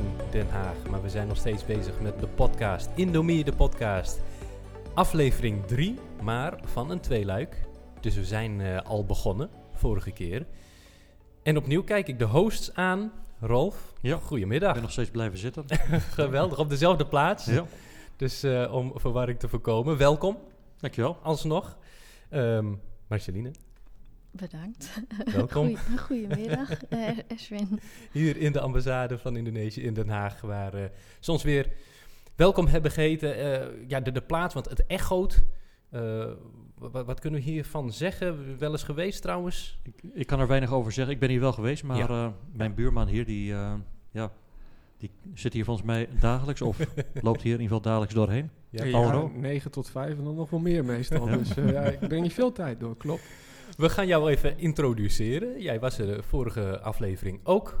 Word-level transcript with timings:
in 0.00 0.30
Den 0.30 0.48
Haag. 0.48 0.76
Maar 0.90 1.02
we 1.02 1.08
zijn 1.08 1.28
nog 1.28 1.36
steeds 1.36 1.64
bezig 1.64 2.00
met 2.00 2.20
de 2.20 2.26
podcast. 2.26 2.90
Indomie, 2.94 3.44
de 3.44 3.52
podcast. 3.52 4.20
Aflevering 4.94 5.66
3, 5.66 5.98
maar 6.22 6.58
van 6.64 6.90
een 6.90 7.00
tweeluik. 7.00 7.62
Dus 8.00 8.14
we 8.14 8.24
zijn 8.24 8.60
uh, 8.60 8.80
al 8.80 9.04
begonnen, 9.04 9.50
vorige 9.74 10.10
keer. 10.10 10.46
En 11.42 11.56
opnieuw 11.56 11.82
kijk 11.82 12.08
ik 12.08 12.18
de 12.18 12.24
hosts 12.24 12.74
aan. 12.74 13.12
Rolf, 13.40 13.92
ja. 14.00 14.16
goedemiddag. 14.16 14.68
Ik 14.68 14.74
ben 14.74 14.82
nog 14.82 14.92
steeds 14.92 15.10
blijven 15.10 15.38
zitten. 15.38 15.64
Geweldig, 16.20 16.58
op 16.58 16.68
dezelfde 16.68 17.06
plaats. 17.06 17.44
Ja. 17.44 17.64
Dus 18.16 18.44
uh, 18.44 18.74
om 18.74 18.92
verwarring 18.94 19.38
te 19.38 19.48
voorkomen, 19.48 19.96
welkom. 19.96 20.38
Dankjewel. 20.78 21.18
Alsnog. 21.22 21.76
Um, 22.30 22.80
Marceline. 23.06 23.50
Bedankt. 24.32 25.02
Welkom. 25.24 25.76
goedemiddag, 25.76 26.70
uh, 26.90 27.18
Eswin. 27.28 27.80
Hier 28.12 28.36
in 28.36 28.52
de 28.52 28.60
ambassade 28.60 29.18
van 29.18 29.36
Indonesië 29.36 29.82
in 29.82 29.94
Den 29.94 30.08
Haag, 30.08 30.40
waar 30.40 30.74
uh, 30.74 30.84
ze 31.20 31.32
ons 31.32 31.42
weer 31.42 31.72
welkom 32.36 32.66
hebben 32.66 32.90
geheten. 32.90 33.38
Uh, 33.38 33.88
ja, 33.88 34.00
de, 34.00 34.12
de 34.12 34.22
plaats, 34.22 34.54
want 34.54 34.68
het 34.68 34.86
echoot. 34.86 35.44
Wat, 36.78 37.06
wat, 37.06 37.20
kunnen 37.20 37.40
we 37.40 37.50
hiervan 37.50 37.92
zeggen? 37.92 38.58
Wel 38.58 38.70
eens 38.70 38.82
geweest 38.82 39.22
trouwens? 39.22 39.78
Ik, 39.82 39.94
ik, 40.14 40.26
kan 40.26 40.40
er 40.40 40.46
weinig 40.46 40.72
over 40.72 40.92
zeggen. 40.92 41.14
Ik 41.14 41.20
ben 41.20 41.28
hier 41.28 41.40
wel 41.40 41.52
geweest, 41.52 41.82
maar 41.82 41.96
ja. 41.96 42.34
mijn 42.52 42.74
buurman 42.74 43.08
hier, 43.08 43.24
die, 43.24 43.54
ja, 44.10 44.32
die 44.96 45.10
zit 45.34 45.52
hier 45.52 45.64
volgens 45.64 45.86
mij 45.86 46.08
dagelijks 46.20 46.62
of 46.62 46.78
loopt 47.22 47.42
hier 47.42 47.54
in 47.54 47.60
ieder 47.60 47.76
geval 47.76 47.80
dagelijks 47.80 48.14
doorheen. 48.14 48.50
Ja, 48.70 48.84
ja 48.84 49.28
9 49.34 49.70
tot 49.70 49.90
5 49.90 50.18
en 50.18 50.24
dan 50.24 50.34
nog 50.34 50.50
wel 50.50 50.60
meer 50.60 50.84
meestal. 50.84 51.28
Ja. 51.28 51.36
Dus 51.36 51.54
ja, 51.54 51.82
ik 51.82 51.98
breng 51.98 52.22
niet 52.22 52.32
veel 52.32 52.52
tijd 52.52 52.80
door, 52.80 52.96
klopt. 52.96 53.22
We 53.76 53.90
gaan 53.90 54.06
jou 54.06 54.30
even 54.30 54.58
introduceren. 54.58 55.60
Jij 55.60 55.80
was 55.80 55.98
er 55.98 56.06
de 56.06 56.22
vorige 56.22 56.80
aflevering 56.80 57.40
ook. 57.42 57.80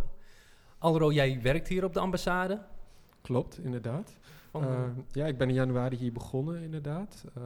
Alro, 0.78 1.12
jij 1.12 1.42
werkt 1.42 1.68
hier 1.68 1.84
op 1.84 1.92
de 1.92 2.00
ambassade. 2.00 2.62
Klopt, 3.22 3.58
inderdaad. 3.58 4.18
Uh, 4.56 4.84
ja, 5.12 5.26
ik 5.26 5.38
ben 5.38 5.48
in 5.48 5.54
januari 5.54 5.96
hier 5.96 6.12
begonnen, 6.12 6.62
inderdaad. 6.62 7.24
Uh, 7.38 7.44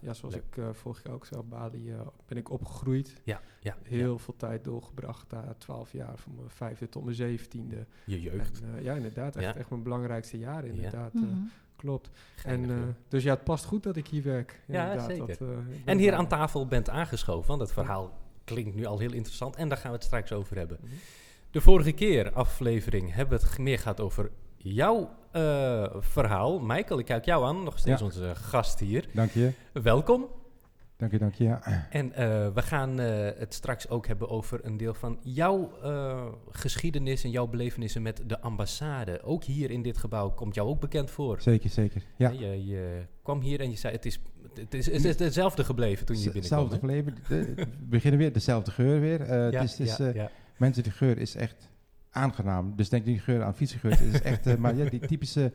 ja, 0.00 0.14
zoals 0.14 0.34
Leuk. 0.34 0.44
ik 0.50 0.56
uh, 0.56 0.68
vorig 0.72 1.02
jaar 1.02 1.14
ook 1.14 1.26
zei, 1.26 1.40
op 1.40 1.50
Bali 1.50 1.94
ben 2.26 2.38
ik 2.38 2.50
opgegroeid. 2.50 3.20
Ja, 3.24 3.40
ja. 3.60 3.76
Heel 3.82 4.12
ja. 4.12 4.18
veel 4.18 4.36
tijd 4.36 4.64
doorgebracht 4.64 5.30
daar, 5.30 5.54
twaalf 5.58 5.92
jaar, 5.92 6.18
van 6.18 6.34
mijn 6.34 6.50
vijfde 6.50 6.88
tot 6.88 7.04
mijn 7.04 7.16
zeventiende. 7.16 7.86
Je 8.04 8.20
jeugd. 8.20 8.60
En, 8.60 8.82
ja, 8.82 8.94
inderdaad. 8.94 9.36
Echt, 9.36 9.56
echt 9.56 9.70
mijn 9.70 9.82
belangrijkste 9.82 10.38
jaren, 10.38 10.70
inderdaad. 10.70 11.12
Mm 11.14 11.22
-hmm. 11.22 11.50
Klopt. 11.80 12.10
En, 12.44 12.70
uh, 12.70 12.76
dus 13.08 13.22
ja, 13.22 13.34
het 13.34 13.44
past 13.44 13.64
goed 13.64 13.82
dat 13.82 13.96
ik 13.96 14.06
hier 14.06 14.22
werk. 14.22 14.60
Ja, 14.66 14.98
zeker. 14.98 15.26
Dat, 15.26 15.40
uh, 15.40 15.48
en 15.84 15.98
hier 15.98 16.14
aan 16.14 16.28
tafel 16.28 16.66
bent 16.66 16.88
aangeschoven, 16.88 17.48
want 17.48 17.60
het 17.60 17.72
verhaal 17.72 18.18
klinkt 18.44 18.74
nu 18.74 18.84
al 18.84 18.98
heel 18.98 19.12
interessant 19.12 19.56
en 19.56 19.68
daar 19.68 19.78
gaan 19.78 19.90
we 19.90 19.96
het 19.96 20.06
straks 20.06 20.32
over 20.32 20.56
hebben. 20.56 20.78
Mm 20.80 20.88
-hmm. 20.88 20.98
De 21.50 21.60
vorige 21.60 21.92
keer, 21.92 22.32
aflevering, 22.32 23.14
hebben 23.14 23.38
we 23.38 23.46
het 23.46 23.58
meer 23.58 23.78
gehad 23.78 24.00
over 24.00 24.30
jouw 24.56 25.10
uh, 25.32 25.86
verhaal. 25.98 26.58
Michael, 26.58 26.98
ik 26.98 27.04
kijk 27.04 27.24
jou 27.24 27.44
aan, 27.44 27.62
nog 27.62 27.78
steeds 27.78 28.00
ja. 28.00 28.06
onze 28.06 28.34
gast 28.34 28.78
hier. 28.78 29.08
Dank 29.12 29.30
je. 29.30 29.52
Welkom. 29.72 30.28
Dank 31.00 31.12
je, 31.12 31.18
dank 31.18 31.34
je. 31.34 31.44
Ja. 31.44 31.86
En 31.90 32.06
uh, 32.06 32.14
we 32.54 32.62
gaan 32.62 33.00
uh, 33.00 33.28
het 33.38 33.54
straks 33.54 33.88
ook 33.88 34.06
hebben 34.06 34.28
over 34.28 34.60
een 34.62 34.76
deel 34.76 34.94
van 34.94 35.18
jouw 35.22 35.72
uh, 35.84 36.26
geschiedenis 36.50 37.24
en 37.24 37.30
jouw 37.30 37.46
belevenissen 37.46 38.02
met 38.02 38.22
de 38.26 38.40
ambassade. 38.40 39.22
Ook 39.22 39.44
hier 39.44 39.70
in 39.70 39.82
dit 39.82 39.98
gebouw 39.98 40.30
komt 40.30 40.54
jou 40.54 40.68
ook 40.68 40.80
bekend 40.80 41.10
voor. 41.10 41.40
Zeker, 41.40 41.70
zeker. 41.70 42.02
Ja. 42.16 42.30
Je, 42.30 42.66
je 42.66 43.06
kwam 43.22 43.40
hier 43.40 43.60
en 43.60 43.70
je 43.70 43.76
zei: 43.76 43.94
het 43.94 44.06
is, 44.06 44.20
het 44.54 44.74
is, 44.74 44.86
het 44.86 45.04
is 45.04 45.18
hetzelfde 45.18 45.64
gebleven 45.64 46.06
toen 46.06 46.16
je 46.16 46.30
binnenkwam. 46.30 46.58
Hetzelfde 46.60 46.88
gebleven. 46.88 47.14
We 47.56 47.66
beginnen 47.78 48.20
weer, 48.20 48.32
dezelfde 48.32 48.70
geur 48.70 49.00
weer. 49.00 49.26
ja, 49.26 49.60
het 49.60 49.62
is, 49.62 49.78
het 49.78 49.88
is, 49.88 49.96
ja, 49.96 50.10
ja. 50.14 50.30
Mensen, 50.56 50.82
de 50.82 50.90
geur 50.90 51.18
is 51.18 51.34
echt 51.34 51.68
aangenaam. 52.10 52.76
Dus 52.76 52.88
denk 52.88 53.04
niet 53.04 53.22
geur 53.22 53.42
aan 53.42 53.54
fietsengeur. 53.54 53.90
Het 53.90 54.14
is 54.14 54.22
echt, 54.22 54.58
maar 54.58 54.76
ja, 54.76 54.88
die 54.88 55.06
typische. 55.06 55.52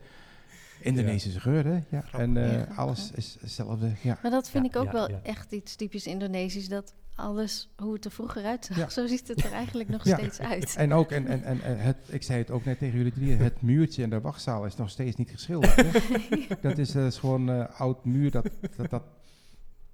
Indonesische 0.80 1.40
geur, 1.40 1.64
hè? 1.64 1.78
Ja. 1.88 2.04
En 2.12 2.36
uh, 2.36 2.52
ja. 2.52 2.66
alles 2.76 3.10
is 3.14 3.36
hetzelfde. 3.40 3.90
Ja. 4.02 4.18
Maar 4.22 4.30
dat 4.30 4.50
vind 4.50 4.64
ja, 4.64 4.70
ik 4.70 4.86
ook 4.86 4.92
wel 4.92 5.08
echt 5.22 5.52
iets 5.52 5.76
typisch 5.76 6.06
Indonesisch. 6.06 6.68
Dat 6.68 6.94
alles, 7.16 7.68
hoe 7.76 7.92
het 7.92 8.04
er 8.04 8.10
vroeger 8.10 8.44
uitzag, 8.44 8.92
zo 8.92 9.06
ziet 9.06 9.28
het 9.28 9.44
er 9.44 9.52
eigenlijk 9.52 9.88
nog 9.88 10.00
steeds 10.00 10.40
uit. 10.40 10.76
En 10.76 10.92
ook, 10.92 11.10
en, 11.10 11.26
en, 11.26 11.44
en 11.44 11.78
het, 11.78 11.96
ik 12.08 12.22
zei 12.22 12.38
het 12.38 12.50
ook 12.50 12.64
net 12.64 12.78
tegen 12.78 12.96
jullie 12.96 13.12
drie, 13.12 13.34
het 13.34 13.62
muurtje 13.62 14.02
in 14.02 14.10
de 14.10 14.20
wachtzaal 14.20 14.66
is 14.66 14.76
nog 14.76 14.90
steeds 14.90 15.16
niet 15.16 15.30
geschilderd. 15.30 15.84
dat 16.62 16.78
is, 16.78 16.94
is 16.94 17.18
gewoon 17.18 17.50
uh, 17.50 17.64
oud 17.80 18.04
muur, 18.04 18.30
dat, 18.30 18.48
dat, 18.76 18.90
dat, 18.90 19.02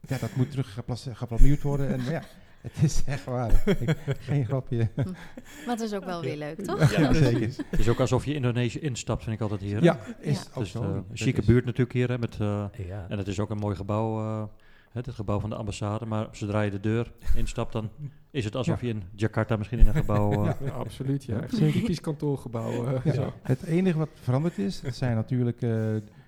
ja, 0.01 0.19
dat 0.19 0.35
moet 0.35 0.51
terug 0.51 0.79
geplamuurd 1.13 1.63
worden. 1.63 1.89
En 1.89 2.05
ja, 2.05 2.23
het 2.63 2.83
is 2.83 3.03
echt 3.07 3.25
waar. 3.25 3.63
Ik, 3.67 3.97
geen 4.19 4.45
grapje. 4.45 4.89
Maar 4.97 5.77
het 5.77 5.81
is 5.81 5.95
ook 5.95 6.05
wel 6.05 6.21
weer 6.21 6.37
leuk, 6.37 6.65
toch? 6.65 6.97
Ja, 6.97 7.13
zeker. 7.13 7.51
Het 7.71 7.79
is 7.81 7.89
ook 7.89 8.01
alsof 8.01 8.25
je 8.25 8.35
Indonesië 8.35 8.79
instapt, 8.79 9.23
vind 9.23 9.37
ik 9.37 9.43
altijd 9.43 9.61
hier. 9.61 9.83
Ja, 9.83 9.99
is 10.21 10.39
ja. 10.39 10.45
ook 10.55 10.65
dus, 10.65 10.75
uh, 10.75 10.83
een 10.83 11.05
chique 11.13 11.43
buurt 11.45 11.65
natuurlijk 11.65 11.93
hier. 11.93 12.09
Hè, 12.09 12.19
met, 12.19 12.39
uh, 12.41 12.65
ja. 12.87 13.07
En 13.09 13.19
het 13.19 13.29
is 13.29 13.41
ook 13.41 13.51
een 13.51 13.59
mooi 13.59 13.77
gebouw, 13.77 14.21
uh, 14.21 14.45
het, 14.93 15.07
het 15.07 15.15
gebouw 15.15 15.41
van 15.41 15.51
de 15.51 15.57
ambassade. 15.57 16.07
Maar 16.07 16.29
zodra 16.31 16.61
je 16.61 16.71
de 16.71 16.81
deur 16.81 17.13
instapt, 17.37 17.73
dan 17.73 17.91
is 18.31 18.45
het 18.45 18.57
alsof 18.57 18.81
ja. 18.81 18.87
je 18.87 18.93
in 18.93 19.03
Jakarta 19.15 19.57
misschien 19.57 19.79
in 19.79 19.87
een 19.87 19.95
gebouw... 19.95 20.45
ja, 20.45 20.57
absoluut, 20.73 21.25
ja. 21.25 21.41
Echt 21.41 21.61
een 21.61 21.73
typisch 21.73 22.01
kantoorgebouw. 22.01 23.01
Het 23.43 23.63
enige 23.63 23.99
wat 23.99 24.11
veranderd 24.15 24.59
is, 24.59 24.81
dat 24.81 24.95
zijn 24.95 25.15
natuurlijk 25.15 25.61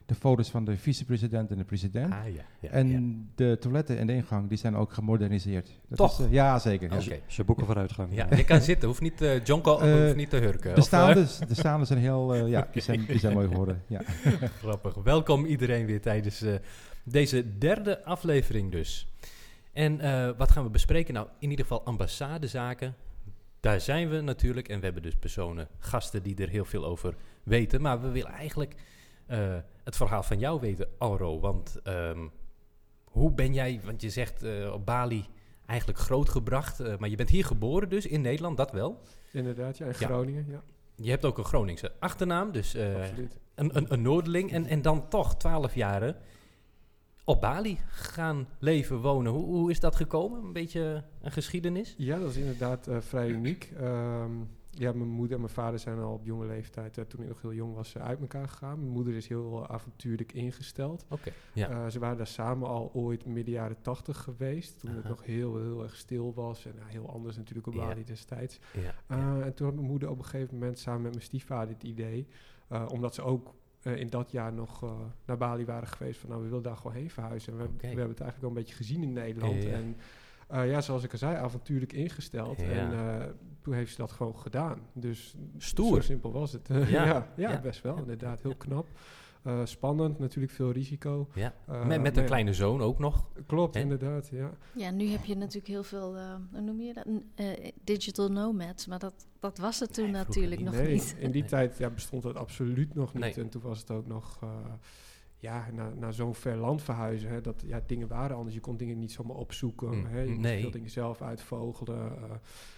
de 0.07 0.15
foto's 0.15 0.51
van 0.51 0.65
de 0.65 0.77
vicepresident 0.77 1.51
en 1.51 1.57
de 1.57 1.65
president. 1.65 2.13
Ah, 2.13 2.35
ja, 2.35 2.43
ja, 2.61 2.69
en 2.69 2.89
ja. 2.89 3.01
de 3.35 3.57
toiletten 3.61 3.99
en 3.99 4.07
de 4.07 4.13
ingang, 4.13 4.49
die 4.49 4.59
zijn 4.59 4.77
ook 4.77 4.93
gemoderniseerd. 4.93 5.71
Dat 5.89 5.99
Toch? 5.99 6.21
Is, 6.21 6.27
uh, 6.27 6.33
ja, 6.33 6.59
zeker. 6.59 6.93
Okay. 6.93 7.23
Ze 7.27 7.45
boeken 7.45 7.67
vooruitgang. 7.67 8.15
Ja, 8.15 8.27
je 8.37 8.45
kan 8.45 8.61
zitten, 8.61 8.89
hoeft 8.89 9.01
niet, 9.01 9.23
uh, 9.23 9.45
Jonko 9.45 9.81
uh, 9.81 10.03
hoeft 10.03 10.17
niet 10.17 10.31
te 10.31 10.37
hurken. 10.37 10.75
De 10.75 10.83
staande, 10.83 11.27
de 11.49 11.55
staande 11.55 11.85
zijn 11.85 11.99
heel, 11.99 12.35
ja, 12.35 12.59
okay. 12.59 12.73
die, 12.73 12.83
zijn, 12.83 13.05
die 13.07 13.19
zijn 13.19 13.35
mooi 13.35 13.49
geworden. 13.49 13.83
Ja. 13.87 14.01
Grappig. 14.63 14.95
Welkom 14.95 15.45
iedereen 15.45 15.87
weer 15.87 16.01
tijdens 16.01 16.45
deze 17.03 17.59
derde 17.59 18.05
aflevering 18.05 18.73
dus. 18.73 19.09
En 19.73 19.97
wat 20.37 20.51
gaan 20.51 20.65
we 20.65 20.71
bespreken? 20.71 21.15
Nou, 21.15 21.27
in 21.39 21.51
ieder 21.51 21.65
geval 21.65 21.85
ambassadezaken. 21.85 22.95
Daar 23.61 23.81
zijn 23.81 24.09
we 24.09 24.21
natuurlijk. 24.21 24.69
En 24.69 24.79
we 24.79 24.85
hebben 24.85 25.03
dus 25.03 25.15
personen, 25.15 25.69
gasten 25.79 26.23
die 26.23 26.37
er 26.37 26.49
heel 26.49 26.65
veel 26.65 26.85
over 26.85 27.15
weten. 27.43 27.81
Maar 27.81 28.01
we 28.01 28.09
willen 28.09 28.33
eigenlijk... 28.33 28.75
Uh, 29.31 29.57
het 29.85 29.97
verhaal 29.97 30.23
van 30.23 30.39
jou 30.39 30.61
weten, 30.61 30.89
Alro. 30.99 31.41
Want 31.41 31.81
um, 31.85 32.31
hoe 33.05 33.33
ben 33.33 33.55
jij, 33.55 33.81
want 33.85 34.01
je 34.03 34.11
zegt 34.11 34.45
uh, 34.45 34.73
op 34.73 34.87
Bali 34.87 35.27
eigenlijk 35.67 35.99
grootgebracht, 35.99 36.81
uh, 36.81 36.97
maar 36.97 37.09
je 37.09 37.17
bent 37.17 37.29
hier 37.29 37.45
geboren 37.45 37.89
dus, 37.89 38.07
in 38.07 38.21
Nederland, 38.21 38.57
dat 38.57 38.73
wel? 38.73 39.01
Inderdaad, 39.33 39.79
ja, 39.79 39.87
in 39.87 39.95
Groningen, 39.95 40.45
ja. 40.49 40.53
ja. 40.53 40.63
Je 40.97 41.11
hebt 41.11 41.25
ook 41.25 41.39
een 41.39 41.45
Groningse 41.45 41.93
achternaam, 41.99 42.53
dus 42.53 42.75
een, 42.75 43.13
een, 43.55 43.93
een. 43.93 44.51
En, 44.51 44.67
en 44.67 44.83
dan 44.83 45.09
toch 45.09 45.37
twaalf 45.37 45.75
jaren 45.75 46.17
op 47.25 47.41
Bali 47.41 47.79
gaan 47.87 48.49
leven, 48.59 49.01
wonen. 49.01 49.33
Hoe, 49.33 49.45
hoe 49.45 49.71
is 49.71 49.81
dat 49.81 49.97
gekomen? 49.97 50.43
Een 50.45 50.53
beetje 50.53 51.05
een 51.23 51.33
geschiedenis? 51.33 51.95
Ja, 51.99 52.19
dat 52.19 52.31
is 52.31 52.37
inderdaad 52.37 52.89
vrij 53.01 53.29
uniek. 53.29 53.73
Um, 53.81 54.49
ja, 54.79 54.93
mijn 54.93 55.09
moeder 55.09 55.35
en 55.35 55.43
mijn 55.43 55.55
vader 55.55 55.79
zijn 55.79 55.99
al 55.99 56.13
op 56.13 56.25
jonge 56.25 56.47
leeftijd, 56.47 56.97
uh, 56.97 57.05
toen 57.05 57.23
ik 57.23 57.29
nog 57.29 57.43
heel 57.43 57.53
jong 57.53 57.75
was, 57.75 57.95
uh, 57.95 58.03
uit 58.03 58.21
elkaar 58.21 58.49
gegaan. 58.49 58.79
Mijn 58.79 58.93
moeder 58.93 59.15
is 59.15 59.29
heel 59.29 59.69
avontuurlijk 59.69 60.33
ingesteld. 60.33 61.05
Okay, 61.09 61.33
ja. 61.53 61.91
ze 61.91 61.99
waren 61.99 62.17
daar 62.17 62.27
samen 62.27 62.69
al 62.69 62.91
ooit 62.95 63.27
midden 63.27 63.55
jaren 63.55 63.81
tachtig 63.81 64.19
geweest, 64.19 64.81
toen 64.81 64.91
-huh. 64.91 64.99
het 64.99 65.09
nog 65.09 65.25
heel, 65.25 65.57
heel 65.57 65.83
erg 65.83 65.97
stil 65.97 66.35
was. 66.35 66.67
En 66.67 66.75
heel 66.85 67.11
anders 67.11 67.37
natuurlijk 67.37 67.67
op 67.67 67.75
Bali 67.75 67.99
ja. 67.99 68.07
destijds. 68.07 68.59
Ja. 68.73 68.95
En 69.43 69.55
toen 69.55 69.67
had 69.67 69.75
mijn 69.75 69.87
moeder 69.87 70.11
op 70.11 70.19
een 70.19 70.25
gegeven 70.25 70.59
moment 70.59 70.79
samen 70.79 71.03
met 71.03 71.11
mijn 71.11 71.25
stiefvader 71.25 71.75
het 71.75 71.85
idee, 71.85 72.27
omdat 72.89 73.15
ze 73.15 73.23
ook 73.23 73.55
in 73.83 74.11
dat 74.11 74.31
jaar 74.31 74.53
nog 74.53 74.85
naar 75.25 75.37
Bali 75.37 75.65
waren 75.65 75.89
geweest, 75.89 76.21
van 76.21 76.29
nou, 76.29 76.43
we 76.43 76.49
willen 76.49 76.63
daar 76.63 76.77
gewoon 76.77 76.97
heen 76.97 77.11
verhuizen. 77.11 77.53
En 77.53 77.59
we, 77.59 77.65
okay. 77.65 77.77
we 77.81 77.87
hebben 77.87 78.09
het 78.09 78.21
eigenlijk 78.21 78.43
al 78.43 78.49
een 78.49 78.63
beetje 78.65 78.75
gezien 78.75 79.03
in 79.03 79.13
Nederland. 79.13 79.65
En, 79.65 79.97
uh, 80.53 80.71
ja, 80.71 80.81
zoals 80.81 81.03
ik 81.03 81.13
al 81.13 81.19
zei, 81.19 81.37
avontuurlijk 81.37 81.93
ingesteld. 81.93 82.61
Ja. 82.61 82.67
En 82.67 82.93
uh, 82.93 83.25
toen 83.63 83.75
heeft 83.75 83.91
ze 83.91 83.97
dat 83.97 84.13
gewoon 84.13 84.39
gedaan. 84.39 84.79
Dus 84.93 85.35
Stoer. 85.59 85.95
zo 85.95 86.01
simpel 86.01 86.33
was 86.33 86.53
het. 86.53 86.69
ja. 86.69 86.87
ja, 87.07 87.33
ja, 87.37 87.61
best 87.61 87.83
wel. 87.83 87.97
Inderdaad, 87.97 88.43
heel 88.43 88.57
knap. 88.57 88.87
Uh, 89.47 89.61
spannend, 89.65 90.19
natuurlijk 90.19 90.53
veel 90.53 90.71
risico. 90.71 91.29
Ja. 91.35 91.55
met, 91.87 92.01
met 92.01 92.17
een 92.17 92.25
kleine 92.25 92.55
zoon 92.55 92.81
ook 92.81 92.99
nog. 92.99 93.29
Klopt, 93.47 93.75
He? 93.75 93.81
inderdaad, 93.81 94.29
ja. 94.29 94.51
Ja, 94.75 94.91
nu 94.91 95.07
heb 95.07 95.25
je 95.25 95.37
natuurlijk 95.37 95.67
heel 95.67 95.83
veel, 95.83 96.17
hoe 96.53 96.61
noem 96.61 96.81
je 96.81 96.95
dat, 96.95 97.07
digital 97.85 98.29
nomads. 98.29 98.87
Maar 98.87 98.99
dat, 98.99 99.27
dat 99.39 99.59
was 99.59 99.81
het 99.81 99.95
toen 99.95 100.05
nee, 100.05 100.13
natuurlijk 100.13 100.61
niet. 100.61 100.71
nog 100.71 100.81
nee, 100.81 100.93
niet. 100.93 101.17
In 101.19 101.31
die 101.31 101.45
tijd 101.45 101.79
ja, 101.79 101.91
bestond 101.91 102.23
dat 102.23 102.37
absoluut 102.37 102.95
nog 102.95 103.15
niet. 103.15 103.23
Nee. 103.23 103.35
En 103.35 103.49
toen 103.49 103.63
was 103.63 103.79
het 103.79 103.91
ook 103.91 104.07
nog 104.07 104.39
ja, 105.45 105.71
naar, 105.73 105.97
naar 105.97 106.13
zo'n 106.13 106.35
ver 106.35 106.57
land 106.57 106.83
verhuizen. 106.83 107.31
Hè, 107.31 107.41
dat 107.41 107.63
ja, 107.67 107.81
dingen 107.87 108.09
waren 108.09 108.37
anders. 108.37 108.55
Je 108.55 108.61
kon 108.61 108.77
dingen 108.77 108.99
niet 108.99 109.13
zomaar 109.13 109.37
opzoeken. 109.37 109.99
Mm, 109.99 110.07
hè, 110.07 110.21
je 110.21 110.29
moest 110.29 110.41
nee. 110.41 110.61
veel 110.61 110.71
dingen 110.71 110.91
zelf 110.91 111.23
uitvogelen. 111.23 111.99
Uh, 111.99 112.31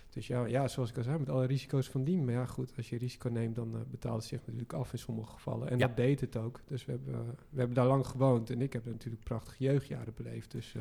Dus 0.08 0.26
ja, 0.26 0.46
ja, 0.46 0.68
zoals 0.68 0.90
ik 0.90 0.96
al 0.96 1.02
zei, 1.02 1.18
met 1.18 1.28
alle 1.28 1.46
risico's 1.46 1.88
van 1.88 2.04
dien. 2.04 2.24
Maar 2.24 2.34
ja, 2.34 2.46
goed, 2.46 2.72
als 2.76 2.88
je 2.88 2.98
risico 2.98 3.28
neemt, 3.28 3.54
dan 3.54 3.74
uh, 3.74 3.80
betaalt 3.90 4.16
het 4.16 4.24
zich 4.24 4.40
natuurlijk 4.40 4.72
af 4.72 4.92
in 4.92 4.98
sommige 4.98 5.32
gevallen. 5.32 5.70
En 5.70 5.78
dat 5.78 5.96
deed 5.96 6.20
het 6.20 6.36
ook. 6.36 6.60
Dus 6.66 6.84
we 6.84 6.92
hebben, 6.92 7.26
we 7.50 7.58
hebben 7.58 7.76
daar 7.76 7.86
lang 7.86 8.06
gewoond. 8.06 8.50
En 8.50 8.62
ik 8.62 8.72
heb 8.72 8.84
natuurlijk 8.84 9.24
prachtige 9.24 9.64
jeugdjaren 9.64 10.12
beleefd. 10.16 10.50
Dus, 10.50 10.74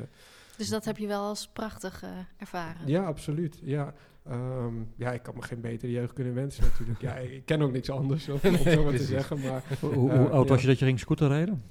dus 0.56 0.68
dat 0.68 0.84
heb 0.84 0.98
je 0.98 1.06
wel 1.06 1.22
als 1.22 1.48
prachtig 1.48 2.04
ervaren? 2.36 2.86
Ja, 2.86 3.04
absoluut. 3.04 3.60
Ja. 3.62 3.94
Um, 4.30 4.92
ja, 4.96 5.12
ik 5.12 5.22
kan 5.22 5.34
me 5.34 5.42
geen 5.42 5.60
betere 5.60 5.92
jeugd 5.92 6.12
kunnen 6.12 6.34
wensen 6.34 6.62
natuurlijk. 6.62 7.00
ja, 7.00 7.14
ik 7.14 7.46
ken 7.46 7.62
ook 7.62 7.72
niks 7.72 7.90
anders, 7.90 8.28
om, 8.28 8.38
om 8.42 8.56
zo 8.76 8.84
maar 8.84 8.96
te 8.96 9.04
zeggen. 9.04 9.40
Maar, 9.40 9.62
hoe, 9.80 9.94
hoe 9.94 10.28
oud 10.28 10.48
was 10.48 10.60
je 10.60 10.66
dat 10.66 10.78
je 10.78 10.84
ging 10.84 10.98
scooter 10.98 11.28
rijden? 11.28 11.62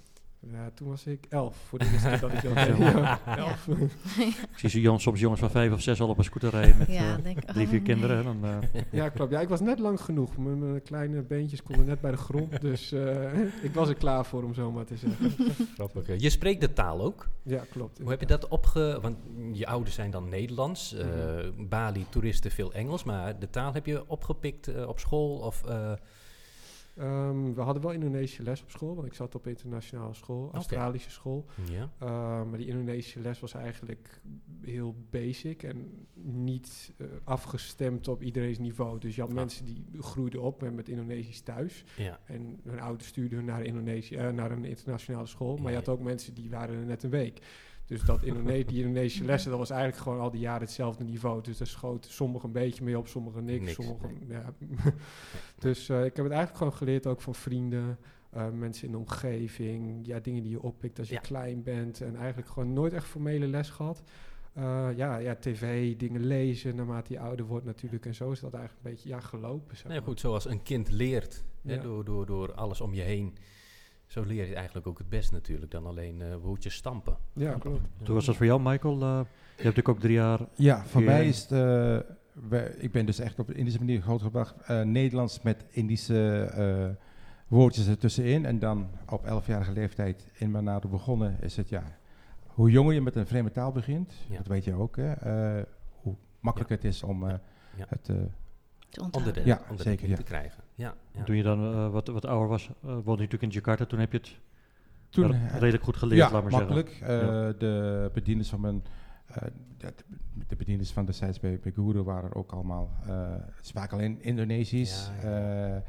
Ja, 0.52 0.70
toen 0.74 0.88
was 0.88 1.06
ik 1.06 1.26
elf. 1.30 1.58
Voor 1.58 1.80
de 1.80 1.86
eerste 1.92 2.10
keer 2.10 2.20
dat 2.20 2.32
ik 2.32 2.42
dat 2.42 2.54
deed. 2.54 2.78
Ja, 2.94 3.20
elf. 3.38 3.68
Ik 4.62 4.70
zie 4.70 4.82
jongens, 4.82 5.04
soms 5.04 5.20
jongens 5.20 5.42
van 5.42 5.50
vijf 5.50 5.74
of 5.74 5.82
zes 5.82 6.02
al 6.02 6.10
op 6.10 6.18
een 6.18 6.24
scooter 6.24 6.50
rijden 6.50 6.78
met 6.78 6.88
ja, 6.88 7.18
uh, 7.18 7.24
denk, 7.24 7.42
drie, 7.42 7.68
vier 7.68 7.80
oh, 7.80 7.86
kinderen. 7.86 8.24
Dan, 8.24 8.38
uh. 8.44 8.58
Ja, 8.92 9.10
klopt. 9.10 9.32
Ja, 9.32 9.40
ik 9.40 9.50
was 9.50 9.60
net 9.60 9.80
lang 9.80 10.02
genoeg. 10.02 10.38
Mijn, 10.38 10.82
kleine 10.82 11.22
beentjes 11.22 11.64
konden 11.64 11.86
net 11.86 12.02
bij 12.02 12.12
de 12.12 12.18
grond. 12.18 12.62
Dus 12.62 12.94
uh, 12.94 13.44
ik 13.62 13.74
was 13.74 13.90
er 13.90 13.96
klaar 13.96 14.26
voor, 14.26 14.44
om 14.44 14.54
zo 14.54 14.72
maar 14.72 14.86
te 14.86 14.98
zeggen. 14.98 15.32
Grappig. 15.74 16.22
Je 16.22 16.30
spreekt 16.30 16.62
de 16.62 16.74
taal 16.74 17.02
ook? 17.02 17.28
Ja, 17.44 17.64
klopt. 17.72 18.00
Hoe 18.00 18.10
heb 18.10 18.20
je 18.20 18.26
dat 18.26 18.48
opge... 18.48 19.00
Want 19.02 19.18
je 19.52 19.68
ouders 19.68 19.96
zijn 19.96 20.12
dan 20.12 20.30
Nederlands. 20.30 20.94
Mm 20.94 21.00
-hmm. 21.00 21.70
Bali, 21.70 22.06
toeristen 22.10 22.52
veel 22.52 22.74
Engels. 22.74 23.04
Maar 23.04 23.40
de 23.40 23.50
taal 23.50 23.74
heb 23.74 23.86
je 23.86 24.04
opgepikt 24.08 24.86
op 24.86 25.00
school 25.00 25.38
of... 25.38 25.64
Um, 27.00 27.54
we 27.54 27.62
hadden 27.62 27.84
wel 27.84 27.92
Indonesische 27.92 28.44
les 28.44 28.62
op 28.62 28.70
school, 28.70 28.96
want 28.96 29.08
ik 29.08 29.14
zat 29.14 29.36
op 29.36 29.48
internationale 29.48 30.14
school, 30.14 30.50
Australische 30.54 31.10
school. 31.10 31.46
Ja. 31.72 31.92
Uh, 32.04 32.10
maar 32.50 32.58
die 32.58 32.68
Indonesische 32.68 33.20
les 33.20 33.40
was 33.40 33.54
eigenlijk 33.54 34.22
heel 34.62 34.96
basic 35.10 35.64
en 35.64 36.08
niet 36.14 36.94
uh, 36.98 37.08
afgestemd 37.24 38.08
op 38.08 38.22
iedereen's 38.22 38.58
niveau. 38.58 39.00
Dus 39.00 39.16
je 39.16 39.22
had 39.22 39.34
mensen 39.34 39.66
die 39.66 39.86
groeiden 40.00 40.42
op 40.42 40.72
met 40.72 40.90
Indonesisch 40.90 41.42
thuis. 41.42 41.84
Ja. 41.98 42.20
En 42.26 42.60
hun 42.64 42.80
ouders 42.80 43.08
stuurden 43.08 43.38
hun 43.38 43.48
naar, 43.48 43.64
Indonesië, 43.64 44.16
uh, 44.16 44.30
naar 44.30 44.52
een 44.52 44.66
internationale 44.66 45.28
school. 45.28 45.58
Maar 45.58 45.72
je 45.72 45.78
had 45.78 45.90
ook 45.90 46.02
mensen 46.02 46.34
die 46.34 46.50
waren 46.50 46.76
er 46.76 46.86
net 46.86 47.04
een 47.04 47.10
week. 47.10 47.40
Dus 47.86 48.02
dat 48.02 48.24
Indone 48.24 48.66
die 48.66 48.78
Indonesische 48.78 49.26
lessen, 49.26 49.50
dat 49.50 49.60
was 49.60 49.70
eigenlijk 49.70 50.02
gewoon 50.02 50.20
al 50.20 50.32
die 50.32 50.40
jaren 50.40 50.62
hetzelfde 50.62 51.04
niveau. 51.04 51.42
Dus 51.42 51.58
daar 51.58 51.68
schoten 51.68 52.12
sommigen 52.12 52.48
een 52.48 52.54
beetje 52.54 52.84
mee 52.84 52.98
op, 52.98 53.08
sommigen 53.08 53.46
niks. 53.46 53.74
sommigen, 53.74 54.10
ja. 54.28 54.54
dus 55.60 55.90
uh, 55.90 56.06
ik 56.06 56.16
heb 56.16 56.26
het 56.26 56.34
eigenlijk 56.34 56.58
gewoon 56.58 56.74
geleerd 56.74 57.08
ook 57.08 57.22
van 57.22 57.36
vrienden, 57.36 57.98
uh, 58.36 58.50
mensen 58.50 58.86
in 58.86 58.92
de 58.92 58.98
omgeving. 58.98 60.06
Ja, 60.06 60.20
dingen 60.20 60.44
die 60.44 60.52
je 60.52 60.62
oppikt 60.62 61.00
als 61.00 61.10
je 61.10 61.20
klein 61.20 61.64
bent. 61.64 62.02
En 62.02 62.16
eigenlijk 62.16 62.48
gewoon 62.48 62.74
nooit 62.74 62.94
echt 62.94 63.06
formele 63.06 63.48
les 63.48 63.70
gehad. 63.70 64.04
Uh, 64.58 64.88
ja, 64.96 65.18
ja, 65.18 65.36
tv, 65.36 65.96
dingen 65.96 66.26
lezen 66.26 66.76
naarmate 66.76 67.14
je 67.14 67.20
ouder 67.20 67.46
wordt 67.46 67.66
natuurlijk. 67.66 68.06
En 68.06 68.16
zo 68.16 68.32
is 68.32 68.40
dat 68.40 68.54
eigenlijk 68.54 68.86
een 68.86 68.92
beetje 68.92 69.10
ja, 69.10 69.20
gelopen. 69.20 69.78
Zeg 69.78 69.88
nee, 69.88 70.02
goed, 70.02 70.20
zoals 70.20 70.46
een 70.46 70.64
kind 70.64 70.92
leert. 70.92 71.44
Hè, 71.62 71.80
door, 71.82 72.06
door, 72.06 72.26
door 72.26 72.54
alles 72.54 72.82
om 72.82 72.94
je 72.94 73.02
heen 73.02 73.38
zo 74.06 74.24
leer 74.24 74.48
je 74.48 74.56
eigenlijk 74.56 74.88
ook 74.88 74.98
het 74.98 75.10
best 75.10 75.32
natuurlijk 75.32 75.72
dan 75.72 75.86
alleen 75.86 76.20
uh, 76.20 76.36
woordjes 76.36 76.74
stampen. 76.74 77.18
Ja, 77.34 77.54
klopt. 77.54 77.88
Toen 78.04 78.16
was 78.16 78.26
dat 78.26 78.36
voor 78.36 78.46
jou, 78.46 78.62
Michael? 78.62 78.96
Uh, 78.96 79.00
je 79.00 79.16
hebt 79.16 79.58
natuurlijk 79.58 79.90
ook 79.90 80.00
drie 80.00 80.14
jaar... 80.14 80.40
Ja, 80.56 80.86
voor 80.86 81.02
mij 81.02 81.28
is 81.28 81.42
het... 81.42 81.52
Uh, 81.52 82.84
ik 82.84 82.92
ben 82.92 83.06
dus 83.06 83.20
echt 83.20 83.40
op 83.40 83.50
een 83.50 83.56
Indische 83.56 83.80
manier 83.80 84.02
grootgebracht. 84.02 84.68
Nederlands 84.84 85.42
met 85.42 85.66
Indische 85.70 86.94
woordjes 87.48 87.88
ertussenin. 87.88 88.46
En 88.46 88.60
dan 88.60 88.90
op 89.10 89.26
elfjarige 89.26 89.72
leeftijd 89.72 90.32
in 90.34 90.52
Manado 90.52 90.90
begonnen 90.90 91.38
is 91.42 91.58
het 91.58 91.70
ja... 91.70 91.84
Hoe 92.46 92.72
jonger 92.72 92.94
je 92.94 93.02
met 93.02 93.16
een 93.16 93.28
vreemde 93.28 93.52
taal 93.52 93.72
begint, 93.72 94.14
ja. 94.30 94.38
dat 94.38 94.48
weet 94.48 94.64
je 94.64 94.74
ook, 94.74 94.96
hè, 94.96 95.14
hoe 95.90 96.16
makkelijker 96.40 96.76
het 96.76 96.86
is 96.86 97.04
om 97.04 97.28
ja. 97.28 97.40
het 97.88 98.12
onder 99.14 99.34
de, 99.34 99.42
ja, 99.46 99.62
zeker, 99.76 100.16
te 100.16 100.24
krijgen. 100.24 100.64
Ja, 100.76 100.96
ja. 101.12 101.24
Toen 101.24 101.36
je 101.36 101.44
dan 101.44 101.74
uh, 101.74 101.90
wat, 101.90 102.08
wat 102.08 102.26
ouder 102.26 102.48
was, 102.48 102.68
uh, 102.68 102.74
woonde 102.84 103.02
je 103.02 103.08
natuurlijk 103.08 103.42
in 103.42 103.50
Jakarta, 103.50 103.86
toen 103.86 104.00
heb 104.00 104.12
je 104.12 104.18
het 104.18 104.40
toen, 105.10 105.50
redelijk 105.50 105.84
goed 105.84 105.98
geleerd, 105.98 106.20
ja, 106.20 106.32
laat 106.32 106.44
maar 106.44 106.52
makkelijk. 106.52 106.90
zeggen. 106.90 107.48
Uh, 107.48 107.60
de 107.60 108.12
bedieners 108.14 108.50
van 108.50 108.62
mijn 108.62 108.84
de, 109.78 109.94
de 110.48 110.56
bedieners 110.56 110.92
van 110.92 111.06
destijds 111.06 111.40
bij, 111.40 111.60
bij 111.60 111.72
Guru 111.72 112.02
waren 112.02 112.36
ook 112.36 112.52
allemaal, 112.52 112.90
het 113.56 113.68
spraken 113.68 113.98
alleen 113.98 114.22
Indonesisch. 114.22 115.12
Ja, 115.22 115.84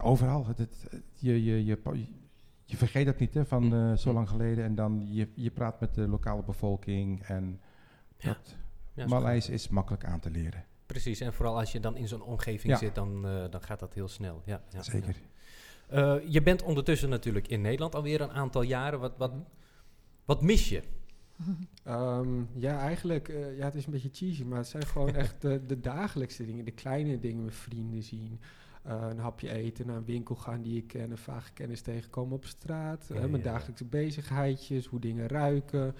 overal. 0.00 0.46
Het, 0.46 0.58
het, 0.58 1.02
je, 1.14 1.44
je, 1.44 1.64
je, 1.64 1.78
je 2.64 2.76
vergeet 2.76 3.06
dat 3.06 3.18
niet 3.18 3.34
hè, 3.34 3.44
van 3.44 3.74
uh, 3.74 3.96
zo 3.96 4.12
lang 4.12 4.28
geleden. 4.28 4.64
En 4.64 4.74
dan 4.74 5.06
je, 5.08 5.28
je 5.34 5.50
praat 5.50 5.80
met 5.80 5.94
de 5.94 6.08
lokale 6.08 6.42
bevolking. 6.42 7.22
En 7.22 7.60
ja. 8.16 8.36
dat 8.94 9.08
Maleis 9.08 9.48
is 9.48 9.68
makkelijk 9.68 10.04
aan 10.04 10.20
te 10.20 10.30
leren. 10.30 10.64
Precies, 10.86 11.20
en 11.20 11.32
vooral 11.32 11.58
als 11.58 11.72
je 11.72 11.80
dan 11.80 11.96
in 11.96 12.08
zo'n 12.08 12.22
omgeving 12.22 12.78
zit, 12.78 12.94
dan, 12.94 13.26
uh, 13.26 13.44
dan 13.50 13.62
gaat 13.62 13.80
dat 13.80 13.94
heel 13.94 14.08
snel. 14.08 14.42
Ja, 14.44 14.62
ja 14.70 14.82
Zeker. 14.82 15.16
Uh, 15.92 16.16
je 16.28 16.42
bent 16.42 16.62
ondertussen 16.62 17.08
natuurlijk 17.08 17.48
in 17.48 17.60
Nederland 17.60 17.94
alweer 17.94 18.20
een 18.20 18.32
aantal 18.32 18.62
jaren. 18.62 19.00
Wat, 19.00 19.12
wat, 19.16 19.32
wat 20.24 20.42
mis 20.42 20.68
je? 20.68 20.82
Um, 21.86 22.48
ja, 22.54 22.78
eigenlijk, 22.78 23.28
uh, 23.28 23.58
ja, 23.58 23.64
het 23.64 23.74
is 23.74 23.86
een 23.86 23.92
beetje 23.92 24.10
cheesy, 24.12 24.42
maar 24.42 24.58
het 24.58 24.66
zijn 24.66 24.86
gewoon 24.86 25.14
echt 25.24 25.40
de, 25.40 25.66
de, 25.66 25.80
dagelijkse 25.80 26.46
dingen, 26.46 26.64
de 26.64 26.70
kleine 26.70 27.18
dingen, 27.18 27.44
met 27.44 27.54
vrienden 27.54 28.02
zien. 28.02 28.40
een 28.82 29.18
hapje 29.18 29.50
eten, 29.50 29.86
naar 29.86 29.96
een 29.96 30.04
winkel 30.04 30.34
gaan 30.34 30.62
die 30.62 30.76
ik 30.76 30.86
ken, 30.86 31.10
een 31.10 31.18
vage 31.18 31.52
kennis 31.52 31.80
tegenkomen 31.80 32.36
op 32.36 32.44
straat. 32.44 33.10
Ja, 33.14 33.26
mijn 33.26 33.42
dagelijkse 33.42 33.84
bezigheidjes, 33.84 34.86
hoe 34.86 35.00
dingen 35.00 35.28
ruiken. 35.28 35.94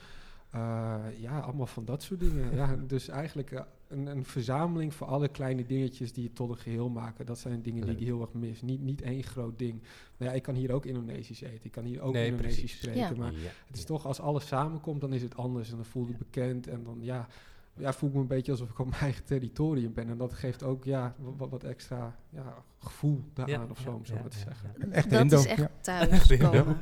Ja, 1.19 1.41
allemaal 1.41 1.67
van 1.67 1.85
dat 1.85 2.03
soort 2.03 2.21
dingen. 2.21 2.55
ja, 2.55 2.77
dus 2.87 3.09
eigenlijk 3.09 3.65
een, 3.89 4.07
een, 4.07 4.25
verzameling 4.25 4.95
van 4.95 5.09
alle 5.09 5.29
kleine 5.29 5.67
dingetjes 5.67 6.13
die 6.13 6.25
het 6.25 6.35
tot 6.35 6.51
een 6.51 6.57
geheel 6.57 6.89
maken. 6.89 7.27
Dat 7.27 7.39
zijn 7.39 7.63
dingen 7.63 7.87
die 7.87 7.97
ik 7.97 8.03
heel 8.03 8.21
erg 8.21 8.33
mis. 8.33 8.63
Niet, 8.63 8.81
niet 8.81 9.03
één 9.03 9.23
groot 9.23 9.59
ding. 9.59 9.83
Nou 10.17 10.31
ja, 10.31 10.37
ik 10.37 10.43
kan 10.43 10.55
hier 10.55 10.73
ook 10.73 10.87
Indonesisch 10.87 11.41
eten. 11.41 11.65
Ik 11.65 11.71
kan 11.71 11.85
hier 11.85 12.01
ook 12.01 12.15
Indonesisch 12.15 12.77
spreken. 12.77 13.19
Maar 13.19 13.33
het 13.67 13.77
is 13.77 13.85
toch, 13.85 14.07
als 14.07 14.21
alles 14.21 14.47
samenkomt, 14.47 15.01
dan 15.01 15.13
is 15.13 15.23
het 15.23 15.37
anders. 15.37 15.71
En 15.71 15.77
dan 15.77 15.85
voel 15.85 16.09
ik 16.09 16.19
bekend. 16.19 16.67
En 16.67 16.83
dan, 16.83 16.99
ja, 17.01 17.29
ja, 17.79 17.93
voel 17.93 18.09
ik 18.09 18.15
me 18.15 18.21
een 18.21 18.27
beetje 18.27 18.53
alsof 18.53 18.71
ik 18.71 18.79
op 18.79 18.89
mijn 18.89 19.01
eigen 19.01 19.25
territorium 19.25 19.93
ben. 19.95 20.09
En 20.09 20.19
dat 20.19 20.33
geeft 20.33 20.63
ook 20.63 20.85
ja, 20.85 21.15
wat, 21.37 21.51
wat 21.51 21.65
extra 21.65 22.17
ja, 22.31 22.65
gevoel 22.79 23.25
daaraan 23.33 23.71
of 23.71 23.79
zo, 23.79 23.93
om 23.93 24.05
zo 24.05 24.15
maar 24.15 24.29
te 24.29 24.39
zeggen. 24.39 24.93
Echt 24.93 25.11
dat 25.11 25.33
is 25.33 25.47
echt 25.47 25.69
thuis 25.81 26.27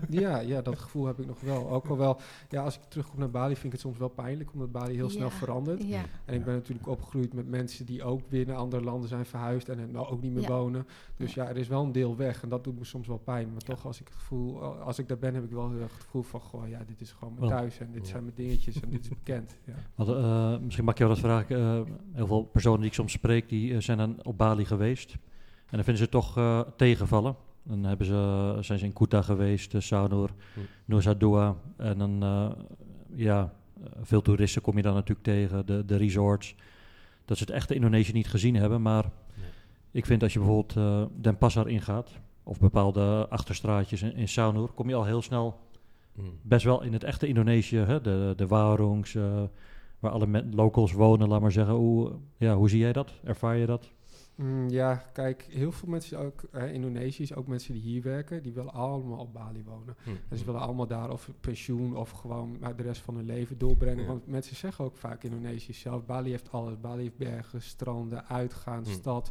Ja, 0.09 0.39
ja, 0.39 0.63
dat 0.63 0.79
gevoel 0.79 1.07
heb 1.07 1.21
ik 1.21 1.27
nog 1.27 1.41
wel. 1.41 1.71
Ook 1.71 1.87
al 1.87 1.97
wel, 1.97 2.21
ja, 2.49 2.63
als 2.63 2.77
ik 2.77 2.83
terugkom 2.89 3.19
naar 3.19 3.31
Bali 3.31 3.53
vind 3.55 3.65
ik 3.65 3.73
het 3.73 3.81
soms 3.81 3.99
wel 3.99 4.09
pijnlijk, 4.09 4.53
omdat 4.53 4.73
Bali 4.73 4.95
heel 4.95 5.11
snel 5.11 5.31
verandert. 5.31 5.85
En 6.25 6.35
ik 6.35 6.45
ben 6.45 6.55
natuurlijk 6.55 6.89
opgegroeid 6.89 7.33
met 7.33 7.49
mensen 7.49 7.87
die 7.87 8.03
ook 8.03 8.21
weer 8.29 8.47
naar 8.47 8.57
andere 8.57 8.85
landen 8.85 9.09
zijn 9.09 9.27
verhuisd 9.27 9.69
en 9.69 9.79
er 9.79 9.89
nou 9.89 10.07
ook 10.07 10.21
niet 10.21 10.33
meer 10.33 10.49
wonen. 10.49 10.87
Dus 11.17 11.35
ja, 11.35 11.49
er 11.49 11.57
is 11.57 11.69
wel 11.69 11.85
een 11.85 11.93
deel 11.93 12.17
weg 12.17 12.43
en 12.43 12.49
dat 12.49 12.65
doet 12.65 12.79
me 12.79 12.85
soms 12.85 13.07
wel 13.07 13.19
pijn. 13.19 13.53
Maar 13.53 13.63
toch, 13.63 13.87
als 13.87 14.01
ik 14.01 14.09
het 14.09 14.17
gevoel, 14.17 14.63
als 14.63 14.99
ik 14.99 15.09
daar 15.09 15.19
ben, 15.19 15.35
heb 15.35 15.45
ik 15.45 15.51
wel 15.51 15.71
heel 15.71 15.81
erg 15.81 15.93
het 15.93 16.03
gevoel 16.03 16.23
van, 16.23 16.41
goh, 16.41 16.69
ja, 16.69 16.85
dit 16.87 17.01
is 17.01 17.13
gewoon 17.13 17.35
mijn 17.39 17.51
thuis 17.51 17.79
en 17.79 17.93
dit 17.93 18.07
zijn 18.07 18.23
mijn 18.23 18.35
dingetjes 18.37 18.81
en 18.81 18.91
dit 18.91 19.03
is 19.03 19.09
bekend. 19.09 19.57
Ja. 19.65 19.75
Want, 19.95 20.09
uh, 20.09 20.59
misschien 20.59 20.84
mag 20.85 20.99
je 20.99 21.05
wel 21.05 21.13
dat 21.15 21.25
vragen. 21.25 21.59
Uh, 21.59 21.81
heel 22.13 22.27
veel 22.27 22.43
personen 22.43 22.79
die 22.79 22.89
ik 22.89 22.95
soms 22.95 23.13
spreek, 23.13 23.49
die 23.49 23.71
uh, 23.71 23.81
zijn 23.81 23.99
dan 23.99 24.17
op 24.23 24.39
Bali 24.39 24.65
geweest. 24.65 25.13
En 25.67 25.81
dan 25.81 25.85
vinden 25.85 25.97
ze 25.97 26.03
het 26.03 26.11
toch 26.11 26.39
uh, 26.39 26.61
tegenvallen. 26.77 27.37
Dan 27.63 27.85
hebben 27.85 28.07
ze, 28.07 28.57
zijn 28.61 28.79
ze 28.79 28.85
in 28.85 28.93
Kuta 28.93 29.23
geweest, 29.23 29.75
uh, 29.75 29.81
Saunur, 29.81 30.31
hm. 30.55 30.61
Nusa 30.85 31.15
Dua. 31.15 31.57
En 31.77 31.99
dan, 31.99 32.25
ja, 33.15 33.53
veel 34.03 34.23
toeristen 34.23 34.63
kom 34.63 34.77
je 34.77 34.83
dan 34.83 34.95
natuurlijk 34.95 35.27
tegen, 35.27 35.67
de, 35.67 35.85
de 35.85 35.97
resorts. 35.97 36.55
Dat 37.25 37.37
ze 37.37 37.45
het 37.45 37.53
echte 37.53 37.75
Indonesië 37.75 38.13
niet 38.13 38.29
gezien 38.29 38.55
hebben. 38.55 38.83
Maar 38.83 39.05
ik 39.91 40.07
vind 40.07 40.23
als 40.23 40.33
je 40.33 40.39
bijvoorbeeld 40.39 40.75
Den 41.23 41.39
Pasar 41.39 41.69
ingaat, 41.69 42.11
of 42.43 42.59
bepaalde 42.59 43.27
achterstraatjes 43.29 44.03
in, 44.03 44.15
in 44.15 44.29
Saunur, 44.29 44.69
kom 44.69 44.89
je 44.89 44.95
al 44.95 45.05
heel 45.05 45.23
snel 45.23 45.61
hm. 46.15 46.23
best 46.43 46.65
wel 46.65 46.83
in 46.83 46.93
het 46.93 47.05
echte 47.05 47.27
Indonesië. 47.27 47.79
Hè? 47.79 48.01
De, 48.01 48.33
de 48.37 48.47
Warungs, 48.47 49.17
waar 50.05 50.13
alle 50.13 50.45
locals 50.51 50.93
wonen, 50.93 51.29
laat 51.29 51.41
maar 51.41 51.53
zeggen. 51.53 51.75
Hoe, 51.75 52.13
ja, 52.37 52.55
hoe 52.55 52.69
zie 52.69 52.79
jij 52.79 52.93
dat? 52.93 53.13
Ervaar 53.23 53.57
je 53.57 53.67
dat? 53.67 53.93
Mm, 54.35 54.69
ja, 54.69 54.95
kijk, 55.13 55.47
heel 55.51 55.73
veel 55.73 55.89
mensen, 55.89 56.19
ook 56.19 56.43
hè, 56.51 56.73
Indonesiërs, 56.73 57.35
ook 57.35 57.47
mensen 57.47 57.73
die 57.73 57.83
hier 57.83 58.03
werken, 58.03 58.43
die 58.43 58.53
willen 58.53 58.73
allemaal 58.73 59.19
op 59.19 59.33
Bali 59.33 59.65
wonen. 59.65 59.97
Hm. 60.03 60.11
En 60.29 60.39
ze 60.39 60.45
willen 60.45 60.61
allemaal 60.61 60.87
daar 60.87 61.11
of 61.11 61.31
pensioen 61.41 61.97
of 61.97 62.11
gewoon 62.11 62.59
de 62.77 62.83
rest 62.83 63.01
van 63.01 63.17
hun 63.17 63.25
leven 63.25 63.59
doorbrengen. 63.59 64.07
Want 64.07 64.27
mensen 64.27 64.57
zeggen 64.57 64.85
ook 64.85 64.97
vaak 64.97 65.25
Indonesiërs 65.25 65.81
zelf, 65.81 66.05
Bali 66.05 66.31
heeft 66.31 66.53
alles. 66.53 66.81
Bali 66.81 67.03
heeft 67.03 67.17
bergen, 67.17 67.63
stranden, 67.63 68.27
uitgaan, 68.27 68.85
hm. 68.85 68.91
stad. 68.91 69.31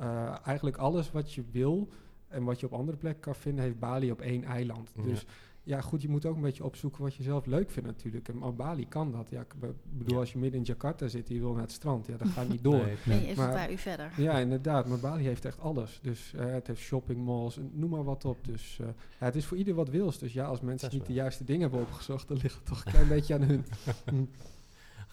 Uh, 0.00 0.36
eigenlijk 0.44 0.76
alles 0.76 1.10
wat 1.10 1.32
je 1.32 1.42
wil 1.50 1.88
en 2.28 2.44
wat 2.44 2.60
je 2.60 2.66
op 2.66 2.72
andere 2.72 2.96
plekken 2.96 3.22
kan 3.22 3.34
vinden, 3.34 3.64
heeft 3.64 3.78
Bali 3.78 4.10
op 4.10 4.20
één 4.20 4.44
eiland. 4.44 4.90
Dus 5.02 5.20
ja, 5.20 5.28
goed, 5.66 6.02
je 6.02 6.08
moet 6.08 6.26
ook 6.26 6.36
een 6.36 6.42
beetje 6.42 6.64
opzoeken 6.64 7.02
wat 7.02 7.14
je 7.14 7.22
zelf 7.22 7.46
leuk 7.46 7.70
vindt 7.70 7.88
natuurlijk. 7.88 8.28
En 8.28 8.42
op 8.42 8.56
Bali 8.56 8.88
kan 8.88 9.12
dat. 9.12 9.30
Ja, 9.30 9.40
ik 9.40 9.54
bedoel, 9.98 10.18
als 10.18 10.32
je 10.32 10.38
midden 10.38 10.60
in 10.60 10.66
Jakarta 10.66 11.08
zit 11.08 11.28
en 11.28 11.34
je 11.34 11.40
wil 11.40 11.52
naar 11.52 11.62
het 11.62 11.72
strand, 11.72 12.06
ja, 12.06 12.16
dan 12.16 12.28
ga 12.28 12.42
je 12.42 12.48
niet 12.48 12.64
door. 12.70 12.84
Nee, 12.84 13.18
nee. 13.18 13.26
even 13.26 13.62
een 13.62 13.70
uur 13.70 13.78
verder. 13.78 14.12
Ja, 14.16 14.38
inderdaad. 14.38 14.88
Maar 14.88 14.98
Bali 14.98 15.24
heeft 15.24 15.44
echt 15.44 15.60
alles. 15.60 15.98
Dus 16.02 16.32
uh, 16.36 16.52
het 16.52 16.66
heeft 16.66 16.80
shoppingmalls, 16.80 17.58
noem 17.72 17.90
maar 17.90 18.04
wat 18.04 18.24
op. 18.24 18.44
Dus 18.44 18.78
uh, 18.80 18.86
ja, 19.20 19.26
het 19.26 19.36
is 19.36 19.46
voor 19.46 19.56
ieder 19.56 19.74
wat 19.74 19.88
wils. 19.88 20.18
Dus 20.18 20.32
ja, 20.32 20.44
als 20.44 20.60
mensen 20.60 20.90
niet 20.92 21.06
de 21.06 21.12
juiste 21.12 21.44
dingen 21.44 21.62
hebben 21.62 21.80
opgezocht, 21.80 22.28
dan 22.28 22.36
ligt 22.36 22.54
het 22.54 22.66
toch 22.66 22.84
een 22.84 22.92
klein 22.92 23.08
beetje 23.08 23.34
aan 23.34 23.42
hun. 23.42 23.64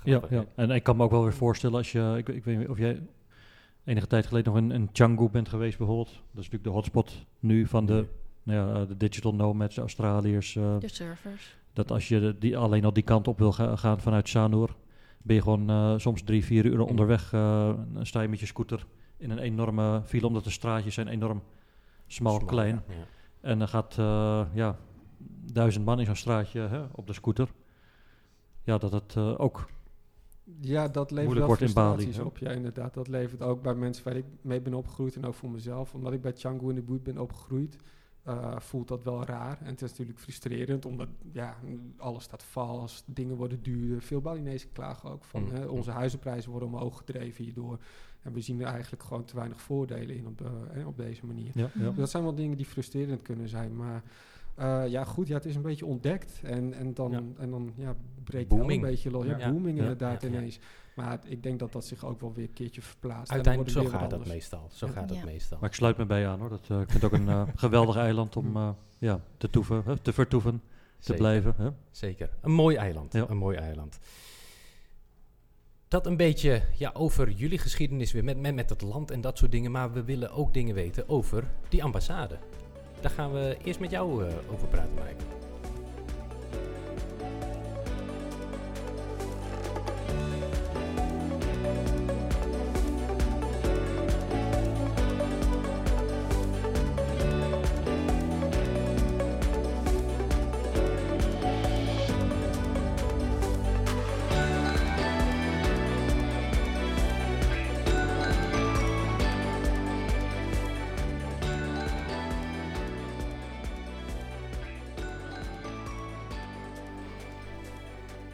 Ja, 0.03 0.21
ja, 0.29 0.45
en 0.55 0.69
ik 0.69 0.83
kan 0.83 0.97
me 0.97 1.03
ook 1.03 1.11
wel 1.11 1.23
weer 1.23 1.33
voorstellen 1.33 1.77
als 1.77 1.91
je, 1.91 2.13
ik, 2.17 2.29
ik 2.29 2.43
weet 2.43 2.57
niet 2.57 2.67
of 2.67 2.77
jij 2.77 3.01
enige 3.83 4.07
tijd 4.07 4.25
geleden 4.25 4.53
nog 4.53 4.61
in, 4.61 4.71
in 4.71 4.91
Canggu 4.91 5.29
bent 5.29 5.49
geweest 5.49 5.77
bijvoorbeeld. 5.77 6.09
Dat 6.09 6.21
is 6.21 6.35
natuurlijk 6.35 6.63
de 6.63 6.69
hotspot 6.69 7.25
nu 7.39 7.67
van 7.67 7.85
de, 7.85 8.05
nou 8.43 8.77
ja, 8.77 8.85
de 8.85 8.97
digital 8.97 9.35
nomads, 9.35 9.75
de 9.75 9.81
Australiërs. 9.81 10.55
Uh, 10.55 10.79
de 10.79 10.87
surfers. 10.87 11.57
Dat 11.73 11.91
als 11.91 12.07
je 12.07 12.35
die, 12.39 12.57
alleen 12.57 12.85
al 12.85 12.93
die 12.93 13.03
kant 13.03 13.27
op 13.27 13.37
wil 13.37 13.51
gaan 13.51 13.99
vanuit 13.99 14.29
Sanur, 14.29 14.75
ben 15.21 15.35
je 15.35 15.41
gewoon 15.41 15.71
uh, 15.71 15.93
soms 15.97 16.23
drie, 16.23 16.45
vier 16.45 16.65
uur 16.65 16.81
onderweg. 16.81 17.33
Uh, 17.33 17.73
sta 18.01 18.21
je 18.21 18.27
met 18.27 18.39
je 18.39 18.45
scooter 18.45 18.85
in 19.17 19.29
een 19.29 19.39
enorme 19.39 20.01
file, 20.05 20.27
omdat 20.27 20.43
de 20.43 20.49
straatjes 20.49 20.93
zijn 20.93 21.07
enorm 21.07 21.43
smal, 22.07 22.33
smal 22.33 22.47
klein. 22.47 22.83
Ja, 22.87 22.93
En 23.41 23.59
dan 23.59 23.67
gaat 23.67 23.95
ja, 24.53 24.77
duizend 25.53 25.85
man 25.85 25.99
in 25.99 26.05
zo'n 26.05 26.15
straatje 26.15 26.59
hè, 26.59 26.81
op 26.91 27.07
de 27.07 27.13
scooter. 27.13 27.49
Ja, 28.63 28.77
dat 28.77 28.91
het 28.91 29.17
ook 29.17 29.67
ja, 30.59 30.87
dat 30.87 31.11
levert 31.11 31.37
wel 31.37 31.55
frustraties 31.55 32.19
op. 32.19 32.37
Ja, 32.37 32.51
inderdaad. 32.51 32.93
Dat 32.93 33.07
levert 33.07 33.41
ook 33.41 33.61
bij 33.61 33.75
mensen 33.75 34.03
waar 34.03 34.15
ik 34.15 34.25
mee 34.41 34.61
ben 34.61 34.73
opgegroeid 34.73 35.15
en 35.15 35.25
ook 35.25 35.33
voor 35.33 35.49
mezelf. 35.49 35.93
Omdat 35.93 36.13
ik 36.13 36.21
bij 36.21 36.33
Canggu 36.33 36.69
in 36.69 36.75
de 36.75 36.81
buurt 36.81 37.03
ben 37.03 37.17
opgegroeid, 37.17 37.77
uh, 38.27 38.59
voelt 38.59 38.87
dat 38.87 39.03
wel 39.03 39.25
raar. 39.25 39.57
En 39.59 39.65
het 39.65 39.81
is 39.81 39.89
natuurlijk 39.89 40.19
frustrerend, 40.19 40.85
omdat 40.85 41.07
ja, 41.31 41.55
alles 41.97 42.23
staat 42.23 42.43
vast, 42.43 43.03
dingen 43.07 43.35
worden 43.35 43.63
duurder. 43.63 44.01
Veel 44.01 44.21
Balinezen 44.21 44.71
klagen 44.71 45.09
ook 45.09 45.23
van, 45.23 45.43
mm. 45.43 45.51
hè, 45.51 45.65
onze 45.65 45.91
huizenprijzen 45.91 46.51
worden 46.51 46.69
omhoog 46.69 46.97
gedreven 46.97 47.43
hierdoor. 47.43 47.79
En 48.21 48.33
we 48.33 48.41
zien 48.41 48.61
er 48.61 48.67
eigenlijk 48.67 49.03
gewoon 49.03 49.25
te 49.25 49.35
weinig 49.35 49.61
voordelen 49.61 50.15
in 50.15 50.27
op, 50.27 50.41
uh, 50.75 50.87
op 50.87 50.97
deze 50.97 51.25
manier. 51.25 51.51
Ja, 51.53 51.69
ja. 51.73 51.87
Dus 51.87 51.95
dat 51.95 52.09
zijn 52.09 52.23
wel 52.23 52.35
dingen 52.35 52.57
die 52.57 52.65
frustrerend 52.65 53.21
kunnen 53.21 53.49
zijn, 53.49 53.75
maar... 53.75 54.03
Uh, 54.61 54.87
ja, 54.87 55.03
goed, 55.03 55.27
ja, 55.27 55.33
het 55.33 55.45
is 55.45 55.55
een 55.55 55.61
beetje 55.61 55.85
ontdekt. 55.85 56.41
En, 56.43 56.73
en 56.73 56.93
dan, 56.93 57.11
ja. 57.11 57.21
en 57.37 57.49
dan 57.49 57.73
ja, 57.75 57.95
breekt 58.23 58.51
het 58.51 58.69
een 58.69 58.81
beetje 58.81 59.11
los. 59.11 59.25
Ja, 59.25 59.37
ja. 59.37 59.51
booming 59.51 59.77
inderdaad 59.77 60.23
ineens. 60.23 60.59
Maar 60.95 61.19
ik 61.25 61.43
denk 61.43 61.59
dat 61.59 61.71
dat 61.71 61.85
zich 61.85 62.05
ook 62.05 62.21
wel 62.21 62.33
weer 62.33 62.43
een 62.43 62.53
keertje 62.53 62.81
verplaatst. 62.81 63.31
Uiteindelijk 63.31 63.73
zo 63.73 63.85
gaat 63.85 64.09
dat 64.09 64.27
meestal. 64.27 64.67
Zo 64.71 64.87
gaat 64.87 65.09
dat 65.09 65.23
meestal. 65.23 65.57
Maar 65.59 65.69
ik 65.69 65.75
sluit 65.75 65.97
me 65.97 66.05
bij 66.05 66.27
aan 66.27 66.39
hoor. 66.39 66.49
Dat, 66.49 66.67
uh, 66.71 66.81
ik 66.81 66.89
vind 66.89 67.03
het 67.03 67.11
ook 67.11 67.19
een 67.19 67.27
uh, 67.27 67.43
geweldig 67.55 67.95
eiland 67.95 68.37
om 68.37 68.57
uh, 68.57 68.69
ja, 68.97 69.21
te, 69.37 69.49
toeven, 69.49 70.01
te 70.01 70.13
vertoeven, 70.13 70.61
Zeker. 70.61 71.03
te 71.03 71.13
blijven. 71.13 71.53
Hè? 71.57 71.69
Zeker. 71.91 72.29
Een 72.41 72.51
mooi 72.51 72.75
eiland. 72.75 73.13
Een 73.13 73.37
mooi 73.37 73.57
eiland. 73.57 73.99
Dat 75.87 76.05
een 76.05 76.17
beetje 76.17 76.61
ja, 76.77 76.91
over 76.93 77.31
jullie 77.31 77.57
geschiedenis 77.57 78.11
weer 78.11 78.23
met, 78.23 78.39
met, 78.39 78.55
met 78.55 78.69
het 78.69 78.81
land 78.81 79.11
en 79.11 79.21
dat 79.21 79.37
soort 79.37 79.51
dingen. 79.51 79.71
Maar 79.71 79.93
we 79.93 80.03
willen 80.03 80.31
ook 80.31 80.53
dingen 80.53 80.75
weten 80.75 81.09
over 81.09 81.47
die 81.69 81.83
ambassade. 81.83 82.37
Daar 83.01 83.11
gaan 83.11 83.31
we 83.31 83.57
eerst 83.63 83.79
met 83.79 83.91
jou 83.91 84.23
over 84.51 84.67
praten, 84.67 84.93
Mike. 84.93 85.31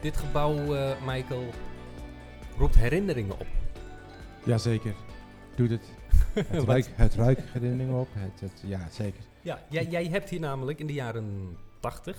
Dit 0.00 0.16
gebouw, 0.16 0.74
uh, 0.74 1.06
Michael, 1.06 1.50
roept 2.56 2.76
herinneringen 2.76 3.32
op. 3.32 3.46
Jazeker, 4.44 4.94
doet 5.54 5.70
het. 5.70 5.86
Het, 6.48 6.64
ruikt, 6.64 6.90
het 6.94 7.14
ruikt 7.14 7.52
herinneringen 7.52 8.00
op. 8.00 8.08
Het, 8.12 8.40
het, 8.40 8.62
ja, 8.66 8.88
zeker. 8.90 9.20
Ja, 9.40 9.60
jij, 9.68 9.86
jij, 9.86 10.06
hebt 10.06 10.28
hier 10.28 10.40
namelijk 10.40 10.78
in 10.78 10.86
de 10.86 10.92
jaren 10.92 11.56
80, 11.80 12.16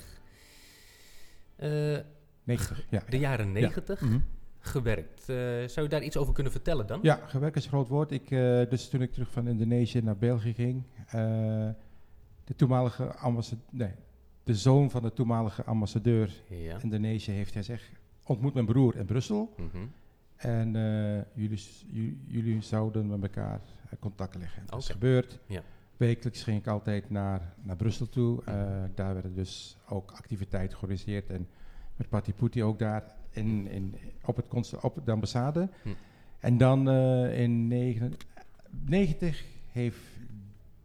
uh, 1.59 1.97
90, 2.43 2.85
ja. 2.89 3.03
De 3.09 3.19
jaren 3.19 3.51
90 3.51 4.01
mhm. 4.01 4.19
gewerkt. 4.59 5.29
Uh, 5.29 5.35
zou 5.67 5.81
je 5.81 5.87
daar 5.87 6.03
iets 6.03 6.17
over 6.17 6.33
kunnen 6.33 6.51
vertellen 6.51 6.87
dan? 6.87 6.99
Ja, 7.01 7.19
gewerkt 7.25 7.55
is 7.55 7.63
een 7.63 7.69
groot 7.69 7.87
woord. 7.87 8.11
Ik, 8.11 8.31
uh, 8.31 8.69
dus 8.69 8.89
toen 8.89 9.01
ik 9.01 9.11
terug 9.11 9.31
van 9.31 9.47
Indonesië 9.47 10.01
naar 10.01 10.17
België 10.17 10.53
ging, 10.53 10.83
de 12.43 12.55
toenmalige 12.55 13.15
ambassadeur, 13.15 13.65
nee, 13.69 13.93
de 14.49 14.55
zoon 14.55 14.89
van 14.89 15.01
de 15.01 15.13
toenmalige 15.13 15.63
ambassadeur 15.63 16.41
ja. 16.47 16.77
Indonesië 16.81 17.31
heeft 17.31 17.51
gezegd, 17.51 17.91
ontmoet 18.23 18.53
mijn 18.53 18.65
broer 18.65 18.95
in 18.95 19.05
Brussel. 19.05 19.53
Mhm. 19.57 19.85
En 20.35 20.75
uh, 20.75 21.21
jullie, 21.33 21.59
jullie 22.27 22.61
zouden 22.61 23.07
met 23.07 23.21
elkaar 23.21 23.61
contact 23.99 24.35
leggen. 24.35 24.63
Dat 24.65 24.79
is 24.79 24.89
gebeurd. 24.89 25.39
Ja. 25.45 25.61
Wekelijks 25.97 26.43
ging 26.43 26.59
ik 26.59 26.67
altijd 26.67 27.09
naar, 27.09 27.53
naar 27.61 27.75
Brussel 27.75 28.09
toe. 28.09 28.39
Uh, 28.39 28.45
daar 28.95 29.13
werden 29.13 29.33
dus 29.33 29.77
ook 29.89 30.11
activiteiten 30.11 30.77
georganiseerd. 30.77 31.29
En 31.29 31.47
met 31.95 32.09
Patti 32.09 32.33
Putti 32.33 32.63
ook 32.63 32.79
daar 32.79 33.03
in, 33.29 33.67
in, 33.67 33.95
op, 34.25 34.35
het 34.35 34.73
op 34.81 35.05
de 35.05 35.11
ambassade. 35.11 35.69
Hm. 35.83 35.89
En 36.39 36.57
dan 36.57 36.89
uh, 36.89 37.39
in 37.41 37.69
1990 37.69 39.43
heeft 39.71 39.99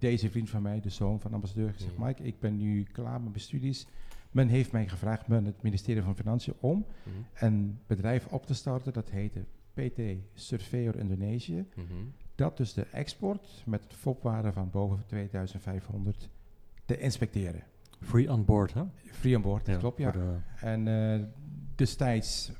deze 0.04 0.30
vriend 0.30 0.50
van 0.50 0.62
mij, 0.62 0.80
de 0.80 0.88
zoon 0.88 1.20
van 1.20 1.30
de 1.30 1.36
ambassadeur, 1.36 1.72
gezegd: 1.72 1.98
Mike, 1.98 2.22
ik 2.22 2.38
ben 2.40 2.56
nu 2.56 2.82
klaar 2.82 3.20
met 3.20 3.28
mijn 3.28 3.40
studies. 3.40 3.86
Men 4.30 4.48
heeft 4.48 4.72
mij 4.72 4.88
gevraagd, 4.88 5.28
men, 5.28 5.44
het 5.44 5.62
ministerie 5.62 6.02
van 6.02 6.16
Financiën, 6.16 6.54
om 6.60 6.86
mhm. 7.02 7.44
een 7.44 7.78
bedrijf 7.86 8.26
op 8.26 8.46
te 8.46 8.54
starten. 8.54 8.92
Dat 8.92 9.10
heette 9.10 9.44
PT 9.74 10.00
Surveyor 10.34 10.96
Indonesië. 10.96 11.66
Mhm. 11.74 11.84
Dat 12.34 12.56
dus 12.56 12.72
de 12.72 12.86
export 12.92 13.62
met 13.66 13.84
een 13.88 13.96
fopwaarde 13.96 14.52
van 14.52 14.70
boven 14.70 15.02
2500 15.06 16.28
te 16.84 16.98
inspecteren. 16.98 17.62
Free 18.00 18.32
on 18.32 18.44
board, 18.44 18.74
hè? 18.74 18.82
Free 19.04 19.36
on 19.36 19.42
board, 19.42 19.66
dat 19.66 19.78
klopt, 19.78 19.98
ja. 19.98 20.14
En 20.60 20.86
uh, 20.86 21.26
destijds 21.74 22.52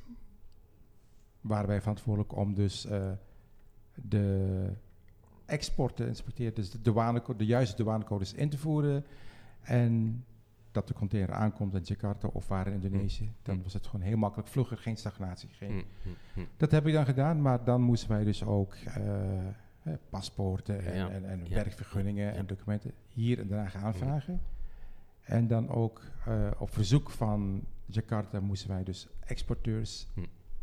waren 1.41 1.69
wij 1.69 1.81
verantwoordelijk 1.81 2.37
om 2.37 2.55
dus 2.55 2.87
uh, 2.87 3.11
de 3.95 4.69
exporten 5.47 6.07
inspecteert, 6.07 6.57
dus 6.57 6.71
de, 6.71 6.81
douanecode, 6.83 7.39
de 7.39 7.47
juiste 7.47 7.83
douanecodes 7.83 8.33
in 8.33 8.49
te 8.49 8.59
voeren. 8.59 9.05
En 9.61 10.25
dat 10.73 10.89
de 10.89 10.95
container 10.95 11.33
aankomt 11.33 11.75
in 11.75 11.81
Jakarta 11.83 12.29
of 12.29 12.49
waar 12.49 12.67
in 12.67 12.73
Indonesië, 12.73 13.25
mm. 13.25 13.35
dan 13.43 13.63
was 13.63 13.73
het 13.73 13.87
gewoon 13.87 14.07
heel 14.07 14.17
makkelijk, 14.17 14.49
vlugger, 14.49 14.79
geen 14.79 14.97
stagnatie. 14.97 15.49
Geen. 15.49 15.73
Mm, 15.73 15.85
mm, 16.35 16.47
dat 16.57 16.71
heb 16.71 16.87
ik 16.87 16.93
dan 16.93 17.05
gedaan, 17.05 17.43
maar 17.43 17.65
dan 17.65 17.81
moesten 17.81 18.09
wij 18.09 18.25
dus 18.25 18.45
ook 18.45 18.75
uh, 18.99 19.95
paspoorten 20.11 20.85
en, 20.85 21.13
en, 21.13 21.25
en 21.25 21.49
werkvergunningen 21.49 22.35
en 22.35 22.47
documenten 22.47 22.93
hier 23.09 23.39
en 23.39 23.49
daar 23.49 23.75
aanvragen. 23.83 24.41
En 25.21 25.47
dan 25.47 25.69
ook 25.69 26.03
uh, 26.29 26.51
op 26.59 26.73
verzoek 26.73 27.11
van 27.11 27.65
Jakarta 27.87 28.41
moesten 28.41 28.69
wij 28.69 28.85
dus 28.85 29.09
exporteurs 29.21 30.09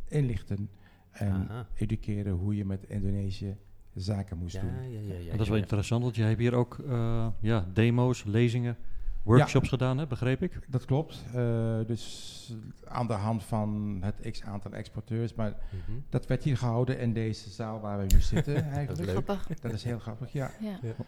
inlichten 0.07 0.69
en 1.11 1.31
Aha. 1.31 1.67
educeren 1.73 2.33
hoe 2.33 2.55
je 2.55 2.65
met 2.65 2.83
Indonesië 2.83 3.57
zaken 3.95 4.37
moest 4.37 4.61
doen. 4.61 4.89
Ja, 4.89 4.99
ja, 4.99 5.19
ja, 5.19 5.31
dat 5.31 5.41
is 5.41 5.49
wel 5.49 5.57
interessant, 5.57 6.03
want 6.03 6.15
jij 6.15 6.27
hebt 6.27 6.39
hier 6.39 6.53
ook 6.53 6.77
uh, 6.87 7.27
ja, 7.39 7.65
demo's, 7.73 8.23
lezingen, 8.23 8.77
workshops 9.23 9.69
gedaan, 9.69 9.97
hè, 9.97 10.07
begreep 10.07 10.41
ik? 10.43 10.59
Dat 10.67 10.85
klopt. 10.85 11.23
Uh, 11.35 11.75
dus 11.87 12.55
aan 12.83 13.07
de 13.07 13.13
hand 13.13 13.43
van 13.43 13.97
het 14.01 14.31
x 14.31 14.43
aantal 14.43 14.71
exporteurs. 14.71 15.33
Maar 15.33 15.49
mm 15.49 15.79
-hmm. 15.85 16.03
dat 16.09 16.27
werd 16.27 16.43
hier 16.43 16.57
gehouden 16.57 16.99
in 16.99 17.13
deze 17.13 17.49
zaal 17.49 17.79
waar 17.79 17.97
we 17.97 18.05
nu 18.13 18.21
zitten 18.21 18.55
eigenlijk. 18.75 18.87
dat 18.87 18.99
is 18.99 19.11
grappig. 19.11 19.47
Dat 19.61 19.73
is 19.73 19.83
heel 19.83 19.99
grappig, 19.99 20.31
ja. 20.31 20.51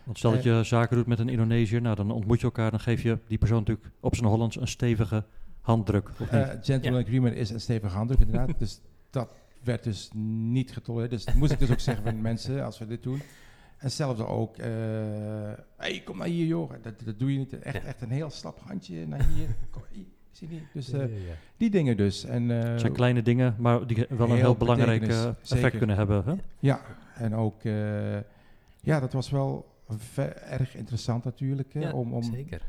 Want 0.03 0.17
stel 0.17 0.31
dat 0.31 0.43
je 0.43 0.63
zaken 0.63 0.97
doet 0.97 1.07
met 1.07 1.19
een 1.19 1.29
Indonesiër, 1.29 1.81
nou 1.81 1.95
dan 1.95 2.11
ontmoet 2.11 2.39
je 2.39 2.45
elkaar, 2.45 2.71
dan 2.71 2.79
geef 2.79 3.01
je 3.01 3.19
die 3.27 3.37
persoon 3.37 3.57
natuurlijk 3.57 3.89
op 3.99 4.15
zijn 4.15 4.27
Hollands 4.29 4.55
een 4.55 4.67
stevige 4.67 5.25
handdruk. 5.61 6.09
Of 6.19 6.31
uh, 6.31 6.49
gentleman 6.61 7.01
agreement 7.01 7.35
is 7.35 7.49
een 7.49 7.61
stevige 7.61 7.95
handdruk 7.95 8.19
inderdaad. 8.19 8.59
dus 8.59 8.81
dat 9.09 9.29
werd 9.63 9.83
dus 9.83 10.09
niet 10.13 10.71
getolereerd. 10.71 11.11
Dus 11.11 11.25
dat 11.25 11.35
moest 11.35 11.51
ik 11.51 11.59
dus 11.59 11.71
ook 11.71 11.79
zeggen 11.79 12.03
van 12.03 12.21
mensen 12.21 12.65
als 12.65 12.79
we 12.79 12.87
dit 12.87 13.03
doen. 13.03 13.21
En 13.77 13.89
hetzelfde 13.89 14.27
ook, 14.27 14.57
uh, 14.57 14.65
hey, 15.77 16.01
kom 16.05 16.17
maar 16.17 16.27
hier 16.27 16.45
joh. 16.45 16.71
Dat, 16.81 16.93
dat 17.05 17.19
doe 17.19 17.31
je 17.31 17.37
niet. 17.37 17.59
Echt, 17.59 17.83
echt 17.83 18.01
een 18.01 18.11
heel 18.11 18.29
slap 18.29 18.59
handje 18.59 19.07
naar 19.07 19.25
hier. 19.25 19.47
Kom, 19.71 19.81
zie 20.31 20.47
je 20.49 20.59
Dus 20.73 20.93
uh, 20.93 21.03
die 21.57 21.69
dingen 21.69 21.97
dus. 21.97 22.23
En, 22.25 22.49
uh, 22.49 22.63
het 22.63 22.79
zijn 22.79 22.93
kleine 22.93 23.21
dingen, 23.21 23.55
maar 23.57 23.87
die 23.87 24.05
wel 24.09 24.29
een 24.29 24.37
heel 24.37 24.55
belangrijk 24.55 25.07
effect 25.49 25.77
kunnen 25.77 25.95
hebben. 25.95 26.23
Hè? 26.25 26.33
Ja, 26.59 26.81
en 27.15 27.35
ook, 27.35 27.61
ja, 28.81 28.99
dat 28.99 29.13
was 29.13 29.29
wel 29.29 29.71
erg 30.49 30.75
interessant 30.75 31.23
natuurlijk. 31.23 31.73
Hè, 31.73 31.89
om, 31.89 32.13
om, 32.13 32.23
zeker 32.23 32.61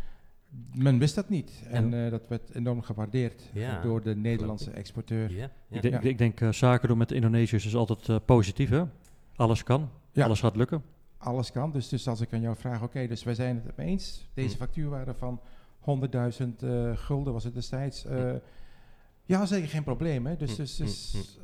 men 0.75 0.99
wist 0.99 1.15
dat 1.15 1.29
niet. 1.29 1.63
En 1.69 1.93
uh, 1.93 2.11
dat 2.11 2.29
werd 2.29 2.55
enorm 2.55 2.83
gewaardeerd 2.83 3.43
door 3.83 4.03
de 4.03 4.17
Nederlandse 4.17 4.71
exporteur. 4.71 5.33
Ja. 5.33 5.51
Ik, 5.71 5.83
denk, 5.83 6.03
ik, 6.03 6.19
denk 6.19 6.41
uh, 6.41 6.53
zaken 6.53 6.89
doen 6.89 6.99
met 6.99 7.09
de 7.09 7.15
Indonesiërs 7.15 7.67
is 7.67 7.75
altijd 7.75 8.09
uh, 8.09 8.17
positief. 8.25 8.71
Hè? 8.71 8.85
Alles 9.37 9.63
kan, 9.63 9.91
alles 10.15 10.41
gaat 10.41 10.57
lukken. 10.57 10.83
Alles 11.17 11.53
kan. 11.53 11.73
Dus, 11.73 11.89
dus 11.89 12.09
als 12.09 12.21
ik 12.21 12.33
aan 12.33 12.41
jou 12.41 12.57
vraag, 12.57 12.83
oké, 12.83 13.07
dus 13.07 13.23
wij 13.23 13.35
zijn 13.35 13.63
het 13.67 13.79
eens. 13.79 14.29
Deze 14.35 14.51
mm. 14.51 14.57
factuurwaarde 14.57 15.15
van 15.15 15.41
100.000 16.41 16.67
gulden 16.95 17.33
was 17.33 17.45
het 17.45 17.55
destijds. 17.55 18.07
Ja, 19.27 19.47
zeker 19.47 19.69
geen 19.69 19.85
probleem. 19.85 20.27
Hè? 20.27 20.37
Dus, 20.37 20.51
mm. 20.51 20.57
dus, 20.57 20.77
dus 20.77 21.39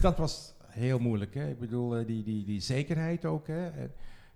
dat 0.00 0.18
was 0.18 0.54
heel 0.66 0.98
moeilijk. 0.98 1.34
Hè? 1.34 1.48
Ik 1.48 1.58
bedoel, 1.58 1.96
eh, 1.96 2.06
die, 2.06 2.22
die, 2.22 2.44
die 2.44 2.60
zekerheid 2.60 3.24
ook. 3.24 3.46
Hè? 3.46 3.70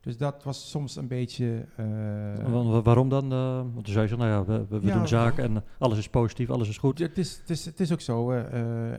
Dus 0.02 0.16
dat 0.16 0.42
was 0.42 0.70
soms 0.70 0.96
een 0.96 1.08
beetje... 1.08 1.66
Uh, 1.80 2.82
waarom 2.82 3.08
dan? 3.08 3.32
Uh, 3.32 3.56
want 3.56 3.84
dan 3.84 3.94
zei 3.94 4.08
je, 4.08 4.16
nou 4.16 4.30
ja, 4.30 4.44
we, 4.44 4.80
we, 4.80 4.92
doen 4.92 5.08
zaken 5.08 5.44
en 5.44 5.64
alles 5.78 5.98
is 5.98 6.08
positief, 6.08 6.50
alles 6.50 6.68
is 6.68 6.78
goed. 6.78 6.98
Het 6.98 7.18
is, 7.18 7.38
het 7.38 7.50
is, 7.50 7.64
het 7.64 7.80
is 7.80 7.92
ook 7.92 8.00
zo. 8.00 8.32
Uh, 8.32 8.92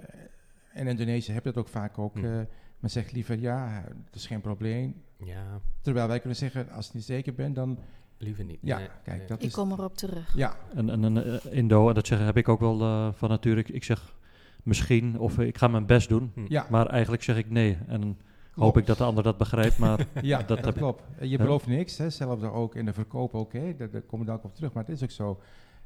in 0.74 0.88
Indonesië 0.88 1.32
heb 1.32 1.44
je 1.44 1.52
dat 1.52 1.64
ook 1.64 1.70
vaak 1.70 1.98
ook. 1.98 2.14
Hm. 2.14 2.44
men 2.80 2.90
zegt 2.90 3.12
liever, 3.12 3.40
ja, 3.40 3.84
het 4.06 4.16
is 4.16 4.28
geen 4.28 4.42
probleem. 4.42 5.02
Ja. 5.18 5.60
Terwijl 5.82 6.08
wij 6.08 6.20
kunnen 6.20 6.38
zeggen, 6.38 6.70
als 6.70 6.86
je 6.86 6.92
niet 6.94 7.06
zeker 7.06 7.34
bent, 7.34 7.56
dan... 7.56 7.78
Liever 8.18 8.44
niet. 8.44 8.60
Ja, 8.62 8.80
kijk, 9.04 9.28
dat 9.28 9.40
ik 9.40 9.48
is... 9.48 9.54
kom 9.54 9.72
erop 9.72 9.98
terug. 9.98 10.34
Ja. 10.36 10.56
En, 10.76 10.90
en, 10.90 11.04
en 11.04 11.42
Indo, 11.52 11.88
en 11.88 11.94
dat 11.94 12.08
zeggen 12.08 12.28
heb 12.28 12.38
ik 12.38 12.50
ook 12.50 12.60
wel 12.60 13.14
van 13.14 13.30
natuurlijk. 13.30 13.70
Ik 13.70 13.84
zeg 13.84 14.16
misschien, 14.64 15.20
of 15.20 15.40
ik 15.40 15.58
ga 15.58 15.68
mijn 15.68 15.86
best 15.86 16.10
doen. 16.10 16.32
Hm. 16.34 16.46
Ja. 16.48 16.68
Maar 16.70 16.88
eigenlijk 16.88 17.24
zeg 17.24 17.38
ik 17.38 17.50
nee. 17.50 17.78
En 17.88 18.18
Hoop 18.56 18.78
ik 18.78 18.86
dat 18.86 18.98
de 18.98 19.04
ander 19.04 19.24
dat 19.24 19.38
begrijpt, 19.38 19.78
maar... 19.78 20.08
ja, 20.22 20.44
dat, 20.44 20.64
dat 20.64 20.76
klopt. 20.76 21.04
Je 21.22 21.38
belooft 21.38 21.68
niks, 21.68 21.98
hè. 21.98 22.10
Zelfs 22.10 22.44
ook 22.44 22.76
in 22.76 22.86
de 22.86 22.94
verkoop, 22.94 23.34
oké, 23.34 23.58
okay, 23.58 23.76
daar, 23.76 23.90
daar 23.90 24.02
komen 24.02 24.26
we 24.26 24.32
dan 24.32 24.42
op 24.44 24.56
terug. 24.56 24.74
Maar 24.74 24.84
het 24.84 24.96
is 24.96 25.04
ook 25.04 25.12
zo. 25.12 25.40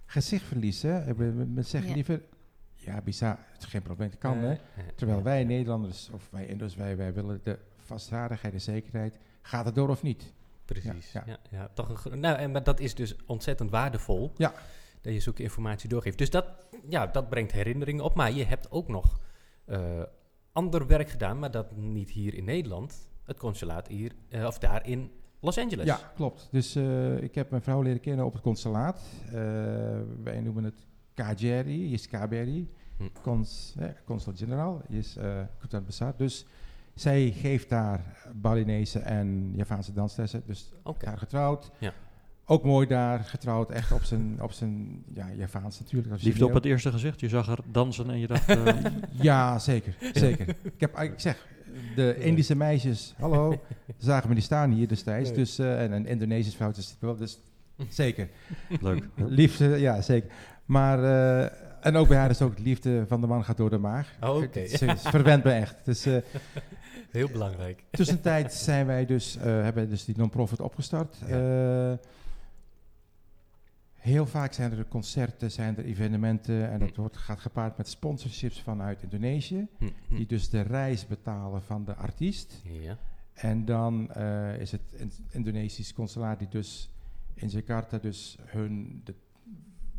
Gezicht. 0.05 0.49
We, 0.49 1.47
we 1.53 1.61
zeggen 1.61 1.93
liever, 1.93 2.21
ja, 2.75 3.01
bizar, 3.01 3.37
het 3.53 3.61
is 3.61 3.69
geen 3.69 3.81
probleem, 3.81 4.09
het 4.09 4.19
kan, 4.19 4.37
hè. 4.37 4.55
Terwijl 4.95 5.23
wij 5.23 5.43
Nederlanders, 5.43 6.09
of 6.13 6.27
wij 6.31 6.45
Indus, 6.45 6.75
wij, 6.75 6.97
wij 6.97 7.13
willen 7.13 7.39
de 7.43 7.59
vasthoudendheid 7.77 8.53
en 8.53 8.61
zekerheid. 8.61 9.17
Gaat 9.41 9.65
het 9.65 9.75
door 9.75 9.89
of 9.89 10.03
niet? 10.03 10.33
Precies, 10.65 11.11
ja. 11.11 11.23
ja. 11.49 11.69
toch 11.73 12.05
een, 12.05 12.19
nou, 12.19 12.37
en, 12.37 12.51
maar 12.51 12.63
dat 12.63 12.79
is 12.79 12.95
dus 12.95 13.15
ontzettend 13.25 13.71
waardevol. 13.71 14.31
Ja. 14.37 14.53
Dat 15.01 15.13
je 15.13 15.19
zulke 15.19 15.43
informatie 15.43 15.89
doorgeeft. 15.89 16.17
Dus 16.17 16.29
dat, 16.29 16.45
ja, 16.89 17.07
dat 17.07 17.29
brengt 17.29 17.51
herinneringen 17.51 18.03
op. 18.03 18.15
Maar 18.15 18.31
je 18.31 18.43
hebt 18.45 18.71
ook 18.71 18.87
nog... 18.87 19.19
Uh, 19.65 20.01
ander 20.57 20.87
werk 20.87 21.09
gedaan, 21.09 21.39
maar 21.39 21.51
dat 21.51 21.75
niet 21.75 22.09
hier 22.09 22.33
in 22.33 22.43
Nederland. 22.43 23.09
Het 23.23 23.37
consulaat 23.37 23.87
hier, 23.87 24.11
uh, 24.29 24.45
of 24.45 24.57
daar 24.57 24.87
in 24.87 25.11
Los 25.39 25.57
Angeles. 25.57 25.85
Ja, 25.85 25.99
klopt. 26.15 26.47
Dus 26.51 26.75
uh, 26.75 27.21
ik 27.21 27.35
heb 27.35 27.49
mijn 27.49 27.61
vrouw 27.61 27.81
leren 27.81 27.99
kennen 27.99 28.25
op 28.25 28.33
het 28.33 28.41
consulaat. 28.41 29.01
Uh, 29.25 29.31
wij 30.23 30.41
noemen 30.41 30.63
het 30.63 30.85
KJRI, 31.13 31.93
is 31.93 32.07
KBRI. 32.07 32.69
Hm. 32.97 33.03
Cons, 33.21 33.75
eh, 33.79 33.87
Consul-Generaal, 34.05 34.81
is 34.87 35.17
uh. 35.17 36.09
Dus 36.17 36.45
zij 36.93 37.31
geeft 37.31 37.69
daar 37.69 38.29
Balinese 38.35 38.99
en 38.99 39.51
Javaanse 39.55 39.93
danslessen. 39.93 40.43
Dus 40.45 40.73
okay. 40.83 41.09
daar 41.09 41.17
getrouwd. 41.17 41.71
Ja. 41.79 41.93
Ook 42.49 42.63
mooi 42.63 42.87
daar, 42.87 43.19
getrouwd, 43.19 43.69
echt 43.69 43.91
op 43.91 44.03
zijn, 44.03 44.41
op 44.41 44.51
zijn 44.51 45.03
ja, 45.13 45.31
Javaans 45.37 45.79
natuurlijk. 45.79 46.23
Liefde 46.23 46.45
op 46.45 46.53
het 46.53 46.65
eerste 46.65 46.91
gezicht? 46.91 47.19
Je 47.19 47.29
zag 47.29 47.49
er 47.49 47.59
dansen 47.71 48.09
en 48.09 48.19
je 48.19 48.27
dacht... 48.27 48.49
Uh... 48.49 48.65
ja, 49.11 49.59
zeker, 49.59 49.95
zeker. 50.13 50.55
Ik, 50.63 50.79
heb, 50.79 50.99
ik 50.99 51.13
zeg, 51.15 51.47
de 51.95 52.15
Indische 52.19 52.55
meisjes, 52.55 53.13
hallo, 53.17 53.61
zagen 53.97 54.29
me 54.29 54.35
die 54.35 54.43
staan 54.43 54.71
hier 54.71 54.87
destijds. 54.87 55.33
Dus, 55.33 55.59
uh, 55.59 55.83
en 55.83 55.91
een 55.91 56.05
Indonesisch 56.05 56.53
fout 56.55 56.97
dus 57.17 57.39
zeker. 57.89 58.29
Leuk. 58.81 59.07
Liefde, 59.15 59.65
ja, 59.65 60.01
zeker. 60.01 60.29
Maar, 60.65 60.99
uh, 60.99 61.85
en 61.85 61.95
ook 61.95 62.07
bij 62.07 62.17
haar 62.17 62.29
is 62.29 62.41
ook 62.41 62.59
liefde 62.59 63.05
van 63.07 63.21
de 63.21 63.27
man 63.27 63.43
gaat 63.43 63.57
door 63.57 63.69
de 63.69 63.77
maag. 63.77 64.15
Oh, 64.21 64.35
oké. 64.35 64.45
Okay. 64.45 64.67
Ze, 64.67 64.93
verwendt 64.97 65.45
me 65.45 65.51
echt. 65.51 65.75
Dus, 65.83 66.07
Heel 67.11 67.29
belangrijk. 67.29 67.83
Tussentijd 67.91 68.53
zijn 68.53 68.85
wij 68.85 69.05
dus, 69.05 69.37
hebben 69.39 69.89
dus 69.89 70.05
die 70.05 70.17
non-profit 70.17 70.59
opgestart. 70.59 71.17
Ja. 71.27 71.97
Heel 74.07 74.25
vaak 74.25 74.53
zijn 74.53 74.71
er 74.71 74.87
concerten, 74.87 75.51
zijn 75.51 75.77
er 75.77 75.85
evenementen 75.85 76.69
en 76.69 76.79
dat 76.79 76.95
hm. 76.95 76.99
wordt, 76.99 77.17
gaat 77.17 77.39
gepaard 77.39 77.77
met 77.77 77.87
sponsorships 77.87 78.61
vanuit 78.61 79.03
Indonesië, 79.03 79.67
hm, 79.77 79.85
hm. 80.07 80.15
die 80.15 80.25
dus 80.25 80.49
de 80.49 80.61
reis 80.61 81.07
betalen 81.07 81.61
van 81.61 81.85
de 81.85 81.95
artiest. 81.95 82.61
Ja. 82.63 82.97
En 83.33 83.65
dan 83.65 84.09
uh, 84.17 84.59
is 84.59 84.71
het 84.71 84.81
Indonesisch 85.29 85.93
consulaat 85.93 86.39
die 86.39 86.47
dus 86.47 86.91
in 87.33 87.47
Jakarta 87.47 87.97
dus 87.97 88.37
hun, 88.41 89.01
de, 89.03 89.13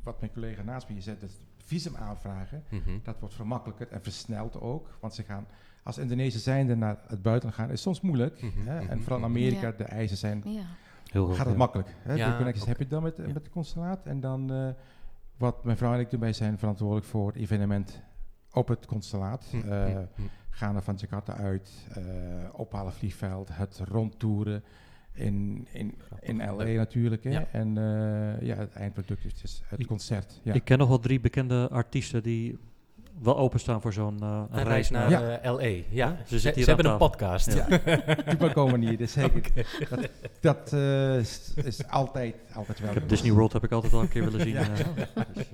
wat 0.02 0.20
mijn 0.20 0.32
collega 0.32 0.62
naast 0.62 0.88
me 0.88 1.00
zet, 1.00 1.20
het 1.20 1.40
visum 1.56 1.96
aanvragen. 1.96 2.62
Dat 3.02 3.18
wordt 3.20 3.34
vermakkelijker 3.34 3.88
en 3.88 4.02
versneld 4.02 4.60
ook, 4.60 4.98
want 5.00 5.14
ze 5.14 5.22
gaan 5.22 5.46
als 5.82 5.98
Indonesië 5.98 6.38
zijnde 6.38 6.76
naar 6.76 6.98
het 7.06 7.22
buitenland 7.22 7.60
gaan, 7.60 7.70
is 7.70 7.82
soms 7.82 8.00
moeilijk. 8.00 8.40
Hè? 8.40 8.78
En 8.78 9.00
vooral 9.00 9.18
in 9.18 9.24
Amerika, 9.24 9.72
de 9.72 9.84
eisen 9.84 10.16
zijn 10.16 10.42
ja 10.44 10.66
Heel 11.10 11.26
gaat 11.26 11.46
het 11.46 11.56
makkelijk. 11.56 11.94
Hè? 12.02 12.14
Ja, 12.14 12.30
de 12.30 12.36
connecties 12.36 12.64
heb 12.64 12.78
je 12.78 12.86
dan 12.86 13.02
met, 13.02 13.32
met 13.34 13.44
de 13.44 13.50
consulaat. 13.50 14.06
En 14.06 14.20
dan, 14.20 14.52
uh, 14.52 14.68
wat 15.36 15.64
mijn 15.64 15.76
vrouw 15.76 15.94
en 15.94 16.00
ik 16.00 16.10
doen, 16.10 16.20
wij 16.20 16.32
zijn 16.32 16.58
verantwoordelijk 16.58 17.06
voor 17.06 17.26
het 17.26 17.36
evenement 17.36 18.02
op 18.52 18.68
het 18.68 18.86
consulaat. 18.86 19.46
Hm, 19.50 19.56
uh, 19.56 19.84
hm, 19.84 20.04
hm. 20.14 20.22
Gaan 20.50 20.76
er 20.76 20.82
van 20.82 20.94
Jakarta 20.94 21.34
uit, 21.34 21.86
uh, 21.98 22.04
ophalen 22.52 22.92
vliegveld, 22.92 23.48
het 23.52 23.80
rondtoeren 23.84 24.64
in, 25.12 25.66
in, 25.72 25.94
in 26.20 26.36
LA 26.36 26.64
natuurlijk. 26.64 27.24
Hè? 27.24 27.30
Ja. 27.30 27.46
En 27.52 27.74
ja, 28.40 28.56
het 28.56 28.72
eindproduct 28.72 29.24
is 29.24 29.40
dus 29.40 29.62
het 29.66 29.86
concert. 29.86 30.40
Ja. 30.42 30.52
Ik 30.52 30.64
ken 30.64 30.78
nog 30.78 30.88
wel 30.88 30.98
drie 30.98 31.20
bekende 31.20 31.68
artiesten 31.70 32.22
die 32.22 32.58
wel 33.22 33.36
openstaan 33.36 33.80
voor 33.80 33.92
zo'n 33.92 34.18
uh, 34.22 34.42
reis, 34.50 34.66
reis, 34.66 34.90
naar 34.90 35.10
ja. 35.10 35.44
uh, 35.44 35.52
LA. 35.52 35.82
Ja, 35.88 36.16
ze, 36.26 36.40
ze, 36.40 36.52
ze 36.56 36.64
hebben 36.64 36.86
een 36.86 36.98
podcast. 36.98 37.54
Ja. 37.54 37.66
Die 38.38 38.52
komen 38.52 38.80
hier, 38.80 38.96
dus 38.96 39.12
zeker. 39.12 39.36
Okay. 39.36 39.64
Dat, 39.88 40.10
dat 40.40 40.72
uh, 40.72 41.18
is, 41.18 41.52
is, 41.64 41.88
altijd, 41.88 42.34
altijd 42.54 42.80
wel. 42.80 42.92
Disney 43.06 43.32
World 43.32 43.52
heb 43.52 43.64
ik 43.64 43.72
altijd 43.72 43.92
al 43.92 44.00
een 44.00 44.08
keer 44.08 44.24
willen 44.24 44.40
zien. 44.40 44.56
dus, 45.34 45.46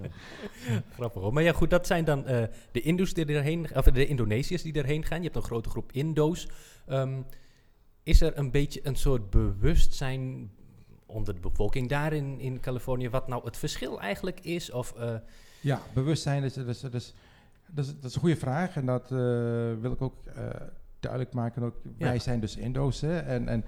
Grappig 0.94 1.22
hoor. 1.22 1.32
Maar 1.32 1.42
ja, 1.42 1.52
goed, 1.52 1.70
dat 1.70 1.86
zijn 1.86 2.04
dan 2.04 2.22
de 2.72 2.80
Indus 2.80 3.14
die 3.14 3.26
erheen, 3.26 3.66
of 3.74 3.84
de 3.84 4.06
Indonesiërs 4.06 4.62
die 4.62 4.72
erheen 4.72 5.04
gaan. 5.04 5.18
Je 5.18 5.24
hebt 5.24 5.36
een 5.36 5.42
grote 5.42 5.68
groep 5.68 5.92
Indo's. 5.92 6.48
Um, 6.88 7.26
is 8.02 8.20
er 8.20 8.38
een 8.38 8.50
beetje 8.50 8.80
een 8.82 8.96
soort 8.96 9.30
bewustzijn 9.30 10.50
onder 11.06 11.34
de 11.34 11.40
bevolking 11.40 11.88
daar 11.88 12.12
in, 12.12 12.40
in 12.40 12.60
Californië 12.60 13.08
wat 13.08 13.28
nou 13.28 13.44
het 13.44 13.56
verschil 13.56 14.00
eigenlijk 14.00 14.40
is? 14.40 14.70
Of, 14.70 14.94
ja, 15.64 15.82
bewustzijn 15.94 16.42
is, 16.42 16.56
is, 16.56 16.82
is 16.82 17.14
dat 17.74 17.84
is, 17.84 17.94
dat 17.94 18.04
is 18.04 18.14
een 18.14 18.20
goede 18.20 18.36
vraag 18.36 18.76
en 18.76 18.86
dat 18.86 19.10
uh, 19.10 19.18
wil 19.80 19.92
ik 19.92 20.02
ook 20.02 20.14
uh, 20.26 20.34
duidelijk 21.00 21.32
maken. 21.32 21.62
Ook, 21.62 21.76
ja. 21.82 22.06
Wij 22.06 22.18
zijn 22.18 22.40
dus 22.40 22.56
Indo's 22.56 23.00
hè, 23.00 23.18
en, 23.18 23.48
en 23.48 23.64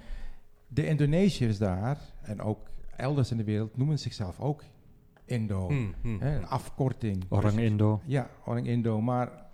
de 0.68 0.86
Indonesiërs 0.86 1.58
daar 1.58 1.98
en 2.22 2.40
ook 2.40 2.68
elders 2.96 3.30
in 3.30 3.36
de 3.36 3.44
wereld 3.44 3.76
noemen 3.76 3.98
zichzelf 3.98 4.40
ook 4.40 4.62
Indo. 5.24 5.68
Hmm, 5.68 5.94
hmm, 6.00 6.20
hè, 6.20 6.30
een 6.30 6.42
hmm. 6.42 6.50
afkorting. 6.50 7.24
Orang 7.28 7.58
Indo. 7.58 8.00
Ja, 8.04 8.30
Orang 8.44 8.66
Indo. 8.66 9.00
Maar 9.00 9.46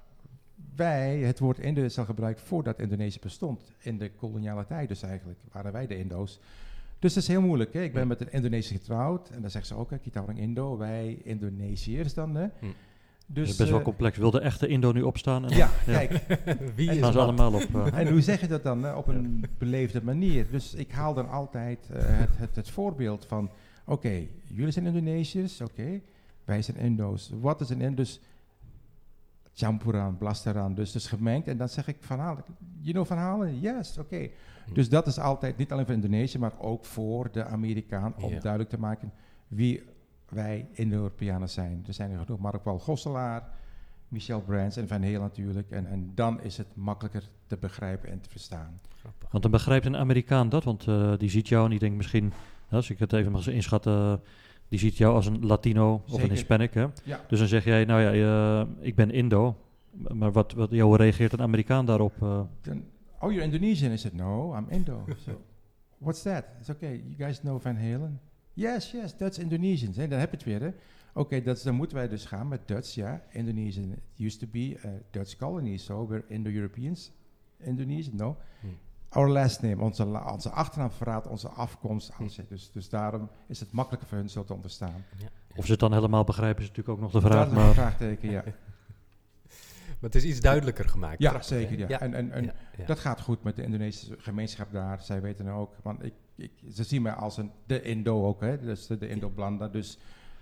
wij, 0.77 1.19
het 1.19 1.39
woord 1.39 1.59
Indo 1.59 1.83
is 1.83 1.99
al 1.99 2.05
gebruikt 2.05 2.41
voordat 2.41 2.79
Indonesië 2.79 3.19
bestond. 3.21 3.73
In 3.79 3.99
de 3.99 4.11
koloniale 4.11 4.67
tijd 4.67 4.89
dus 4.89 5.03
eigenlijk, 5.03 5.39
waren 5.53 5.73
wij 5.73 5.87
de 5.87 5.99
Indo's. 5.99 6.41
Dus 6.99 7.15
dat 7.15 7.23
is 7.23 7.29
heel 7.29 7.41
moeilijk. 7.41 7.73
Hè? 7.73 7.83
Ik 7.83 7.93
ben 7.93 8.07
met 8.07 8.21
een 8.21 8.33
Indonesiër 8.33 8.79
getrouwd 8.79 9.31
en 9.31 9.41
dan 9.41 9.51
zeggen 9.51 9.75
ze 9.75 9.81
ook, 9.81 10.01
kita 10.03 10.23
Orang 10.23 10.39
Indo, 10.39 10.77
wij 10.77 11.21
Indonesiërs 11.23 12.15
dan. 12.15 12.35
Hè? 12.35 12.47
Dus, 13.33 13.49
is 13.49 13.57
best 13.57 13.71
wel 13.71 13.79
eh, 13.79 13.85
complex. 13.85 14.19
Wil 14.19 14.31
de 14.31 14.41
echte 14.41 14.69
Indo 14.69 14.93
nu 14.93 15.03
opstaan? 15.03 15.45
En 15.45 15.57
ja, 15.57 15.71
kijk. 15.87 16.11
Wie 16.77 16.91
is 16.91 16.97
ze 16.97 17.19
allemaal 17.19 17.53
op? 17.53 17.69
Uh. 17.75 17.87
En 18.01 18.09
hoe 18.09 18.21
zeg 18.21 18.41
je 18.41 18.47
dat 18.47 18.63
dan? 18.63 18.95
op 18.95 19.09
een 19.09 19.45
beleefde 19.59 20.03
manier. 20.03 20.47
Dus 20.51 20.75
ik 20.75 20.91
haal 20.91 21.15
dan 21.15 21.31
altijd 21.31 21.89
uh, 21.91 21.99
het, 22.03 22.37
het, 22.37 22.57
het, 22.57 22.71
voorbeeld 22.71 23.27
van... 23.27 23.51
Oké, 23.85 24.27
jullie 24.47 24.73
zijn 24.73 24.87
Indonesiërs, 24.87 25.61
oké. 25.61 26.01
wij 26.45 26.63
zijn 26.63 26.77
Indo's. 26.77 27.31
Wat 27.41 27.61
is 27.61 27.69
een 27.71 27.81
Indus? 27.81 28.21
Champuran, 29.55 30.19
blasteran, 30.19 30.75
dus 30.75 30.93
dus 30.93 31.07
gemengd. 31.07 31.49
En 31.49 31.57
dan 31.57 31.69
zeg 31.69 31.89
ik 31.89 31.97
verhalen. 32.01 32.45
You 32.81 32.93
know 32.93 33.07
verhalen? 33.07 33.61
Yes, 33.61 33.99
oké. 33.99 34.29
Hm. 34.67 34.75
Dus 34.75 34.89
dat 34.89 35.07
is 35.07 35.19
altijd, 35.19 35.57
niet 35.57 35.73
alleen 35.73 35.85
voor 35.85 35.95
Indonesië, 35.95 36.39
maar 36.39 36.59
ook 36.59 36.85
voor 36.85 37.33
de 37.33 37.45
Amerikaan... 37.45 38.15
om 38.17 38.41
duidelijk 38.41 38.71
te 38.71 38.79
maken 38.79 39.13
wie 39.49 39.83
wij 40.33 40.69
Indo-Europeanen 40.73 41.49
zijn. 41.49 41.85
Er 41.87 41.95
zijn 41.95 42.11
er 42.11 42.19
genoeg, 42.19 42.41
maar 42.41 42.55
ook 42.55 42.65
wel 42.65 42.79
Gosselaar, 42.79 43.49
Michel 44.09 44.41
Brands 44.41 44.77
en 44.77 44.89
Van 44.89 45.03
Heel 45.03 45.21
natuurlijk. 45.21 45.71
En, 45.71 45.87
en 45.87 46.13
dan 46.15 46.41
is 46.41 46.57
het 46.57 46.67
makkelijker 46.75 47.29
te 47.47 47.57
begrijpen 47.57 48.11
en 48.11 48.21
te 48.21 48.31
verstaan. 48.31 48.81
Want 49.31 49.43
dan 49.43 49.53
begrijpt 49.53 49.87
een 49.87 49.97
Amerikaan 49.97 50.49
dat, 50.49 50.65
want 50.65 50.87
uh, 50.87 51.13
die 51.19 51.31
ziet 51.31 51.49
jou 51.49 51.65
en 51.65 51.71
die 51.71 51.79
denkt 51.79 51.97
misschien, 51.97 52.33
als 52.71 52.91
ik 52.91 52.99
het 52.99 53.13
even 53.13 53.33
mag 53.33 53.47
inschatten, 53.47 54.21
die 54.69 54.79
ziet 54.79 54.97
jou 54.97 55.15
als 55.15 55.27
een 55.27 55.47
Latino 55.47 56.03
of 56.11 56.23
een 56.23 56.31
Hispanic. 56.31 56.75
Hè? 56.75 56.87
Ja. 57.05 57.21
Dus 57.29 57.39
dan 57.39 57.49
zeg 57.49 57.65
jij, 57.65 57.85
nou 57.85 58.01
ja, 58.01 58.13
uh, 58.13 58.69
ik 58.81 58.95
ben 58.95 59.11
Indo. 59.11 59.57
Maar 60.15 60.33
wat, 60.33 60.53
wat, 60.53 60.71
hoe 60.71 60.97
reageert 60.97 61.33
een 61.33 61.43
Amerikaan 61.43 61.87
daarop? 61.87 62.47
Then, 62.61 62.85
oh, 63.21 63.33
you're 63.33 63.43
Indonesian? 63.43 63.93
I 63.93 63.97
said, 63.97 64.13
no, 64.13 64.57
I'm 64.57 64.67
Indo. 64.69 65.05
so, 65.25 65.41
what's 65.99 66.23
that? 66.23 66.45
It's 66.61 66.71
okay, 66.71 67.03
you 67.07 67.27
guys 67.27 67.41
know 67.41 67.61
Van 67.61 67.77
Halen? 67.77 68.21
Yes, 68.55 68.91
yes, 68.91 69.17
Dutch 69.17 69.39
Indonesians. 69.39 69.97
En 69.97 70.11
dan 70.11 70.19
heb 70.19 70.31
je 70.31 70.37
het 70.37 70.47
weer. 70.47 70.75
Oké, 71.15 71.37
okay, 71.37 71.57
dan 71.63 71.75
moeten 71.75 71.97
wij 71.97 72.09
dus 72.09 72.25
gaan 72.25 72.49
met 72.49 72.69
Dutch, 72.69 72.95
ja. 72.95 73.23
Indonesian 73.31 73.95
used 74.17 74.39
to 74.39 74.47
be 74.51 74.81
a 74.85 74.89
Dutch 75.11 75.37
colony, 75.37 75.77
so 75.77 76.09
we're 76.09 76.25
Indo-Europeans. 76.29 77.13
Indonesian, 77.59 78.17
no. 78.17 78.37
Hmm. 78.61 78.79
Our 79.09 79.29
last 79.31 79.63
name, 79.63 79.83
onze, 79.83 80.05
onze 80.33 80.51
achternaam 80.51 80.91
verraadt 80.91 81.27
onze 81.27 81.49
afkomst. 81.49 82.13
Hmm. 82.13 82.29
Dus, 82.49 82.71
dus 82.73 82.89
daarom 82.89 83.29
is 83.47 83.61
het 83.61 83.73
makkelijker 83.73 84.09
voor 84.09 84.19
hun 84.19 84.31
zo 84.31 84.45
te 84.45 84.55
onderstaan. 84.55 85.05
Ja. 85.19 85.29
Of 85.57 85.65
ze 85.65 85.71
het 85.71 85.81
dan 85.81 85.93
helemaal 85.93 86.25
begrijpen, 86.25 86.63
is 86.63 86.69
natuurlijk 86.69 86.97
ook 86.97 87.03
nog 87.03 87.13
de 87.13 87.21
vraag. 87.21 87.49
Dat 87.49 87.59
is 87.59 87.65
een 87.65 87.75
vraagteken, 87.75 88.31
ja. 88.31 88.45
Maar 90.03 90.11
het 90.11 90.23
is 90.23 90.31
iets 90.31 90.41
duidelijker 90.41 90.89
gemaakt. 90.89 91.23
Ja, 91.23 91.43
zeker. 91.43 91.89
Ja. 91.89 92.01
En, 92.01 92.15
en, 92.15 92.33
en 92.33 92.53
dat 92.87 92.99
gaat 92.99 93.21
goed 93.21 93.43
met 93.43 93.57
de 93.57 93.63
Indonesische 93.63 94.15
gemeenschap 94.19 94.73
daar. 94.73 95.03
Zij 95.03 95.21
weten 95.21 95.49
ook, 95.49 95.75
want 95.83 96.05
ik, 96.05 96.13
ik, 96.37 96.51
ze 96.73 96.85
zien 96.85 97.03
mij 97.03 97.13
als 97.13 97.37
een, 97.37 97.51
de 97.67 97.83
Indo 97.83 98.27
ook, 98.27 98.41
hè, 98.41 98.59
dus 98.59 98.87
de, 98.87 99.09
Indo-Blanda. 99.09 99.69
Dus 99.69 99.99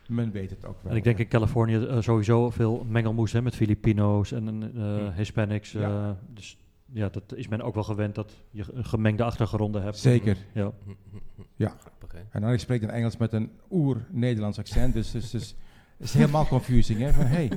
men 0.09 0.31
weet 0.31 0.51
het 0.51 0.65
ook 0.65 0.83
wel. 0.83 0.93
En 0.93 0.99
ik 0.99 1.05
denk 1.05 1.19
in 1.19 1.29
Californië 1.29 1.77
uh, 1.77 2.01
sowieso 2.01 2.51
veel 2.51 2.85
mengelmoes 2.89 3.33
hè, 3.33 3.43
met 3.43 3.57
Filipino's 3.57 4.33
en 4.33 4.73
uh, 4.77 5.17
Hispanics. 5.17 5.75
Uh, 5.75 6.11
dus 6.35 6.59
ja, 6.93 7.09
dat 7.09 7.35
is 7.35 7.49
men 7.49 7.63
ook 7.63 7.75
wel 7.75 7.85
gewend 7.85 8.15
dat 8.15 8.33
je 8.51 8.65
gemengde 8.75 9.25
achtergronden 9.25 9.83
hebt. 9.83 9.99
Zeker. 9.99 10.37
Ja. 10.53 10.73
ja. 11.57 11.77
En 12.31 12.41
dan 12.41 12.53
ik 12.53 12.61
spreek 12.61 12.81
dan 12.81 12.91
Engels 12.91 13.17
met 13.17 13.33
een 13.33 13.51
oer-Nederlands 13.71 14.59
accent, 14.59 14.95
dus, 14.95 15.11
dus, 15.11 15.31
dus 15.31 15.57
het 16.01 16.09
is 16.09 16.15
helemaal 16.15 16.47
confusing. 16.47 17.01
Hè? 17.01 17.13
Van, 17.13 17.25
hey, 17.25 17.51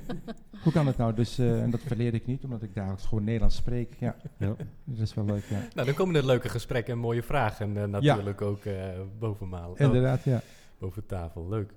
hoe 0.64 0.72
kan 0.72 0.88
het 0.88 0.98
nou? 0.98 1.14
Dus, 1.14 1.40
uh, 1.40 1.62
en 1.62 1.70
dat 1.70 1.80
verleer 1.82 2.14
ik 2.14 2.26
niet, 2.26 2.44
omdat 2.44 2.64
ik 2.64 2.76
dagelijks 2.76 3.06
gewoon 3.06 3.24
Nederlands 3.24 3.56
spreek. 3.56 3.96
Ja, 4.00 4.16
ja. 4.38 4.56
dat 4.84 5.00
is 5.00 5.14
wel 5.14 5.26
leuk, 5.26 5.44
ja. 5.50 5.60
Nou, 5.74 5.86
dan 5.88 5.96
komen 5.96 6.16
er 6.16 6.26
leuke 6.26 6.50
gesprekken 6.50 6.94
en 6.94 7.00
mooie 7.00 7.24
vragen 7.24 7.76
uh, 7.76 7.84
natuurlijk 7.84 8.42
ook 8.42 8.66
uh, 8.66 8.76
bovenmaal. 9.20 9.74
Inderdaad, 9.78 10.24
ja. 10.24 10.42
Boven 10.78 11.06
tafel, 11.06 11.50
leuk. 11.50 11.74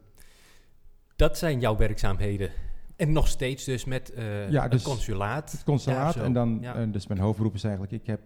Dat 1.17 1.39
zijn 1.39 1.61
jouw 1.61 1.77
werkzaamheden. 1.77 2.51
En 2.97 3.13
nog 3.13 3.29
steeds 3.29 3.65
dus 3.65 3.85
met 3.85 4.13
ja, 4.51 4.69
dus 4.69 4.83
consulaat. 4.83 5.53
Het 5.53 5.65
consulaat 5.65 6.17
en 6.17 6.33
dan, 6.33 6.59
ja. 6.61 6.87
dus 6.87 7.07
mijn 7.07 7.21
hoofdberoep 7.21 7.55
is 7.55 7.65
eigenlijk, 7.65 7.93
ik 7.93 8.07
heb 8.07 8.21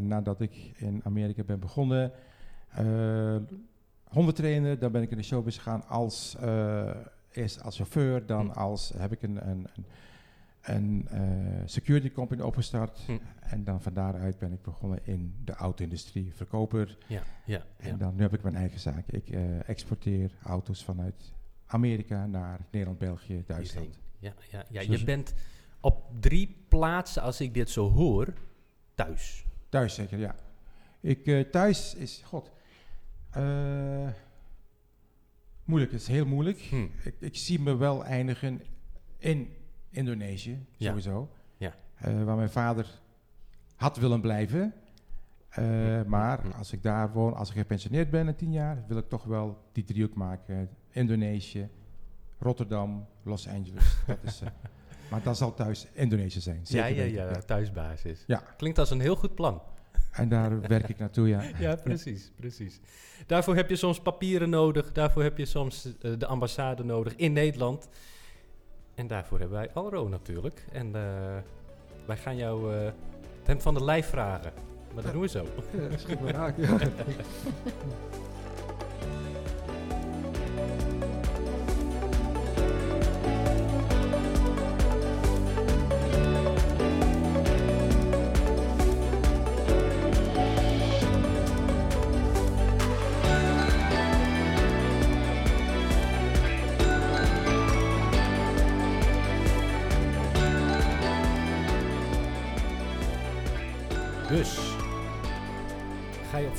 nadat 0.00 0.40
ik 0.40 0.72
in 0.76 1.00
Amerika 1.04 1.42
ben 1.42 1.60
begonnen, 1.60 2.12
hondentrainer, 4.04 4.78
dan 4.78 4.92
ben 4.92 5.02
ik 5.02 5.10
in 5.10 5.16
de 5.16 5.22
showbiz 5.22 5.56
gegaan 5.56 5.88
als 5.88 6.36
Eerst 7.36 7.62
als 7.62 7.76
chauffeur, 7.76 8.26
dan 8.26 8.46
hm. 8.50 8.58
als 8.58 8.92
heb 8.96 9.12
ik 9.12 9.22
een, 9.22 9.48
een, 9.48 9.66
een, 9.74 9.86
een 10.62 11.08
uh, 11.12 11.62
security 11.64 12.12
company 12.12 12.40
opgestart. 12.40 12.98
Hm. 13.06 13.18
En 13.40 13.64
dan 13.64 13.82
van 13.82 13.94
daaruit 13.94 14.38
ben 14.38 14.52
ik 14.52 14.62
begonnen 14.62 15.00
in 15.02 15.34
de 15.44 15.52
auto-industrie, 15.52 16.32
verkoper. 16.34 16.98
Ja, 17.06 17.22
ja, 17.44 17.64
en 17.76 17.98
dan 17.98 18.14
nu 18.14 18.22
heb 18.22 18.34
ik 18.34 18.42
mijn 18.42 18.56
eigen 18.56 18.80
zaak. 18.80 19.06
Ik 19.06 19.30
uh, 19.30 19.68
exporteer 19.68 20.30
auto's 20.42 20.84
vanuit 20.84 21.32
Amerika 21.66 22.26
naar 22.26 22.60
Nederland, 22.70 22.98
België, 22.98 23.44
Duitsland. 23.46 23.98
Ja, 24.18 24.34
ja, 24.50 24.64
ja. 24.70 24.80
je 24.80 25.04
bent 25.04 25.34
op 25.80 26.10
drie 26.20 26.64
plaatsen, 26.68 27.22
als 27.22 27.40
ik 27.40 27.54
dit 27.54 27.70
zo 27.70 27.90
hoor, 27.90 28.32
thuis. 28.94 29.44
Thuis 29.68 29.94
zeker, 29.94 30.18
ja. 30.18 30.34
Ik, 31.00 31.26
uh, 31.26 31.50
thuis 31.50 31.94
is, 31.94 32.22
god, 32.24 32.50
Moeilijk, 35.66 35.92
het 35.92 36.00
is 36.00 36.06
heel 36.06 36.26
moeilijk. 36.26 36.58
Hm. 36.58 36.86
Ik, 37.04 37.14
ik, 37.18 37.36
zie 37.36 37.60
me 37.60 37.76
wel 37.76 38.04
eindigen 38.04 38.62
in 39.18 39.48
Indonesië, 39.90 40.66
sowieso. 40.78 41.30
Ja. 41.56 41.74
Uh, 42.06 42.24
waar 42.24 42.36
mijn 42.36 42.50
vader 42.50 43.00
had 43.76 43.96
willen 43.96 44.20
blijven. 44.20 44.74
Uh, 45.58 45.64
hm. 45.64 46.08
Maar 46.08 46.40
hm. 46.40 46.50
als 46.50 46.72
ik 46.72 46.82
daar 46.82 47.12
woon, 47.12 47.34
als 47.34 47.48
ik 47.48 47.56
gepensioneerd 47.56 48.10
ben 48.10 48.28
in 48.28 48.36
tien 48.36 48.52
jaar, 48.52 48.84
wil 48.88 48.98
ik 48.98 49.08
toch 49.08 49.24
wel 49.24 49.58
die 49.72 49.84
driehoek 49.84 50.14
maken. 50.14 50.68
Indonesië, 50.90 51.68
Rotterdam, 52.38 53.06
Los 53.22 53.48
Angeles. 53.48 53.96
dat 54.06 54.18
is, 54.22 54.42
uh, 54.42 54.48
maar 55.10 55.22
dat 55.22 55.36
zal 55.36 55.54
thuis 55.54 55.86
Indonesië 55.92 56.40
zijn. 56.40 56.60
ja, 56.62 56.86
ja, 56.86 57.02
ja, 57.02 57.40
thuisbasis. 57.40 58.24
Ja. 58.26 58.42
Klinkt 58.56 58.78
als 58.78 58.90
een 58.90 59.00
heel 59.00 59.16
goed 59.16 59.34
plan. 59.34 59.62
En 60.12 60.28
daar 60.28 60.60
werk 60.60 60.88
ik 60.88 60.98
naartoe, 60.98 61.28
ja. 61.28 61.42
Ja, 61.58 61.74
precies, 61.74 62.30
precies. 62.36 62.80
Daarvoor 63.26 63.54
heb 63.56 63.70
je 63.70 63.76
soms 63.76 64.00
papieren 64.00 64.50
nodig. 64.50 64.92
Daarvoor 64.92 65.22
heb 65.22 65.38
je 65.38 65.44
soms 65.44 65.86
uh, 65.86 66.12
de 66.18 66.26
ambassade 66.26 66.84
nodig 66.84 67.16
in 67.16 67.32
Nederland. 67.32 67.88
En 68.94 69.06
daarvoor 69.06 69.38
hebben 69.38 69.58
wij 69.58 69.70
Alro 69.72 70.08
natuurlijk. 70.08 70.66
En 70.72 70.86
uh, 70.86 70.92
wij 72.06 72.16
gaan 72.16 72.36
jou 72.36 72.74
uh, 72.74 72.84
het 72.84 73.46
hem 73.46 73.60
van 73.60 73.74
de 73.74 73.84
lijf 73.84 74.06
vragen. 74.06 74.52
Maar 74.94 75.02
dat 75.02 75.12
doen 75.12 75.20
we 75.20 75.28
zo. 75.28 75.46
Ja, 75.72 75.96
schiet 75.96 76.20
me 76.20 76.30
raak, 76.32 76.56
ja. 76.56 76.78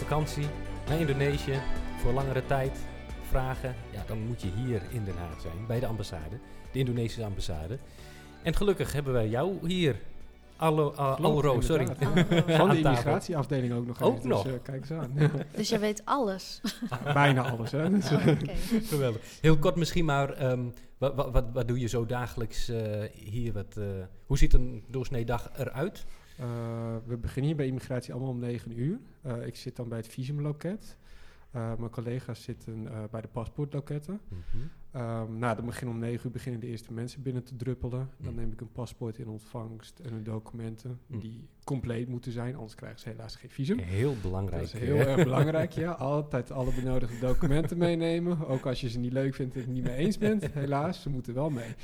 vakantie 0.08 0.48
naar 0.88 1.00
Indonesië 1.00 1.60
voor 1.98 2.14
langere 2.14 2.46
tijd 2.46 2.78
vragen, 3.30 3.76
ja, 3.92 4.04
dan 4.08 4.20
moet 4.20 4.42
je 4.42 4.48
hier 4.56 4.82
in 4.90 5.04
Den 5.04 5.18
Haag 5.18 5.42
zijn, 5.42 5.66
bij 5.68 5.80
de 5.80 5.86
ambassade, 5.86 6.40
de 6.72 6.80
Indonesische 6.80 7.26
ambassade. 7.26 7.78
En 8.44 8.56
gelukkig 8.56 8.94
hebben 8.94 9.14
wij 9.14 9.28
jou 9.28 9.68
hier. 9.68 9.96
Allo, 10.58 10.92
uh, 10.92 11.20
Alro, 11.20 11.62
sorry. 11.62 11.86
Van 12.48 12.70
de 12.70 12.78
immigratieafdeling 12.78 13.74
ook 13.74 13.86
nog. 13.86 14.02
Ook 14.02 14.18
even, 14.18 14.30
nog. 14.30 14.44
Dus, 14.44 14.54
uh, 14.54 14.60
kijk 14.64 14.82
eens 14.82 14.92
aan. 14.92 15.12
dus 15.56 15.70
je 15.70 15.80
weet 15.80 16.02
alles? 16.06 16.62
Bijna 17.14 17.50
alles, 17.50 17.72
hè. 17.72 17.90
Dus, 17.90 18.12
oh, 18.12 18.28
Geweldig. 18.84 19.22
Heel 19.42 19.58
kort 19.58 19.76
misschien 19.76 20.06
maar, 20.06 20.52
um, 20.52 20.74
wat, 20.98 21.16
wat, 21.16 21.46
wat, 21.54 21.68
doe 21.68 21.80
je 21.80 21.88
zo 21.88 22.06
dagelijks 22.06 22.70
uh, 22.70 22.78
hier? 23.14 23.54
Wat, 23.54 23.80
hoe 24.26 24.38
ziet 24.38 24.54
een 24.54 24.84
doorsnee 24.88 25.26
dag 25.26 25.50
eruit? 25.58 26.06
Uh, 26.40 26.96
we 27.06 27.18
beginnen 27.18 27.46
hier 27.46 27.56
bij 27.56 27.68
immigratie 27.68 28.14
allemaal 28.14 28.32
om 28.32 28.40
9 28.40 28.80
uur. 28.80 29.00
Uh, 29.26 29.46
ik 29.46 29.56
zit 29.56 29.76
dan 29.76 29.90
bij 29.90 29.98
het 29.98 30.08
visumloket. 30.08 30.98
Uh, 31.56 31.76
mijn 31.76 31.92
collega's 31.92 32.44
zitten 32.44 32.88
bij 33.12 33.22
de 33.22 33.28
paspoortloketten. 33.28 34.20
Mm 34.28 34.44
-hmm. 34.52 34.70
Um, 35.02 35.38
nou, 35.38 35.56
dan 35.56 35.66
begin 35.66 35.88
om 35.88 36.00
negen 36.00 36.26
uur 36.26 36.32
beginnen 36.32 36.62
de 36.62 36.68
eerste 36.68 36.94
mensen 36.94 37.22
binnen 37.22 37.44
te 37.44 37.56
druppelen. 37.56 38.10
Dan 38.18 38.36
neem 38.36 38.52
ik 38.52 38.62
een 38.62 38.72
paspoort 38.72 39.18
in 39.18 39.28
ontvangst 39.28 40.00
en 40.00 40.14
hun 40.14 40.24
documenten 40.24 41.00
die 41.08 41.48
compleet 41.68 42.08
moeten 42.08 42.32
zijn, 42.32 42.56
anders 42.56 42.76
krijgen 42.76 43.00
ze 43.00 43.10
helaas 43.10 43.36
geen 43.36 43.50
visum. 43.50 43.78
Heel 43.78 44.16
belangrijk. 44.22 44.62
Dat 44.62 44.74
is 44.74 44.80
heel 44.80 44.96
erg 44.96 45.24
belangrijk, 45.24 45.72
ja. 45.86 45.92
Altijd 45.92 46.52
alle 46.52 46.74
benodigde 46.74 47.20
documenten 47.20 47.78
meenemen, 47.78 48.48
ook 48.48 48.66
als 48.66 48.82
je 48.82 48.90
ze 48.90 49.00
niet 49.00 49.14
leuk 49.14 49.36
vindt 49.36 49.54
en 49.54 49.60
het 49.60 49.70
niet 49.70 49.84
mee 49.84 49.96
eens 49.96 50.18
bent. 50.18 50.54
Helaas, 50.54 51.02
ze 51.02 51.10
moeten 51.10 51.34
wel 51.34 51.50
mee. 51.50 51.76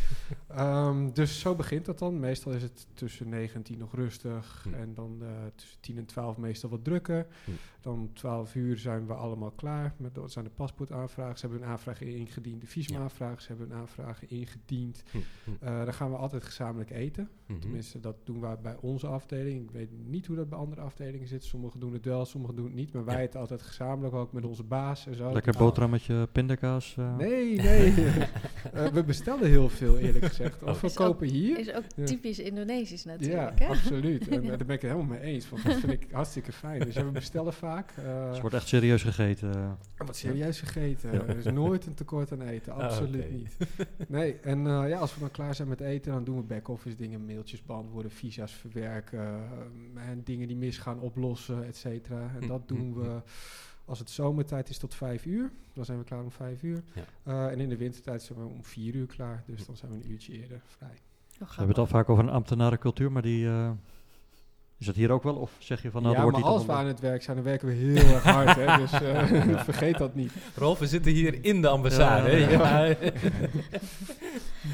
Um, 0.58 1.14
dus 1.14 1.40
zo 1.40 1.56
begint 1.56 1.86
dat 1.86 2.00
dan. 2.00 2.20
Meestal 2.20 2.52
is 2.52 2.62
het 2.62 2.88
tussen 2.94 3.30
9 3.30 3.56
en 3.56 3.64
10 3.64 3.78
nog 3.78 3.94
rustig 3.96 4.66
hm. 4.70 4.74
en 4.74 4.94
dan 4.94 5.18
uh, 5.22 5.28
tussen 5.56 5.80
10 5.80 5.98
en 5.98 6.06
12 6.06 6.38
meestal 6.38 6.70
wat 6.70 6.84
drukker. 6.84 7.28
Hm. 7.46 7.52
Dan 7.82 8.10
12 8.14 8.56
uur 8.56 8.78
zijn 8.78 9.08
we 9.08 9.14
allemaal 9.14 9.52
klaar. 9.52 9.94
Met, 9.98 10.16
dat 10.16 10.32
zijn 10.32 10.46
de 10.46 10.52
paspoortaanvragen. 10.52 11.38
Ze 11.38 11.48
hebben 11.48 11.66
een 11.66 11.72
aanvraag 11.72 12.02
ingediend, 12.02 12.62
de 12.62 12.68
visum 12.68 12.98
aanvragen, 12.98 13.42
ze 13.42 13.48
hebben 13.48 13.72
een 13.72 13.78
aanvragen 13.78 14.30
ingediend. 14.30 15.04
Hm, 15.12 15.18
hm. 15.44 15.50
Uh, 15.64 15.84
dan 15.84 15.94
gaan 15.94 16.12
we 16.12 16.18
altijd 16.18 16.44
gezamenlijk 16.44 16.90
eten. 16.90 17.30
Tenminste, 17.60 18.00
dat 18.00 18.16
doen 18.24 18.40
we 18.40 18.58
bij 18.62 18.78
onze 18.82 19.08
afdeling. 19.08 19.72
Ik 19.74 19.80
weet 19.80 20.08
niet 20.08 20.26
hoe 20.26 20.36
dat 20.36 20.50
bij 20.50 20.60
andere 20.60 20.82
afdelingen 20.82 21.28
zit. 21.28 21.44
Sommigen 21.44 21.80
doen 21.80 21.94
het 21.94 22.06
wel, 22.06 22.26
sommigen 22.26 22.56
doen 22.56 22.66
het 22.66 22.74
niet. 22.74 22.94
Maar 22.94 23.06
wij 23.06 23.22
eten 23.22 23.40
altijd 23.40 23.62
gezamenlijk 23.62 24.16
ook 24.16 24.34
met 24.34 24.46
onze 24.46 24.64
baas 24.64 25.08
en 25.08 25.16
zo. 25.16 25.34
Lekker 25.34 25.58
boterhammetje 25.58 26.28
pindakaas? 26.32 26.96
Uh. 27.00 27.18
Nee, 27.18 27.56
nee. 27.56 27.90
uh, 27.90 28.88
we 28.98 29.04
bestellen 29.04 29.50
heel 29.50 29.70
veel, 29.70 29.98
eerlijk 29.98 30.26
gezegd. 30.26 30.64
Of 30.64 30.82
we 30.82 30.94
kopen 30.94 31.28
hier. 31.28 31.60
Is 31.60 31.74
ook 31.74 32.06
typisch 32.06 32.40
Indonesisch 32.40 33.04
natuurlijk. 33.04 33.60
Ja, 33.60 33.68
absoluut. 33.68 34.28
En 34.28 34.48
daar 34.48 34.58
ben 34.58 34.70
ik 34.70 34.82
het 34.82 34.92
helemaal 34.92 35.18
mee 35.18 35.20
eens. 35.20 35.50
Want 35.50 35.66
dat 35.66 35.76
vind 35.76 35.92
ik 35.92 36.08
hartstikke 36.12 36.52
fijn. 36.52 36.80
Dus 36.80 36.94
ja, 36.94 37.06
we 37.06 37.12
bestellen 37.12 37.54
vaak. 37.54 37.94
het 38.32 38.40
wordt 38.40 38.56
echt 38.56 38.68
serieus 38.68 39.04
gegeten. 39.04 39.78
Wat 39.98 40.16
serieus 40.16 40.60
gegeten. 40.60 41.12
Er 41.28 41.38
is 41.38 41.46
nooit 41.46 41.86
een 41.86 41.94
tekort 41.94 42.32
aan 42.32 42.42
eten. 42.42 42.74
Absoluut. 42.74 43.24
Absoluut 43.24 43.32
niet. 43.32 43.58
Nee, 44.08 44.40
en 44.40 44.66
uh, 44.66 44.90
ja, 44.90 44.98
als 44.98 45.14
we 45.14 45.20
dan 45.20 45.32
klaar 45.32 45.56
zijn 45.56 45.68
met 45.68 45.80
eten, 45.80 46.12
dan 46.12 46.24
doen 46.24 46.36
we 46.36 46.44
back-office 46.44 46.96
dingen, 46.96 47.26
mailtjes 47.26 47.64
beantwoorden, 47.64 48.12
visa's 48.12 48.52
verwerken, 48.52 49.20
uh, 49.20 49.63
en 49.96 50.24
dingen 50.24 50.48
die 50.48 50.58
misgaan 50.58 51.00
oplossen, 51.00 51.66
et 51.66 51.78
cetera. 51.78 52.32
En 52.36 52.42
hm, 52.42 52.48
dat 52.48 52.68
doen 52.68 52.94
hm, 52.94 53.00
we 53.00 53.06
hm. 53.06 53.20
als 53.86 54.00
het 54.00 54.10
zomertijd 54.10 54.70
is 54.70 54.78
tot 54.78 54.96
vijf 54.96 55.26
uur. 55.26 55.52
Dan 55.74 55.86
zijn 55.86 55.98
we 55.98 56.04
klaar 56.04 56.24
om 56.24 56.32
vijf 56.32 56.64
uur. 56.64 56.84
Ja. 56.94 57.04
Uh, 57.28 57.52
en 57.52 57.60
in 57.60 57.70
de 57.70 57.78
wintertijd 57.78 58.22
zijn 58.22 58.40
we 58.40 58.46
om 58.46 58.64
vier 58.64 58.96
uur 58.96 59.08
klaar. 59.08 59.44
Dus 59.46 59.66
dan 59.66 59.78
zijn 59.78 59.92
we 59.92 59.98
een 59.98 60.12
uurtje 60.12 60.34
eerder 60.34 60.62
vrij. 60.66 61.02
We 61.38 61.46
hebben 61.48 61.68
het 61.68 61.78
al 61.78 61.88
vaak 61.88 62.10
over 62.10 62.24
een 62.24 62.30
ambtenarencultuur, 62.30 63.12
maar 63.12 63.22
die 63.22 63.50
is 64.84 64.90
dat 64.90 64.98
hier 64.98 65.12
ook 65.12 65.24
wel? 65.24 65.36
Of 65.36 65.52
zeg 65.60 65.82
je 65.82 65.92
van 65.92 66.04
nou, 66.04 66.16
ja, 66.16 66.26
maar 66.26 66.44
als 66.44 66.66
we 66.66 66.72
aan 66.72 66.86
het 66.86 67.00
werk 67.00 67.24
zijn, 67.24 67.36
dan 67.36 67.46
werken 67.46 67.68
we 67.68 67.74
heel 67.74 68.14
erg 68.14 68.24
hard. 68.24 68.56
Hè? 68.56 68.78
Dus 68.84 69.02
uh, 69.02 69.64
vergeet 69.70 69.98
dat 69.98 70.16
niet. 70.16 70.32
Rolf, 70.56 70.80
we 70.80 70.88
zitten 70.88 71.12
hier 71.12 71.46
in 71.46 71.62
de 71.62 71.68
ambassade. 71.68 72.38
Ja. 72.38 72.86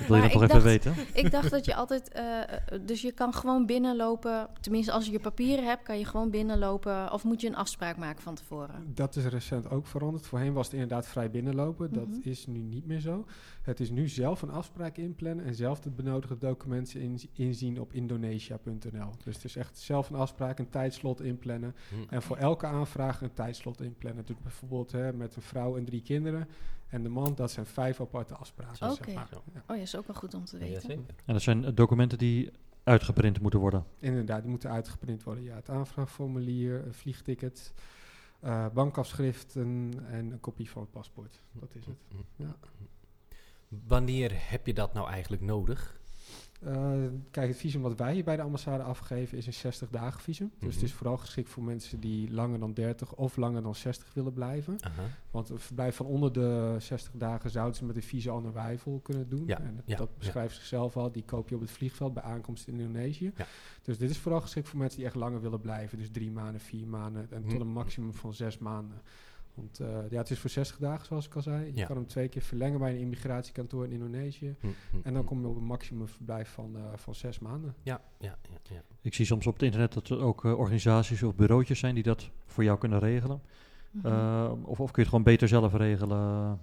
Wil 0.08 0.16
je 0.16 0.22
dat 0.22 0.32
toch 0.32 0.44
even 0.44 0.62
weten? 0.62 0.94
Ik 1.14 1.32
dacht 1.32 1.50
dat 1.50 1.66
je 1.66 1.76
altijd... 1.76 2.12
Uh, 2.16 2.86
dus 2.86 3.02
je 3.02 3.12
kan 3.12 3.34
gewoon 3.34 3.66
binnenlopen... 3.66 4.48
Tenminste, 4.62 4.92
als 4.92 5.06
je 5.06 5.12
je 5.12 5.20
papieren 5.20 5.66
hebt, 5.66 5.84
kan 5.84 5.98
je 5.98 6.06
gewoon 6.06 6.30
binnenlopen... 6.30 7.14
Of 7.14 7.24
moet 7.24 7.42
je 7.42 7.48
een 7.48 7.56
afspraak 7.56 7.98
maken 7.98 8.22
van 8.22 8.36
tevoren? 8.36 8.92
Dat 8.94 9.16
is 9.16 9.26
recent 9.26 9.70
ook 9.70 9.88
veranderd. 9.88 10.28
Voorheen 10.28 10.54
was 10.54 10.66
het 10.66 10.74
inderdaad 10.74 11.08
vrij 11.08 11.32
binnenlopen. 11.32 11.94
Dat 11.94 12.08
mhm. 12.08 12.30
is 12.30 12.48
nu 12.48 12.60
niet 12.60 12.86
meer 12.86 13.00
zo. 13.00 13.26
Het 13.62 13.80
is 13.80 13.90
nu 13.90 14.08
zelf 14.08 14.42
een 14.42 14.52
afspraak 14.52 14.98
inplannen... 14.98 15.46
en 15.46 15.56
zelf 15.56 15.80
de 15.80 15.90
benodigde 15.90 16.38
documenten 16.38 17.02
in, 17.02 17.20
inzien 17.34 17.80
op 17.80 17.94
indonesia.nl. 17.94 19.12
Dus 19.24 19.36
het 19.36 19.44
is 19.44 19.56
echt 19.56 19.78
zelf 19.78 20.10
een 20.10 20.16
afspraak, 20.16 20.60
een 20.60 20.70
tijdslot 20.70 21.22
inplannen. 21.22 21.76
Mhm. 21.92 22.14
En 22.14 22.22
voor 22.22 22.38
elke 22.38 22.66
aanvraag 22.66 23.22
een 23.22 23.34
tijdslot 23.34 23.82
inplannen. 23.82 24.26
Dus 24.26 24.36
bijvoorbeeld 24.44 24.92
hè, 24.92 25.14
met 25.14 25.36
een 25.36 25.42
vrouw 25.42 25.78
en 25.78 25.86
drie 25.86 26.02
kinderen 26.02 26.48
en 26.90 27.04
de 27.04 27.10
man, 27.10 27.36
dat 27.36 27.52
zijn 27.52 27.66
vijf 27.66 28.02
aparte 28.02 28.36
afspraken. 28.36 28.90
Oké. 28.90 29.04
Zeg 29.04 29.16
maar. 29.16 29.28
ja. 29.54 29.64
Oh 29.68 29.76
ja, 29.76 29.82
is 29.82 29.96
ook 29.96 30.08
wel 30.08 30.16
goed 30.16 30.34
om 30.34 30.46
te 30.46 30.58
weten. 30.58 30.92
en 31.26 31.34
dat 31.34 31.42
zijn 31.42 31.76
documenten 31.76 32.18
die 32.18 32.52
uitgeprint 32.84 33.40
moeten 33.42 33.60
worden? 33.60 33.86
Inderdaad, 34.00 34.42
die 34.42 34.50
moeten 34.50 34.70
uitgeprint 34.70 35.24
worden. 35.24 35.44
Ja, 35.44 35.56
het 35.56 35.70
aanvraagformulier, 35.70 36.86
een 36.86 36.94
vliegticket, 36.94 37.74
uh, 38.44 38.66
bankafschriften 38.74 39.94
en 40.08 40.32
een 40.32 40.40
kopie 40.40 40.70
van 40.70 40.82
het 40.82 40.92
paspoort. 40.92 41.42
Dat 41.52 41.76
is 41.76 41.86
het. 41.86 41.98
Ja. 42.36 42.56
Wanneer 43.68 44.32
heb 44.34 44.66
je 44.66 44.74
dat 44.74 44.94
nou 44.94 45.10
eigenlijk 45.10 45.42
nodig? 45.42 45.99
Uh, 46.68 46.92
kijk, 47.32 47.48
het 47.48 47.58
visum 47.58 47.82
wat 47.82 47.98
wij 47.98 48.14
hier 48.14 48.24
bij 48.24 48.36
de 48.36 48.42
ambassade 48.42 48.84
afgeven 48.84 49.38
is 49.38 49.48
een 49.48 49.54
60 49.54 49.90
dagen 49.90 50.22
visum. 50.22 50.52
Dus 50.60 50.74
het 50.74 50.84
is 50.84 50.90
mhm. 50.90 50.98
vooral 50.98 51.18
geschikt 51.18 51.50
voor 51.50 51.64
mensen 51.64 52.00
die 52.00 52.32
langer 52.32 52.60
dan 52.60 52.74
30 52.74 53.16
of 53.16 53.38
langer 53.38 53.62
dan 53.62 53.76
60 53.76 54.14
willen 54.14 54.34
blijven. 54.34 54.76
Want 55.32 55.50
een 55.50 55.60
verblijf 55.60 55.96
van 55.96 56.06
onder 56.06 56.34
de 56.34 56.76
60 56.80 57.14
dagen 57.16 57.50
zouden 57.50 57.76
ze 57.76 57.86
met 57.86 57.96
een 57.96 58.04
visa 58.04 58.32
al 58.32 58.42
naar 58.42 58.54
Wijvel 58.54 59.00
kunnen 59.04 59.30
doen. 59.30 59.44
Ja, 59.46 59.60
en 59.60 59.84
dat 59.86 60.18
beschrijft 60.18 60.56
zichzelf 60.56 60.98
al. 60.98 61.12
Die 61.12 61.24
koop 61.24 61.50
je 61.50 61.56
op 61.56 61.62
het 61.62 61.72
vliegveld 61.72 62.14
bij 62.14 62.24
aankomst 62.24 62.68
in 62.68 62.80
Indonesië. 62.80 63.34
Dus 63.82 63.98
dit 63.98 64.10
is 64.10 64.18
vooral 64.18 64.42
geschikt 64.42 64.70
voor 64.70 64.80
mensen 64.80 64.98
die 64.98 65.08
echt 65.08 65.16
langer 65.16 65.42
willen 65.42 65.62
blijven. 65.62 65.98
Dus 65.98 66.10
drie 66.12 66.32
maanden, 66.32 66.62
vier 66.62 66.88
maanden 66.88 67.28
en 67.32 67.42
tot 67.42 67.52
mhm. 67.52 67.62
een 67.62 67.68
maximum 67.68 68.14
van 68.14 68.34
zes 68.34 68.58
maanden. 68.58 69.02
Want 69.60 69.80
uh, 69.80 69.88
ja, 70.10 70.18
het 70.18 70.30
is 70.30 70.40
voor 70.40 70.50
60 70.50 70.78
dagen, 70.78 71.06
zoals 71.06 71.26
ik 71.26 71.36
al 71.36 71.42
zei. 71.42 71.72
Je 71.76 71.86
kan 71.86 71.96
hem 71.96 72.08
twee 72.08 72.28
keer 72.28 72.42
verlengen 72.42 72.80
bij 72.80 72.92
een 72.92 73.00
immigratiekantoor 73.00 73.86
in 73.86 73.92
Indonesië. 73.92 74.56
Hm, 74.60 74.68
hm, 74.68 74.96
en 75.04 75.14
dan 75.14 75.22
hm. 75.22 75.28
kom 75.28 75.42
je 75.42 75.48
op 75.48 75.56
een 75.56 75.64
maximum 75.64 76.08
verblijf 76.08 76.50
van, 76.50 76.76
uh, 76.76 76.84
van 76.96 77.16
zes 77.16 77.40
maanden. 77.40 77.76
Ja, 77.84 78.02
ja, 78.20 78.38
ja, 78.50 78.76
ja, 78.76 78.82
Ik 79.02 79.14
zie 79.14 79.26
soms 79.26 79.48
op 79.48 79.54
het 79.54 79.64
internet 79.64 79.94
dat 79.94 80.10
er 80.10 80.20
ook 80.20 80.46
uh, 80.46 80.60
organisaties 80.60 81.24
of 81.24 81.36
bureautjes 81.36 81.80
zijn 81.80 81.94
die 81.94 82.04
dat 82.04 82.30
voor 82.46 82.64
jou 82.64 82.78
kunnen 82.78 83.00
regelen. 83.00 83.42
Mm 83.92 84.02
-hmm. 84.02 84.66
of, 84.66 84.80
of 84.80 84.92
kun 84.92 85.04
je 85.04 85.10
het 85.10 85.10
gewoon 85.10 85.24
beter 85.24 85.48
zelf 85.48 85.74
regelen? 85.74 86.60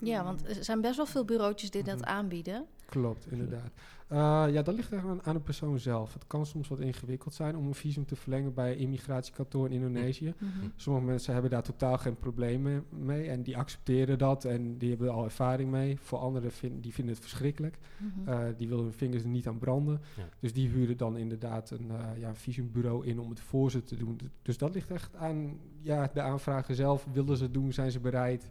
Ja, 0.00 0.24
want 0.24 0.48
er 0.48 0.64
zijn 0.64 0.80
best 0.80 0.96
wel 0.96 1.06
veel 1.06 1.24
bureautjes 1.24 1.70
die 1.70 1.82
dat 1.82 1.98
mhm. 1.98 2.08
aanbieden. 2.08 2.66
Klopt, 2.88 3.26
inderdaad. 3.30 3.70
Uh, 4.12 4.44
ja, 4.52 4.62
dat 4.62 4.74
ligt 4.74 4.92
aan, 4.92 5.20
aan 5.22 5.34
de 5.34 5.40
persoon 5.40 5.78
zelf. 5.78 6.12
Het 6.12 6.26
kan 6.26 6.46
soms 6.46 6.68
wat 6.68 6.80
ingewikkeld 6.80 7.34
zijn 7.34 7.56
om 7.56 7.66
een 7.66 7.74
visum 7.74 8.06
te 8.06 8.16
verlengen 8.16 8.54
bij 8.54 8.72
een 8.72 8.78
immigratiekantoor 8.78 9.66
in 9.66 9.72
Indonesië. 9.72 10.34
Mhm. 10.38 10.66
Sommige 10.76 11.06
mensen 11.06 11.32
hebben 11.32 11.50
daar 11.50 11.62
totaal 11.62 11.98
geen 11.98 12.16
problemen 12.16 12.84
mee 12.90 13.28
en 13.28 13.42
die 13.42 13.56
accepteren 13.56 14.18
dat 14.18 14.44
en 14.44 14.78
die 14.78 14.88
hebben 14.88 15.08
er 15.08 15.12
al 15.12 15.24
ervaring 15.24 15.70
mee. 15.70 15.98
Voor 16.00 16.18
anderen 16.18 16.52
vind, 16.52 16.82
die 16.82 16.92
vinden 16.92 17.14
het 17.14 17.22
verschrikkelijk. 17.22 17.78
Mhm. 17.96 18.28
Uh, 18.28 18.38
die 18.56 18.68
willen 18.68 18.84
hun 18.84 18.92
vingers 18.92 19.22
er 19.22 19.28
niet 19.28 19.48
aan 19.48 19.58
branden. 19.58 20.00
Dus 20.40 20.52
die 20.52 20.68
huren 20.68 20.96
dan 20.96 21.16
inderdaad 21.16 21.70
een, 21.70 21.86
uh, 21.90 22.20
ja, 22.20 22.28
een 22.28 22.36
visumbureau 22.36 23.06
in 23.06 23.20
om 23.20 23.30
het 23.30 23.40
voor 23.40 23.70
ze 23.70 23.82
te 23.82 23.96
doen. 23.96 24.20
Dus 24.42 24.58
dat 24.58 24.74
ligt 24.74 24.90
echt 24.90 25.16
aan 25.16 25.58
ja, 25.80 26.10
de 26.14 26.20
aanvrager 26.20 26.74
zelf. 26.74 27.06
Willen 27.12 27.36
ze 27.36 27.42
het 27.42 27.54
doen? 27.54 27.72
Zijn 27.72 27.90
ze 27.90 28.00
bereid? 28.00 28.48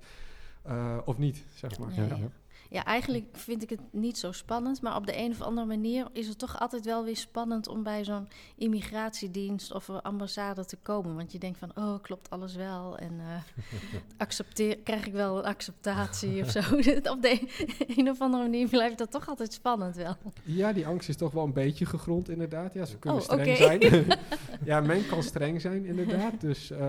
Uh, 0.69 0.97
of 1.06 1.17
niet, 1.17 1.43
zeg 1.56 1.80
maar. 1.80 1.93
Ja, 1.93 2.17
ja, 2.69 2.86
eigenlijk 2.86 3.25
vind 3.32 3.63
ik 3.63 3.69
het 3.69 3.80
niet 3.91 4.17
zo 4.17 4.32
spannend. 4.32 4.82
Maar 4.82 4.95
op 4.95 5.06
de 5.06 5.17
een 5.17 5.32
of 5.32 5.41
andere 5.41 5.67
manier 5.67 6.08
is 6.13 6.27
het 6.27 6.39
toch 6.39 6.60
altijd 6.60 6.86
wel 6.86 7.03
weer 7.03 7.17
spannend 7.17 7.67
om 7.67 7.84
bij 7.84 8.03
zo'n 8.03 8.27
immigratiedienst 8.56 9.73
of 9.73 9.89
ambassade 9.89 10.65
te 10.65 10.77
komen. 10.82 11.15
Want 11.15 11.32
je 11.32 11.39
denkt 11.39 11.60
van, 11.60 11.71
oh, 11.75 12.01
klopt 12.01 12.30
alles 12.30 12.56
wel? 12.56 12.97
En 12.97 13.13
uh, 13.13 13.63
accepteer, 14.17 14.77
krijg 14.77 15.06
ik 15.06 15.13
wel 15.13 15.38
een 15.38 15.43
acceptatie 15.43 16.41
of 16.43 16.49
zo? 16.49 16.60
op 17.13 17.21
de 17.21 17.47
een 17.97 18.10
of 18.10 18.21
andere 18.21 18.43
manier 18.43 18.67
blijft 18.67 18.97
dat 18.97 19.12
toch 19.12 19.30
altijd 19.30 19.53
spannend 19.53 19.95
wel. 19.95 20.15
Ja, 20.43 20.73
die 20.73 20.88
angst 20.88 21.10
is 21.10 21.15
toch 21.15 21.32
wel 21.32 21.43
een 21.43 21.53
beetje 21.53 21.86
gegrond, 21.86 22.30
inderdaad. 22.30 22.73
Ja, 22.73 22.86
ze 22.86 22.97
kunnen 22.97 23.19
oh, 23.19 23.25
streng 23.25 23.58
zijn. 23.58 24.06
ja, 24.63 24.82
men 24.82 25.08
kan 25.08 25.23
streng 25.23 25.62
zijn, 25.62 25.86
inderdaad. 25.86 26.41
Dus 26.41 26.71
uh, 26.71 26.80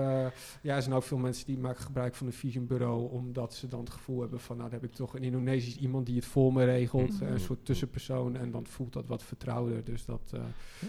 ja, 0.63 0.77
er 0.77 0.83
zijn 0.83 0.95
ook 0.95 1.03
veel 1.03 1.19
mensen 1.19 1.47
die 1.47 1.59
maken 1.59 1.83
gebruik 1.83 2.15
van 2.15 2.27
een 2.27 2.33
visumbureau, 2.33 3.11
omdat 3.11 3.55
ze 3.55 3.67
dan 3.67 3.81
het 3.81 3.91
gevoel 3.91 4.21
hebben 4.21 4.41
van, 4.41 4.57
nou, 4.57 4.71
dan 4.71 4.81
heb 4.81 4.91
ik 4.91 4.97
toch 4.97 5.15
een 5.15 5.23
Indonesië 5.23 5.68
is 5.69 5.77
iemand 5.77 6.07
die 6.07 6.17
het 6.17 6.25
voor 6.25 6.53
me 6.53 6.65
regelt, 6.65 7.21
mm. 7.21 7.27
een 7.27 7.41
soort 7.41 7.65
tussenpersoon. 7.65 8.37
En 8.37 8.51
dan 8.51 8.67
voelt 8.67 8.93
dat 8.93 9.07
wat 9.07 9.23
vertrouwder. 9.23 9.85
Dus 9.85 10.05
dat, 10.05 10.33
uh, 10.35 10.41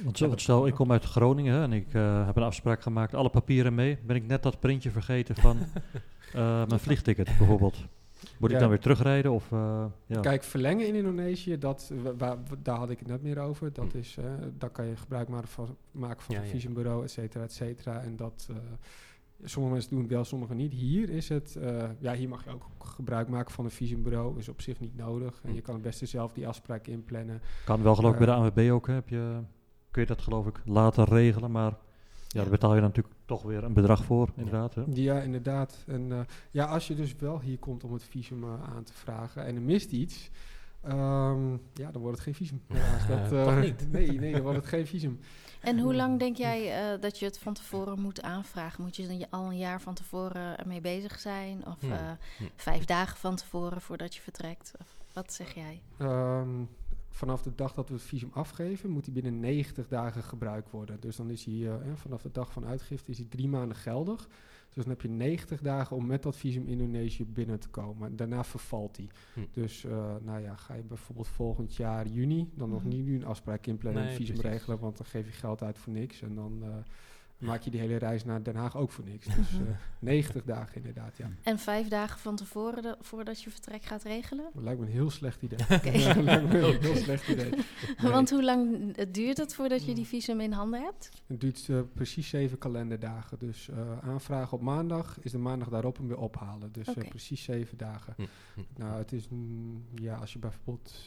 Want 0.04 0.18
zo, 0.18 0.34
stel, 0.36 0.68
ik 0.68 0.74
kom 0.74 0.92
uit 0.92 1.04
Groningen 1.04 1.62
en 1.62 1.74
ik 1.74 1.94
uh, 1.94 2.26
heb 2.26 2.36
een 2.36 2.44
afspraak 2.44 2.82
gemaakt, 2.82 3.14
alle 3.14 3.30
papieren 3.30 3.76
mee. 3.76 3.98
Ben 4.06 4.16
ik 4.16 4.28
net 4.28 4.44
dat 4.44 4.60
printje 4.60 4.92
vergeten 4.92 5.36
van 5.36 5.58
uh, 6.36 6.66
mijn 6.70 6.80
vliegticket 6.80 7.38
bijvoorbeeld? 7.38 7.78
Moet 8.38 8.52
ik 8.52 8.60
dan 8.60 8.70
weer 8.70 8.80
terugrijden? 8.80 9.32
Of, 9.32 9.50
ja. 10.06 10.20
Kijk, 10.22 10.44
verlengen 10.44 10.88
in 10.88 10.96
Indonesië, 10.96 11.58
dat, 11.58 11.92
waar, 12.18 12.38
daar 12.62 12.78
had 12.78 12.90
ik 12.90 13.00
het 13.00 13.08
net 13.08 13.22
meer 13.22 13.40
over. 13.40 13.74
Dat 13.74 13.94
is, 13.94 14.18
daar 14.58 14.70
kan 14.70 14.86
je 14.86 14.96
gebruik 14.96 15.28
maken 15.28 15.48
van, 15.48 15.78
maken 15.92 16.24
van 16.24 16.36
ja, 16.36 16.42
een 16.42 16.48
visumbureau, 16.48 17.04
et 17.04 17.12
cetera, 17.12 17.44
et 17.44 17.54
cetera. 17.54 18.02
En 18.02 18.16
dat 18.16 18.50
Sommige 19.44 19.74
mensen 19.74 19.92
doen 19.92 20.02
het 20.02 20.12
wel, 20.12 20.24
sommige 20.24 20.54
niet. 20.54 20.74
Hier 20.74 21.10
is 21.10 21.30
het, 21.30 21.58
uh, 21.58 21.84
ja, 22.00 22.14
hier 22.14 22.30
mag 22.30 22.44
je 22.44 22.50
ook 22.50 22.66
gebruik 22.80 23.28
maken 23.28 23.54
van 23.54 23.66
een 23.66 23.72
visumbureau. 23.72 24.38
Is 24.38 24.50
op 24.50 24.62
zich 24.62 24.80
niet 24.80 24.96
nodig. 24.96 25.42
En 25.44 25.54
je 25.54 25.62
kan 25.62 25.74
het 25.74 25.84
beste 25.84 26.06
zelf 26.06 26.34
die 26.34 26.48
afspraak 26.48 26.88
inplannen. 26.88 27.42
Kan 27.66 27.84
wel 27.84 27.96
geloof 27.96 28.12
ik 28.12 28.18
bij 28.18 28.28
de 28.28 28.34
eh, 28.34 28.38
ANWB 28.38 28.72
ook. 28.72 28.88
Heb 28.88 29.10
je, 29.10 29.40
kun 29.92 30.02
je 30.02 30.08
dat 30.08 30.22
geloof 30.22 30.48
ik 30.48 30.62
later 30.66 31.10
regelen, 31.10 31.52
maar 31.52 31.78
ja, 32.28 32.42
daar 32.42 32.50
betaal 32.50 32.76
je 32.76 32.82
natuurlijk 32.82 33.16
toch 33.26 33.42
weer 33.42 33.64
een 33.64 33.74
bedrag 33.74 34.04
voor, 34.04 34.30
inderdaad. 34.36 34.76
Hè? 34.76 34.84
Ja, 34.94 35.22
inderdaad. 35.22 35.84
En 35.88 36.10
uh, 36.10 36.20
ja, 36.52 36.66
als 36.66 36.88
je 36.88 36.96
dus 36.96 37.16
wel 37.16 37.40
hier 37.40 37.58
komt 37.58 37.84
om 37.84 37.94
het 37.94 38.04
visum 38.04 38.46
aan 38.46 38.84
te 38.84 38.94
vragen 38.94 39.46
en 39.46 39.56
er 39.56 39.62
mist 39.62 39.92
iets, 39.92 40.30
um, 40.86 41.62
ja, 41.74 41.92
dan 41.92 42.02
wordt 42.02 42.18
het 42.18 42.26
geen 42.26 42.36
visum. 42.36 42.62
Ja, 43.08 43.30
dat, 43.30 43.62
niet? 43.62 43.88
Nee, 43.92 44.12
nee, 44.12 44.32
dan 44.32 44.42
wordt 44.42 44.58
het 44.58 44.68
geen 44.68 44.88
visum. 44.88 45.20
En 45.60 45.80
hoe 45.80 45.96
lang 45.96 46.20
denk 46.20 46.38
jij 46.38 46.94
uh, 46.94 47.02
dat 47.02 47.20
je 47.20 47.26
het 47.26 47.40
van 47.40 47.54
tevoren 47.54 48.02
moet 48.02 48.22
aanvragen? 48.22 48.84
Moet 48.84 48.96
je 48.96 49.28
al 49.30 49.46
een 49.46 49.58
jaar 49.58 49.82
van 49.82 49.94
tevoren 49.94 50.58
ermee 50.58 50.82
bezig 50.82 51.20
zijn? 51.20 51.66
Of 51.68 51.84
uh, 51.84 52.12
vijf 52.56 52.86
dagen 52.86 53.18
van 53.18 53.36
tevoren 53.36 53.82
voordat 53.82 54.16
je 54.16 54.22
vertrekt? 54.22 54.74
Of 54.80 54.96
wat 55.14 55.34
zeg 55.34 55.54
jij? 55.54 55.82
Um, 56.00 56.70
vanaf 57.10 57.42
de 57.42 57.56
dag 57.56 57.74
dat 57.74 57.88
we 57.88 57.94
het 57.94 58.04
visum 58.04 58.30
afgeven, 58.34 58.90
moet 58.90 59.06
hij 59.06 59.14
binnen 59.14 59.40
90 59.40 59.88
dagen 59.88 60.24
gebruikt 60.24 60.72
worden. 60.72 61.00
Dus 61.00 61.16
dan 61.16 61.30
is 61.30 61.46
hij 61.46 61.54
uh, 61.54 61.74
vanaf 61.96 62.22
de 62.22 62.32
dag 62.32 62.52
van 62.52 62.66
uitgifte 62.66 63.12
is 63.12 63.18
hij 63.18 63.28
drie 63.30 63.48
maanden 63.48 63.78
geldig. 63.78 64.28
Dus 64.74 64.84
dan 64.84 64.94
heb 64.94 65.02
je 65.02 65.08
90 65.08 65.62
dagen 65.62 65.96
om 65.96 66.06
met 66.06 66.24
dat 66.24 66.36
visum 66.36 66.68
Indonesië 66.68 67.26
binnen 67.26 67.60
te 67.60 67.70
komen. 67.70 68.16
Daarna 68.16 68.44
vervalt 68.44 68.96
die. 68.96 69.10
Hm. 69.34 69.40
Dus 69.52 69.84
uh, 69.84 70.16
nou 70.22 70.42
ja, 70.42 70.56
ga 70.56 70.74
je 70.74 70.84
bijvoorbeeld 70.84 71.28
volgend 71.28 71.76
jaar 71.76 72.08
juni 72.08 72.50
dan 72.56 72.70
nog 72.70 72.84
mhm. 72.84 72.90
niet 72.90 73.06
nu 73.06 73.16
een 73.16 73.26
afspraak 73.26 73.66
inplannen 73.66 74.02
nee, 74.04 74.12
en 74.12 74.18
visum 74.18 74.40
regelen, 74.40 74.80
want 74.80 74.98
dan 74.98 75.06
geef 75.06 75.26
je 75.26 75.32
geld 75.32 75.64
uit 75.64 75.78
voor 75.78 75.94
niks. 75.94 76.22
En 76.22 76.36
dan 76.36 76.60
uh, 76.64 76.76
maak 77.40 77.62
je 77.62 77.70
die 77.70 77.80
hele 77.80 77.96
reis 77.96 78.26
naar 78.26 78.44
Den 78.44 78.56
Haag 78.56 78.78
ook 78.78 78.92
voor 78.92 79.04
niks. 79.04 79.26
Dus 79.40 79.54
uh, 79.54 79.68
90 80.00 80.44
dagen 80.44 80.76
inderdaad, 80.76 81.18
ja. 81.18 81.30
En 81.44 81.60
vijf 81.60 81.88
dagen 81.88 82.20
van 82.20 82.36
tevoren, 82.36 82.84
de, 82.84 82.98
voordat 83.02 83.42
je 83.42 83.50
vertrek 83.50 83.84
gaat 83.84 84.04
regelen? 84.04 84.50
Dat 84.54 84.64
lijkt 84.64 84.80
me 84.80 84.86
een 84.86 84.92
heel 84.92 85.10
slecht 85.10 85.42
idee. 85.42 85.60
Okay. 85.60 86.00
ja, 86.00 86.22
lijkt 86.22 86.48
me 86.48 86.60
een 86.60 86.82
heel 86.82 86.96
slecht 86.96 87.28
idee. 87.34 87.52
Want 88.02 88.30
hoe 88.30 88.44
lang 88.44 88.96
duurt 89.12 89.38
het 89.38 89.54
voordat 89.54 89.86
je 89.86 89.96
die 89.96 90.06
visum 90.06 90.40
in 90.40 90.52
handen 90.52 90.82
hebt? 90.82 91.10
Het 91.28 91.42
duurt 91.42 91.68
uh, 91.68 91.82
precies 91.94 92.30
zeven 92.30 92.58
kalenderdagen. 92.58 93.40
Dus 93.40 93.70
uh, 93.70 93.98
aanvragen 94.02 94.58
op 94.58 94.64
maandag 94.64 95.18
is 95.22 95.32
de 95.32 95.38
maandag 95.38 95.70
daarop 95.70 95.98
hem 95.98 96.08
weer 96.08 96.20
ophalen. 96.20 96.72
Dus 96.72 96.88
okay. 96.88 97.04
uh, 97.04 97.10
precies 97.10 97.44
zeven 97.44 97.78
dagen. 97.78 98.14
Hm. 98.16 98.62
Nou, 98.78 98.98
het 98.98 99.12
is, 99.12 99.28
mm, 99.30 99.84
ja, 99.96 100.16
als 100.16 100.34
je 100.34 100.40
bijvoorbeeld, 100.40 101.04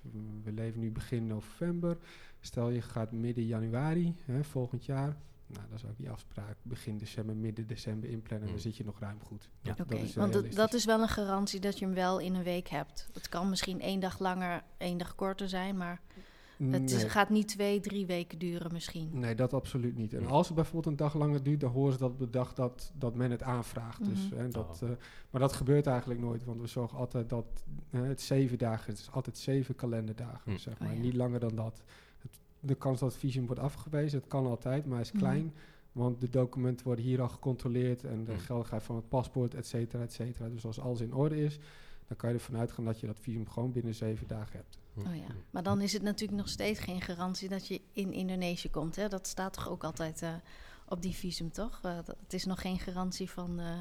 mm, 0.00 0.42
we 0.44 0.52
leven 0.52 0.80
nu 0.80 0.90
begin 0.90 1.26
november. 1.26 1.96
Stel 2.40 2.70
je 2.70 2.82
gaat 2.82 3.12
midden 3.12 3.46
januari, 3.46 4.14
hè, 4.24 4.44
volgend 4.44 4.84
jaar 4.84 5.16
nou, 5.52 5.66
dan 5.68 5.78
zou 5.78 5.92
ik 5.92 5.98
die 5.98 6.10
afspraak 6.10 6.56
begin 6.62 6.98
december, 6.98 7.36
midden 7.36 7.66
december 7.66 8.08
inplannen. 8.08 8.46
Dan 8.46 8.56
mm. 8.56 8.62
zit 8.62 8.76
je 8.76 8.84
nog 8.84 9.00
ruim 9.00 9.20
goed. 9.20 9.50
Ja. 9.60 9.74
Oké, 9.80 9.98
want 10.14 10.54
dat 10.56 10.74
is 10.74 10.84
wel 10.84 11.00
een 11.00 11.08
garantie 11.08 11.60
dat 11.60 11.78
je 11.78 11.84
hem 11.84 11.94
wel 11.94 12.18
in 12.18 12.34
een 12.34 12.42
week 12.42 12.68
hebt. 12.68 13.08
Het 13.12 13.28
kan 13.28 13.48
misschien 13.48 13.80
één 13.80 14.00
dag 14.00 14.18
langer, 14.18 14.62
één 14.76 14.98
dag 14.98 15.14
korter 15.14 15.48
zijn, 15.48 15.76
maar 15.76 16.00
het 16.70 17.04
gaat 17.08 17.30
niet 17.30 17.48
twee, 17.48 17.80
drie 17.80 18.06
weken 18.06 18.38
duren 18.38 18.72
misschien. 18.72 19.10
Nee, 19.12 19.34
dat 19.34 19.54
absoluut 19.54 19.96
niet. 19.96 20.14
En 20.14 20.26
als 20.26 20.46
het 20.46 20.56
bijvoorbeeld 20.56 20.86
een 20.86 20.96
dag 20.96 21.14
langer 21.14 21.42
duurt, 21.42 21.60
dan 21.60 21.70
horen 21.70 21.92
ze 21.92 21.98
dat 21.98 22.10
op 22.10 22.18
de 22.18 22.30
dag 22.30 22.54
dat, 22.54 22.92
dat 22.94 23.14
men 23.14 23.30
het 23.30 23.42
aanvraagt. 23.42 24.04
dus, 24.04 24.28
mhm. 24.28 24.36
hè, 24.36 24.48
dat, 24.48 24.80
oh. 24.82 24.88
uh, 24.88 24.96
maar 25.30 25.40
dat 25.40 25.52
gebeurt 25.52 25.86
eigenlijk 25.86 26.20
nooit, 26.20 26.44
want 26.44 26.60
we 26.60 26.66
zorgen 26.66 26.98
altijd 26.98 27.28
dat 27.28 27.64
uh, 27.90 28.02
het 28.02 28.20
zeven 28.20 28.58
dagen, 28.58 28.90
het 28.90 29.00
is 29.00 29.10
altijd 29.10 29.38
zeven 29.38 29.74
kalenderdagen, 29.74 30.52
mm. 30.52 30.58
zeg 30.58 30.78
maar. 30.78 30.88
Oh, 30.88 30.94
ja. 30.94 31.00
Niet 31.00 31.14
langer 31.14 31.40
dan 31.40 31.54
dat 31.54 31.82
de 32.60 32.74
kans 32.74 33.00
dat 33.00 33.10
het 33.10 33.20
visum 33.20 33.46
wordt 33.46 33.60
afgewezen, 33.60 34.18
het 34.18 34.28
kan 34.28 34.46
altijd, 34.46 34.86
maar 34.86 35.00
is 35.00 35.12
mhm. 35.12 35.22
klein. 35.22 35.54
Want 35.92 36.20
de 36.20 36.28
documenten 36.28 36.86
worden 36.86 37.04
hier 37.04 37.20
al 37.20 37.28
gecontroleerd 37.28 38.04
en 38.04 38.24
de 38.24 38.32
mhm. 38.32 38.40
geldigheid 38.40 38.82
van 38.82 38.96
het 38.96 39.08
paspoort, 39.08 39.54
et 39.54 39.66
cetera, 39.66 40.02
et 40.02 40.12
cetera. 40.12 40.48
Dus 40.48 40.64
als 40.64 40.80
alles 40.80 41.00
in 41.00 41.14
orde 41.14 41.44
is, 41.44 41.58
dan 42.06 42.16
kan 42.16 42.28
je 42.28 42.34
ervan 42.34 42.56
uitgaan 42.56 42.84
dat 42.84 43.00
je 43.00 43.06
dat 43.06 43.18
visum 43.20 43.48
gewoon 43.48 43.72
binnen 43.72 43.94
zeven 43.94 44.26
dagen 44.26 44.56
hebt. 44.56 44.78
Hm. 44.94 45.00
Oh 45.00 45.16
ja, 45.16 45.34
maar 45.50 45.62
dan 45.62 45.80
is 45.80 45.92
het 45.92 46.02
natuurlijk 46.02 46.38
nog 46.38 46.48
steeds 46.48 46.80
geen 46.80 47.00
garantie 47.00 47.48
dat 47.48 47.66
je 47.66 47.80
in 47.92 48.12
Indonesië 48.12 48.70
komt. 48.70 48.96
Hè? 48.96 49.08
Dat 49.08 49.26
staat 49.26 49.52
toch 49.52 49.68
ook 49.68 49.84
altijd 49.84 50.22
uh, 50.22 50.34
op 50.88 51.02
die 51.02 51.14
visum, 51.14 51.52
toch? 51.52 51.80
Uh, 51.84 51.96
het 51.96 52.32
is 52.32 52.44
nog 52.44 52.60
geen 52.60 52.78
garantie 52.78 53.30
van 53.30 53.60
uh, 53.60 53.78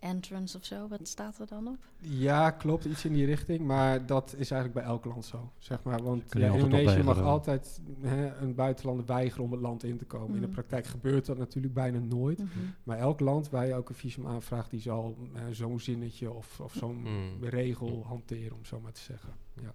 entrance 0.00 0.56
of 0.56 0.64
zo. 0.64 0.88
Wat 0.88 1.08
staat 1.08 1.38
er 1.38 1.46
dan 1.46 1.68
op? 1.68 1.78
Ja, 1.98 2.50
klopt, 2.50 2.84
iets 2.84 3.04
in 3.04 3.12
die 3.12 3.26
richting. 3.26 3.60
Maar 3.60 4.06
dat 4.06 4.34
is 4.36 4.50
eigenlijk 4.50 4.72
bij 4.72 4.82
elk 4.92 5.04
land 5.04 5.24
zo, 5.24 5.52
zeg 5.58 5.82
maar. 5.82 6.02
Want 6.02 6.22
ja, 6.30 6.52
Indonesië 6.52 7.02
mag 7.02 7.22
altijd 7.22 7.80
hè, 8.00 8.36
een 8.36 8.54
buitenlander 8.54 9.06
weigeren 9.06 9.44
om 9.44 9.52
het 9.52 9.60
land 9.60 9.84
in 9.84 9.96
te 9.96 10.04
komen. 10.04 10.34
In 10.34 10.40
de 10.40 10.46
mhm. 10.46 10.54
praktijk 10.54 10.86
gebeurt 10.86 11.26
dat 11.26 11.38
natuurlijk 11.38 11.74
bijna 11.74 11.98
nooit. 11.98 12.38
Mhm. 12.38 12.48
Maar 12.84 12.98
elk 12.98 13.20
land 13.20 13.50
waar 13.50 13.66
je 13.66 13.74
ook 13.74 13.88
een 13.88 13.94
visum 13.94 14.26
aanvraagt, 14.26 14.70
die 14.70 14.80
zal 14.80 15.16
zo'n 15.50 15.80
zinnetje 15.80 16.32
of, 16.32 16.60
of 16.60 16.74
zo'n 16.74 17.00
mhm. 17.00 17.44
regel 17.44 18.04
hanteren, 18.06 18.56
om 18.56 18.64
zo 18.64 18.80
maar 18.80 18.92
te 18.92 19.00
zeggen. 19.00 19.30
Ja. 19.62 19.74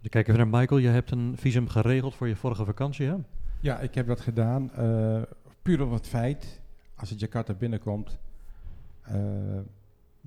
Ik 0.00 0.10
kijk 0.10 0.28
even 0.28 0.50
naar 0.50 0.60
Michael. 0.60 0.80
Je 0.80 0.88
hebt 0.88 1.10
een 1.10 1.36
visum 1.36 1.68
geregeld 1.68 2.14
voor 2.14 2.28
je 2.28 2.36
vorige 2.36 2.64
vakantie, 2.64 3.06
hè? 3.06 3.14
Ja, 3.60 3.78
ik 3.78 3.94
heb 3.94 4.06
dat 4.06 4.20
gedaan. 4.20 4.70
Uh, 4.78 5.22
puur 5.62 5.82
op 5.82 5.90
het 5.90 6.06
feit, 6.06 6.60
als 6.94 7.08
je 7.08 7.14
Jakarta 7.14 7.54
binnenkomt, 7.54 8.18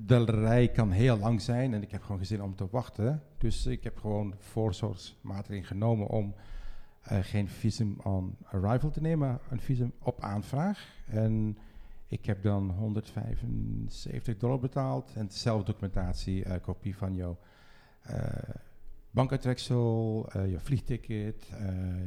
de 0.05 0.23
rij 0.25 0.67
kan 0.67 0.91
heel 0.91 1.17
lang 1.17 1.41
zijn 1.41 1.73
en 1.73 1.81
ik 1.81 1.91
heb 1.91 2.01
gewoon 2.01 2.17
gezin 2.17 2.43
om 2.43 2.55
te 2.55 2.67
wachten. 2.71 3.23
Dus 3.37 3.65
ik 3.65 3.83
heb 3.83 3.97
gewoon 3.97 4.35
voorzorgsmaatregelen 4.37 5.67
genomen 5.67 6.07
om 6.07 6.33
uh, 7.11 7.17
geen 7.21 7.47
visum 7.47 7.97
on 8.03 8.35
arrival 8.43 8.89
te 8.89 9.01
nemen, 9.01 9.39
een 9.49 9.59
visum 9.59 9.93
op 9.99 10.21
aanvraag. 10.21 11.03
En 11.05 11.57
ik 12.07 12.25
heb 12.25 12.43
dan 12.43 12.69
175 12.69 14.37
dollar 14.37 14.59
betaald 14.59 15.11
en 15.15 15.29
zelfdocumentatie, 15.29 16.45
uh, 16.45 16.53
kopie 16.61 16.97
van 16.97 17.15
jouw 17.15 17.37
bankuitreksel, 19.11 20.25
uh, 20.35 20.51
je 20.51 20.59
vliegticket, 20.59 21.49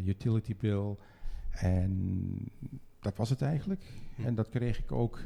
utility 0.05 0.57
bill. 0.57 0.97
En 1.51 2.53
dat 3.01 3.17
was 3.17 3.31
het 3.31 3.43
eigenlijk. 3.43 3.83
Hm. 4.15 4.25
En 4.27 4.35
dat 4.35 4.49
kreeg 4.49 4.79
ik 4.79 4.93
ook 4.93 5.19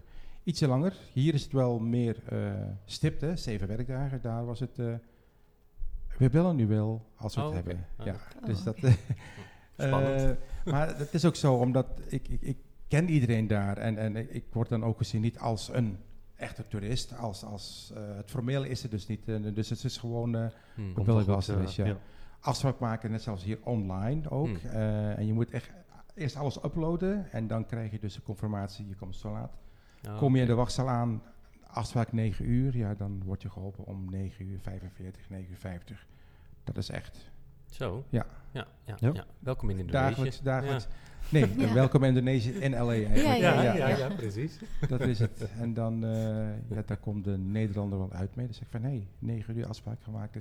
ietsje 0.46 0.66
langer. 0.66 0.96
Hier 1.12 1.35
is 1.35 1.42
het 1.42 1.52
wel 1.52 1.78
meer 1.78 2.16
uh, 2.32 2.52
stipt, 2.85 3.20
hè, 3.20 3.37
zeven 3.37 3.68
werkdagen. 3.68 4.20
Daar 4.22 4.44
was 4.44 4.61
het, 4.61 4.76
we 6.18 6.30
bellen 6.30 6.56
nu 6.56 6.66
wel 6.66 7.06
als 7.16 7.35
we 7.35 7.40
het 7.40 7.48
oh, 7.48 7.54
hebben. 7.54 7.87
Oh. 7.98 8.06
Ja, 8.06 8.16
dus 8.44 8.62
dat... 8.62 8.76
Spannend. 9.76 10.38
maar 10.64 10.98
het 10.98 11.14
is 11.14 11.24
ook 11.24 11.37
zo, 11.37 11.54
omdat 11.54 11.87
ik, 12.09 12.28
ik, 12.28 12.42
ik 12.42 12.56
ken 12.88 13.09
iedereen 13.09 13.46
daar. 13.46 13.76
En, 13.76 13.98
en 13.98 14.35
ik 14.35 14.44
word 14.52 14.68
dan 14.68 14.85
ook 14.85 14.98
gezien 14.98 15.20
niet 15.20 15.38
als 15.38 15.68
een 15.72 15.98
echte 16.37 16.68
toerist. 16.68 17.18
Als, 17.18 17.44
als, 17.44 17.92
uh, 17.96 18.16
het 18.16 18.30
formele 18.30 18.68
is 18.68 18.82
het 18.82 18.90
dus 18.90 19.06
niet. 19.06 19.28
Uh, 19.28 19.54
dus 19.54 19.70
het 19.70 19.85
is 19.85 19.96
gewoon, 19.96 20.37
uh, 20.37 20.46
hmm. 20.74 21.04
wil 21.04 21.20
ik 21.20 21.26
wel 21.26 21.37
eens, 21.37 21.76
ja. 21.76 21.85
ja. 21.85 21.98
Afspraak 22.40 22.78
maken, 22.78 23.11
net 23.11 23.22
zoals 23.22 23.44
hier 23.44 23.59
online 23.62 24.30
ook. 24.30 24.59
Hmm. 24.61 24.70
en 24.70 25.26
je 25.26 25.32
moet 25.32 25.50
echt 25.50 25.70
eerst 26.14 26.37
alles 26.37 26.64
uploaden 26.64 27.32
en 27.32 27.46
dan 27.46 27.66
krijg 27.66 27.90
je 27.90 27.98
dus 27.98 28.16
een 28.16 28.22
confirmatie, 28.22 28.88
je 28.88 28.94
komt 28.94 29.16
zo 29.16 29.32
laat. 29.32 29.52
Oh, 30.06 30.18
Kom 30.18 30.34
je 30.34 30.40
in 30.40 30.46
de 30.46 30.54
wachtzaal 30.54 30.88
aan, 30.88 31.22
afspraak 31.66 32.12
9 32.12 32.48
uur, 32.48 32.76
ja, 32.76 32.94
dan 32.94 33.22
word 33.24 33.42
je 33.42 33.50
geholpen 33.50 33.84
om 33.84 34.10
9 34.10 34.46
uur 34.46 34.60
45, 34.60 35.30
9 35.30 35.50
uur 35.50 35.56
50. 35.56 36.06
Dat 36.64 36.76
is 36.76 36.88
echt. 36.88 37.30
Zo? 37.70 38.04
Ja. 38.08 38.26
Ja, 38.50 38.66
ja, 38.84 38.96
ja. 38.98 39.10
ja. 39.12 39.24
Welkom 39.38 39.70
in 39.70 39.78
Indonesië. 39.78 40.08
Dagelijks, 40.08 40.40
dagelijks. 40.40 40.86
Nee, 41.28 41.58
ja. 41.58 41.72
welkom 41.72 42.04
Indonesië 42.04 42.50
in 42.50 42.70
LA 42.70 42.92
eigenlijk. 42.92 43.22
Ja, 43.22 43.62
ja, 43.62 43.74
ja, 43.74 43.88
ja, 43.88 44.08
precies. 44.08 44.58
Dat 44.88 45.00
is 45.00 45.18
het. 45.18 45.48
En 45.58 45.74
dan, 45.74 46.04
uh, 46.04 46.68
ja, 46.68 46.82
daar 46.86 46.96
komt 46.96 47.24
de 47.24 47.38
Nederlander 47.38 47.98
wel 47.98 48.12
uit 48.12 48.34
mee. 48.34 48.44
Dan 48.44 48.54
zeg 48.54 48.64
ik 48.64 48.70
van, 48.70 48.82
hé, 48.82 48.88
hey, 48.88 49.06
negen 49.18 49.56
uur 49.56 49.66
afspraak 49.66 50.02
gemaakt. 50.02 50.38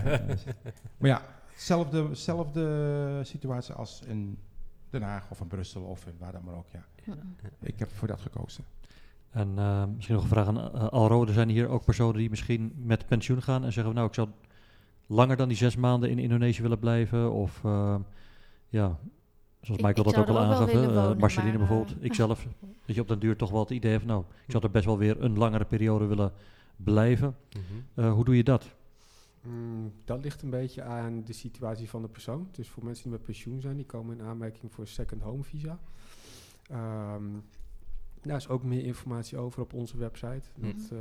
maar 0.98 1.10
ja, 1.10 1.22
zelfde, 1.56 2.14
zelfde 2.14 3.20
situatie 3.24 3.74
als 3.74 4.02
in 4.06 4.38
Den 4.90 5.02
Haag 5.02 5.30
of 5.30 5.40
in 5.40 5.46
Brussel 5.46 5.82
of 5.82 6.06
in 6.06 6.14
waar 6.18 6.32
dan 6.32 6.44
maar 6.44 6.54
ook, 6.54 6.68
ja. 6.68 6.84
Ik 7.60 7.78
heb 7.78 7.90
voor 7.90 8.08
dat 8.08 8.20
gekozen. 8.20 8.64
En 9.30 9.48
uh, 9.56 9.84
misschien 9.94 10.14
nog 10.14 10.24
een 10.24 10.30
vraag 10.30 10.46
aan 10.46 10.56
uh, 10.56 10.88
Alro. 10.88 11.26
Er 11.26 11.32
zijn 11.32 11.48
hier 11.48 11.68
ook 11.68 11.84
personen 11.84 12.16
die 12.16 12.30
misschien 12.30 12.72
met 12.76 13.06
pensioen 13.06 13.42
gaan 13.42 13.64
en 13.64 13.72
zeggen, 13.72 13.94
nou, 13.94 14.06
ik 14.06 14.14
zou 14.14 14.28
langer 15.06 15.36
dan 15.36 15.48
die 15.48 15.56
zes 15.56 15.76
maanden 15.76 16.10
in 16.10 16.18
Indonesië 16.18 16.62
willen 16.62 16.78
blijven? 16.78 17.32
Of 17.32 17.62
uh, 17.64 17.96
ja, 18.68 18.98
zoals 19.60 19.82
Michael 19.82 20.04
dat 20.04 20.16
ook 20.16 20.28
al 20.28 20.38
aangaf, 20.38 20.74
uh, 20.74 21.14
Marceline 21.14 21.58
bijvoorbeeld, 21.58 21.98
uh, 21.98 22.04
ikzelf, 22.04 22.46
dat 22.86 22.94
je 22.94 23.00
op 23.00 23.08
den 23.08 23.18
duur 23.18 23.36
toch 23.36 23.50
wel 23.50 23.60
het 23.60 23.70
idee 23.70 23.90
heeft, 23.90 24.04
nou, 24.04 24.24
ik 24.44 24.50
zou 24.50 24.64
er 24.64 24.70
best 24.70 24.84
wel 24.84 24.98
weer 24.98 25.22
een 25.22 25.38
langere 25.38 25.64
periode 25.64 26.06
willen 26.06 26.32
blijven. 26.76 27.36
-hmm. 27.94 28.08
hoe 28.08 28.24
doe 28.24 28.36
je 28.36 28.44
dat? 28.44 28.76
Mm, 29.42 29.92
dat 30.04 30.22
ligt 30.22 30.42
een 30.42 30.50
beetje 30.50 30.82
aan 30.82 31.22
de 31.24 31.32
situatie 31.32 31.88
van 31.88 32.02
de 32.02 32.08
persoon. 32.08 32.48
Dus 32.50 32.68
voor 32.68 32.84
mensen 32.84 33.02
die 33.02 33.12
met 33.12 33.22
pensioen 33.22 33.60
zijn, 33.60 33.76
die 33.76 33.86
komen 33.86 34.18
in 34.18 34.24
aanmerking 34.24 34.72
voor 34.72 34.86
second 34.86 35.22
home 35.22 35.42
visa. 35.42 35.78
Um, 36.72 37.44
daar 38.22 38.36
is 38.36 38.48
ook 38.48 38.62
meer 38.62 38.84
informatie 38.84 39.38
over 39.38 39.62
op 39.62 39.72
onze 39.72 39.96
website. 39.96 40.42
Mm. 40.54 40.62
Dat 40.72 40.90
uh, 40.92 40.98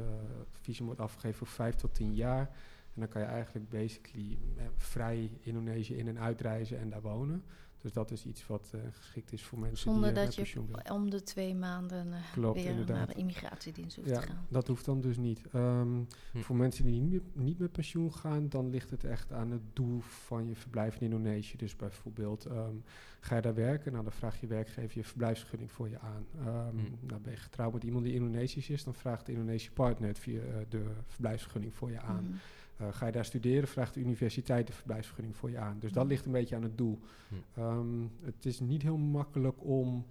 visum 0.62 0.86
wordt 0.86 1.02
afgegeven 1.02 1.38
voor 1.38 1.48
vijf 1.48 1.76
tot 1.76 1.94
tien 1.94 2.16
jaar. 2.16 2.50
En 2.94 3.04
dan 3.04 3.08
kan 3.08 3.22
je 3.22 3.28
eigenlijk 3.28 3.70
basically 3.70 4.38
eh, 4.58 4.64
vrij 4.76 5.32
Indonesië 5.40 5.96
in- 5.96 6.08
en 6.08 6.20
uitreizen 6.20 6.80
en 6.80 6.90
daar 6.90 7.02
wonen. 7.02 7.44
Dus 7.82 7.94
dat 7.94 8.12
is 8.12 8.26
iets 8.26 8.48
wat 8.48 8.72
uh, 8.76 8.82
geschikt 8.92 9.34
is 9.34 9.44
voor 9.44 9.60
mensen 9.60 9.92
Zonder 9.92 10.14
die 10.14 10.24
uh, 10.24 10.26
dat 10.26 10.48
je 10.48 10.94
om 10.94 11.10
de 11.10 11.24
twee 11.24 11.56
maanden 11.56 12.08
uh, 12.08 12.16
Klopt, 12.34 12.56
weer 12.56 12.70
inderdaad. 12.70 12.98
naar 12.98 13.08
de 13.08 13.14
immigratiedienst 13.14 13.96
hoeft 13.96 14.10
ja, 14.10 14.20
te 14.20 14.28
gaan. 14.28 14.46
dat 14.50 14.68
hoeft 14.68 14.86
dan 14.86 15.02
dus 15.02 15.18
niet. 15.18 15.42
Um, 15.54 16.08
hm. 16.32 16.40
Voor 16.40 16.56
mensen 16.56 16.86
die 16.86 17.02
niet, 17.02 17.22
niet, 17.36 17.60
met 17.60 17.72
pensioen 17.72 18.14
gaan, 18.14 18.50
dan 18.50 18.70
ligt 18.70 18.90
het 18.90 19.04
echt 19.04 19.32
aan 19.32 19.52
het 19.52 19.62
doel 19.74 20.00
van 20.00 20.48
je 20.48 20.56
verblijf 20.56 20.96
in 20.96 21.02
Indonesië. 21.02 21.58
Dus 21.58 21.76
bijvoorbeeld, 21.76 22.46
um, 22.46 22.84
ga 23.20 23.36
je 23.36 23.42
daar 23.42 23.56
werken? 23.56 23.92
Nou, 23.92 24.04
dan 24.04 24.14
vraagt 24.14 24.40
je 24.40 24.48
werkgever 24.48 24.98
je 24.98 25.04
verblijfsvergunning 25.04 25.72
voor 25.72 25.90
je 25.90 26.00
aan. 26.00 26.26
Um, 26.40 26.80
hm. 26.80 27.08
Nou, 27.08 27.22
ben 27.22 27.32
je 27.32 27.40
getrouwd 27.40 27.74
met 27.74 27.84
iemand 27.84 28.04
die 28.04 28.14
Indonesisch 28.14 28.70
is, 28.70 28.84
dan 28.84 28.96
vraagt 28.96 29.26
de 29.26 29.32
Indonesische 29.32 29.72
partner 29.72 30.16
via 30.16 30.42
de 30.70 30.86
verblijfsvergunning 31.06 31.74
voor 31.76 31.92
je 31.92 32.00
aan. 32.00 32.26
Hm. 32.26 32.36
Uh, 32.82 32.88
ga 32.92 33.06
je 33.06 33.12
daar 33.12 33.26
studeren, 33.26 33.68
vraagt 33.68 33.94
de 33.94 34.00
universiteit 34.00 34.68
de 34.68 34.74
verblijfsvergunning 34.74 35.36
voor 35.36 35.50
je 35.50 35.58
aan. 35.58 35.78
Dus 35.80 35.92
dat 35.92 36.08
ligt 36.08 36.26
een 36.26 36.32
beetje 36.32 36.56
aan 36.56 36.64
het 36.64 36.78
doel. 36.78 37.00
Hm. 37.28 37.62
Um, 37.62 38.12
het 38.22 38.46
is 38.46 38.60
niet 38.60 38.82
heel 38.82 38.98
makkelijk 38.98 39.64
om 39.64 40.06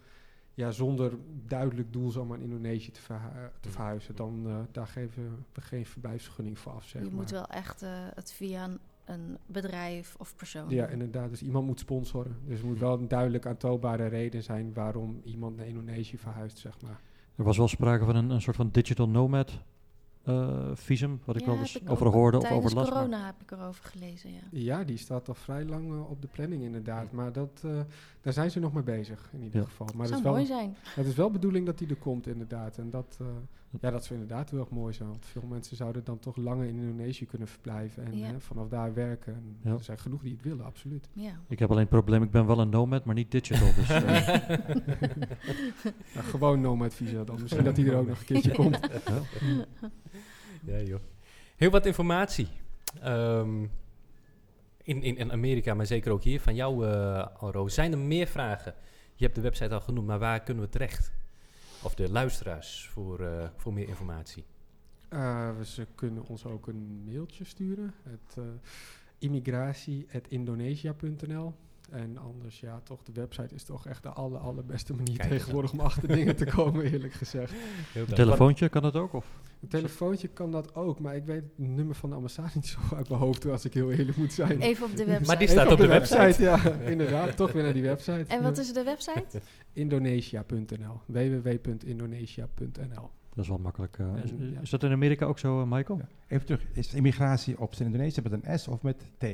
ja, 0.56 0.70
zonder 0.70 1.12
duidelijk 1.46 1.92
doel 1.92 2.10
zomaar 2.10 2.38
in 2.38 2.44
Indonesië 2.44 2.90
te, 2.90 3.00
verhu 3.00 3.48
te 3.60 3.70
verhuizen. 3.70 4.16
Dan 4.16 4.42
uh, 4.46 4.58
daar 4.72 4.86
geven 4.86 5.44
we 5.52 5.60
geen 5.60 5.86
verblijfsvergunning 5.86 6.58
voor 6.58 6.72
af. 6.72 6.84
Zeg 6.84 7.02
je 7.02 7.08
maar. 7.08 7.16
moet 7.16 7.30
wel 7.30 7.46
echt 7.46 7.82
uh, 7.82 7.90
het 8.14 8.32
via 8.32 8.64
een, 8.64 8.78
een, 9.04 9.38
bedrijf 9.46 10.14
of 10.18 10.36
persoon. 10.36 10.70
Ja, 10.70 10.86
inderdaad. 10.86 11.30
Dus 11.30 11.42
iemand 11.42 11.66
moet 11.66 11.80
sponsoren. 11.80 12.36
Dus 12.44 12.60
er 12.60 12.66
moet 12.66 12.78
wel 12.78 12.98
een 12.98 13.08
duidelijk 13.08 13.46
aantoonbare 13.46 14.06
reden 14.06 14.42
zijn 14.42 14.72
waarom 14.72 15.20
iemand 15.24 15.56
naar 15.56 15.66
Indonesië 15.66 16.18
verhuist, 16.18 16.58
zeg 16.58 16.80
maar. 16.80 17.00
Er 17.36 17.44
was 17.44 17.56
wel 17.56 17.68
sprake 17.68 18.04
van 18.04 18.16
een, 18.16 18.30
een 18.30 18.42
soort 18.42 18.56
van 18.56 18.70
digital 18.70 19.08
nomad 19.08 19.62
visum, 20.74 21.20
wat 21.24 21.36
ik 21.36 21.46
wel 21.46 21.58
eens 21.58 21.86
over 21.86 22.06
hoorde 22.06 22.38
of 22.38 22.50
over 22.50 22.74
las. 22.74 22.88
corona 22.88 23.26
heb 23.26 23.34
ik 23.42 23.50
erover 23.50 23.84
gelezen, 23.84 24.32
ja. 24.32 24.40
Ja, 24.50 24.84
die 24.84 24.96
staat 24.96 25.28
al 25.28 25.34
vrij 25.34 25.64
lang 25.64 25.92
uh, 25.92 26.10
op 26.10 26.22
de 26.22 26.28
planning 26.28 26.62
inderdaad. 26.62 27.12
Maar 27.12 27.32
dat, 27.32 27.62
uh, 27.64 27.80
daar 28.26 28.34
zijn 28.34 28.50
ze 28.50 28.60
nog 28.60 28.72
mee 28.72 28.82
bezig 28.82 29.28
in 29.32 29.42
ieder 29.42 29.60
ja. 29.60 29.66
geval. 29.66 29.88
Maar 29.94 30.06
het 30.06 30.16
is 30.16 30.22
wel, 30.22 30.32
mooi 30.32 30.46
zijn. 30.46 30.76
Het 30.84 31.06
is 31.06 31.14
wel 31.14 31.30
bedoeling 31.30 31.66
dat 31.66 31.78
die 31.78 31.88
er 31.88 31.96
komt 31.96 32.26
inderdaad. 32.26 32.78
En 32.78 32.90
dat, 32.90 33.18
ja, 33.80 33.90
dat 33.90 34.04
zou 34.04 34.20
inderdaad 34.20 34.50
heel 34.50 34.58
erg 34.58 34.70
mooi 34.70 34.94
zijn. 34.94 35.08
Want 35.08 35.26
veel 35.26 35.46
mensen 35.48 35.76
zouden 35.76 36.04
dan 36.04 36.18
toch 36.18 36.36
langer 36.36 36.66
in 36.66 36.76
Indonesië 36.76 37.26
kunnen 37.26 37.48
verblijven. 37.48 38.04
En 38.04 38.18
ja. 38.18 38.38
vanaf 38.38 38.68
daar 38.68 38.94
werken. 38.94 39.34
En 39.34 39.56
ja. 39.62 39.70
Er 39.70 39.84
zijn 39.84 39.98
genoeg 39.98 40.22
die 40.22 40.32
het 40.32 40.42
willen, 40.42 40.64
absoluut. 40.64 41.08
Ja. 41.12 41.40
Ik 41.48 41.58
heb 41.58 41.68
alleen 41.68 41.80
het 41.80 41.90
probleem, 41.90 42.22
ik 42.22 42.30
ben 42.30 42.46
wel 42.46 42.58
een 42.58 42.68
nomad, 42.68 43.04
maar 43.04 43.14
niet 43.14 43.30
digital. 43.30 43.74
Dus, 43.74 43.88
nou, 46.14 46.26
gewoon 46.26 46.60
nomad 46.60 46.94
visa 46.94 47.24
dan. 47.24 47.40
Misschien 47.42 47.64
dat 47.64 47.74
die 47.74 47.90
er 47.90 47.96
ook 47.96 48.08
nog 48.08 48.18
een 48.18 48.26
keertje 48.26 48.52
komt. 48.54 48.80
Ja, 50.64 50.80
joh. 50.80 51.00
Heel 51.56 51.70
wat 51.70 51.86
informatie. 51.86 52.48
Um, 53.04 53.70
in, 54.86 55.02
in, 55.02 55.16
in, 55.16 55.32
Amerika, 55.32 55.74
maar 55.74 55.86
zeker 55.86 56.12
ook 56.12 56.22
hier 56.22 56.40
van 56.40 56.54
jou, 56.54 56.86
uh. 56.86 57.66
Zijn 57.66 57.92
er 57.92 57.98
meer 57.98 58.26
vragen? 58.26 58.74
Je 59.14 59.24
hebt 59.24 59.36
de 59.36 59.42
website 59.42 59.74
al 59.74 59.80
genoemd, 59.80 60.06
maar 60.06 60.18
waar 60.18 60.42
kunnen 60.42 60.64
we 60.64 60.70
terecht? 60.70 61.12
Of 61.82 61.94
de 61.94 62.10
luisteraars 62.10 62.88
voor, 62.88 63.20
uh, 63.20 63.48
voor 63.56 63.72
meer 63.72 63.88
informatie? 63.88 64.44
Uh, 65.10 65.60
ze 65.60 65.86
kunnen 65.94 66.26
ons 66.26 66.44
ook 66.44 66.66
een 66.66 67.02
mailtje 67.04 67.44
sturen. 67.44 67.94
Het 68.02 68.36
immigratie.indonesia.nl 69.18 71.54
en 71.90 72.18
anders, 72.18 72.60
ja, 72.60 72.80
toch, 72.84 73.02
de 73.02 73.12
website 73.12 73.54
is 73.54 73.64
toch 73.64 73.86
echt 73.86 74.02
de 74.02 74.08
aller, 74.08 74.38
allerbeste 74.38 74.94
manier 74.94 75.16
Kijk 75.16 75.28
tegenwoordig 75.28 75.72
om 75.72 75.80
achter 75.80 76.08
dingen 76.08 76.36
te 76.36 76.44
komen, 76.44 76.92
eerlijk 76.92 77.12
gezegd. 77.12 77.52
Een 77.94 78.06
telefoontje 78.06 78.68
kan 78.68 78.82
dat 78.82 78.96
ook? 78.96 79.12
Of? 79.12 79.26
Een 79.60 79.68
telefoontje 79.68 80.28
kan 80.28 80.50
dat 80.50 80.74
ook, 80.74 81.00
maar 81.00 81.16
ik 81.16 81.24
weet 81.24 81.42
het 81.42 81.58
nummer 81.58 81.94
van 81.94 82.10
de 82.10 82.16
ambassade 82.16 82.50
niet 82.54 82.66
zo 82.66 82.78
uit 82.94 83.08
mijn 83.08 83.20
hoofd, 83.20 83.46
als 83.46 83.64
ik 83.64 83.74
heel 83.74 83.90
eerlijk 83.90 84.16
moet 84.16 84.32
zijn. 84.32 84.60
Even 84.60 84.86
op 84.86 84.96
de 84.96 85.04
website. 85.04 85.26
Maar 85.26 85.38
die 85.38 85.48
staat 85.48 85.72
op, 85.72 85.78
de, 85.78 85.86
website. 85.86 86.42
Ja, 86.42 86.70
inderdaad, 86.92 87.36
toch 87.36 87.52
weer 87.52 87.62
naar 87.62 87.72
die 87.72 87.82
website. 87.82 88.24
En 88.28 88.42
wat 88.42 88.58
is 88.58 88.72
de 88.72 88.82
website? 88.82 89.40
Indonesia.nl, 89.72 91.00
www.indonesia.nl. 91.06 93.10
Dat 93.34 93.44
is 93.44 93.48
wel 93.48 93.58
makkelijk. 93.58 93.98
Uh, 93.98 94.24
is, 94.24 94.30
is, 94.62 94.70
dat 94.70 94.82
in 94.82 94.92
Amerika 94.92 95.26
ook 95.26 95.38
zo, 95.38 95.66
Michael? 95.66 95.98
Ja. 95.98 96.08
Even 96.28 96.46
terug, 96.46 96.66
is 96.72 96.94
immigratie 96.94 97.60
op 97.60 97.74
zijn 97.74 97.88
Indonesië 97.88 98.20
met 98.22 98.32
een 98.32 98.58
S 98.58 98.68
of 98.68 98.82
met 98.82 99.04
T? 99.18 99.24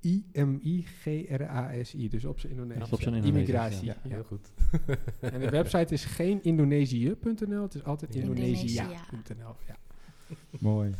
I-M-I-G-R-A-S-I, 0.00 2.08
dus 2.08 2.24
op 2.24 2.40
zijn 2.40 2.52
Indonesisch. 2.52 2.92
op 2.92 3.00
zijn 3.00 3.24
Immigratie. 3.24 3.84
Ja, 3.84 3.96
heel 4.08 4.24
goed. 4.24 4.52
en 5.20 5.40
de 5.40 5.50
website 5.50 5.94
is 5.94 6.04
geen 6.04 6.42
indonesië.nl, 6.42 7.62
het 7.62 7.74
is 7.74 7.84
altijd 7.84 8.14
indonesia.nl. 8.14 9.56
Ja. 9.66 9.76
Mooi. 10.60 10.94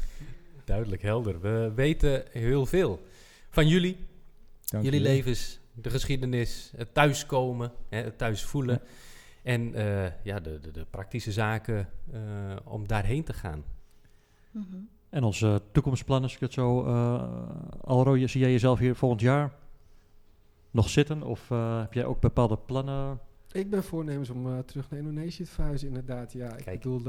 Duidelijk, 0.64 1.02
helder. 1.02 1.40
We 1.40 1.72
weten 1.74 2.24
heel 2.30 2.66
veel 2.66 3.02
van 3.48 3.68
jullie, 3.68 3.96
Dank 4.64 4.84
jullie 4.84 5.00
levens, 5.00 5.60
de 5.72 5.90
geschiedenis, 5.90 6.72
het 6.76 6.94
thuiskomen, 6.94 7.72
hè, 7.88 8.02
het 8.02 8.18
thuis 8.18 8.44
voelen. 8.44 8.82
En 9.42 9.60
uh, 9.60 10.24
ja, 10.24 10.40
de, 10.40 10.58
de, 10.58 10.70
de, 10.70 10.84
praktische 10.84 11.32
zaken 11.32 11.88
uh, 12.12 12.56
om 12.64 12.86
daarheen 12.86 13.24
te 13.24 13.32
gaan. 13.32 13.64
Mm 14.50 14.66
-hmm. 14.70 14.88
En 15.10 15.24
onze 15.24 15.62
toekomstplannen, 15.72 16.24
als 16.24 16.34
ik 16.34 16.40
het 16.40 16.52
zo... 16.52 16.86
Uh, 16.86 17.22
Alro, 17.80 18.26
zie 18.26 18.40
jij 18.40 18.50
jezelf 18.50 18.78
hier 18.78 18.94
volgend 18.94 19.20
jaar 19.20 19.52
nog 20.70 20.88
zitten? 20.88 21.22
Of 21.22 21.48
heb 21.78 21.92
jij 21.92 22.04
ook 22.04 22.20
bepaalde 22.20 22.56
plannen? 22.56 23.20
Ik 23.52 23.70
ben 23.70 23.84
voornemens 23.84 24.30
om 24.30 24.64
terug 24.64 24.90
naar 24.90 24.98
Indonesië 24.98 25.44
te 25.44 25.50
verhuizen, 25.50 25.88
inderdaad. 25.88 26.32
Ja, 26.32 26.56
ik 26.56 26.64
bedoel, 26.64 27.02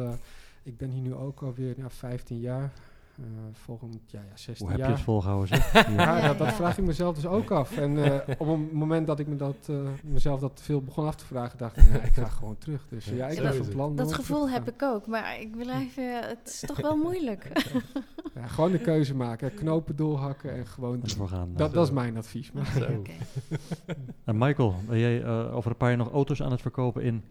ik 0.64 0.78
ben 0.78 0.90
hier 0.90 1.02
nu 1.02 1.14
ook 1.14 1.42
alweer 1.42 1.78
ja, 1.78 1.90
15 1.90 2.40
jaar. 2.40 2.74
Uh, 3.22 3.28
volgend 3.52 3.98
ja, 4.06 4.20
ja, 4.20 4.38
16 4.38 4.68
Hoe 4.68 4.76
heb 4.76 4.86
je 4.86 4.92
het 4.92 5.02
volgehouden? 5.02 5.58
ja, 5.98 6.28
dat, 6.28 6.38
dat, 6.38 6.54
vraag 6.54 6.78
ik 6.78 6.86
mezelf 6.86 7.16
dus 7.16 7.26
ook 7.26 7.52
af. 7.52 7.78
En 7.78 7.92
uh, 7.98 8.16
op 8.38 8.48
het 8.48 8.72
moment 8.74 9.08
dat 9.08 9.20
ik 9.20 9.28
me 9.28 9.36
dat, 9.36 9.68
uh, 9.70 9.78
mezelf 10.04 10.40
dat 10.40 10.62
veel 10.64 10.82
begon 10.82 11.06
af 11.06 11.16
te 11.16 11.26
vragen, 11.26 11.58
dacht 11.58 11.78
ik, 11.78 11.84
ik 12.04 12.14
ga 12.14 12.28
gewoon 12.28 12.58
terug. 12.58 12.86
Dus 12.90 13.06
ja, 13.06 13.28
ik 13.28 13.42
ben 13.42 13.56
van 13.56 13.68
plan. 13.68 13.96
Dat 13.96 14.14
gevoel 14.14 14.50
heb 14.50 14.68
ik 14.68 14.82
ook, 14.82 15.08
maar 15.08 15.40
ik 15.40 15.58
blijf, 15.58 15.96
het 15.96 16.48
is 16.48 16.60
toch 16.60 16.82
wel 16.82 16.96
moeilijk. 16.96 17.52
ja, 18.36 18.48
gewoon 18.48 18.72
de 18.72 18.80
keuze 18.80 19.16
maken, 19.16 19.54
knopen 19.54 19.96
doorhakken 19.96 20.54
en 20.54 20.68
gewoon 20.68 21.02
gaan, 21.28 21.54
dat, 21.56 21.74
dat 21.74 21.86
is 21.86 21.94
mijn 21.94 22.18
advies. 22.18 22.52
Maar. 22.52 22.76
Okay. 22.76 23.18
en 24.26 24.38
Michael, 24.38 24.76
ben 24.88 25.00
jij 25.00 25.26
over 25.52 25.72
een 25.72 25.78
paar 25.78 25.90
jaar 25.90 25.98
nog 25.98 26.12
auto's 26.12 26.42
aan 26.42 26.52
het 26.52 26.62
verkopen 26.62 27.04
in 27.04 27.24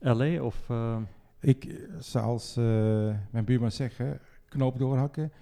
L.A. 0.00 0.42
of... 0.42 0.70
Ik, 1.40 1.88
zoals 1.98 2.54
mijn 3.30 3.44
buurman 3.44 3.70
zegt, 3.70 3.98
knoop 4.54 4.78
doorhakken. 4.78 5.32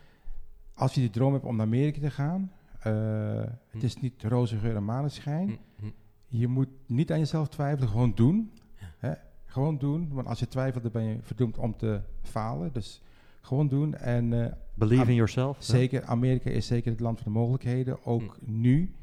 Als 0.74 0.94
je 0.94 1.00
die 1.00 1.10
droom 1.10 1.32
hebt 1.32 1.44
om 1.44 1.56
naar 1.56 1.66
Amerika 1.66 2.00
te 2.00 2.10
gaan, 2.10 2.52
uh, 2.78 2.84
hm. 2.84 3.48
het 3.68 3.82
is 3.82 3.96
niet 3.96 4.22
roze 4.22 4.58
geur 4.58 4.76
en 4.76 4.84
maneschijn. 4.84 5.48
Hm, 5.48 5.54
hm. 5.84 5.90
Je 6.26 6.48
moet 6.48 6.68
niet 6.86 7.12
aan 7.12 7.18
jezelf 7.18 7.48
twijfelen, 7.48 7.88
gewoon 7.88 8.12
doen. 8.14 8.52
Ja. 8.78 8.86
Hè? 8.98 9.12
Gewoon 9.44 9.78
doen, 9.78 10.08
want 10.12 10.26
als 10.26 10.38
je 10.38 10.48
twijfelt, 10.48 10.82
dan 10.82 10.92
ben 10.92 11.02
je 11.02 11.18
verdoemd 11.20 11.58
om 11.58 11.76
te 11.76 12.00
falen. 12.22 12.72
Dus 12.72 13.02
gewoon 13.40 13.68
doen. 13.68 13.94
En, 13.94 14.32
uh, 14.32 14.46
Believe 14.74 15.08
in 15.08 15.14
yourself. 15.14 15.56
Zeker, 15.60 16.04
Amerika 16.04 16.50
is 16.50 16.66
zeker 16.66 16.90
het 16.90 17.00
land 17.00 17.20
van 17.20 17.32
de 17.32 17.38
mogelijkheden. 17.38 18.04
Ook 18.04 18.38
nu, 18.40 18.94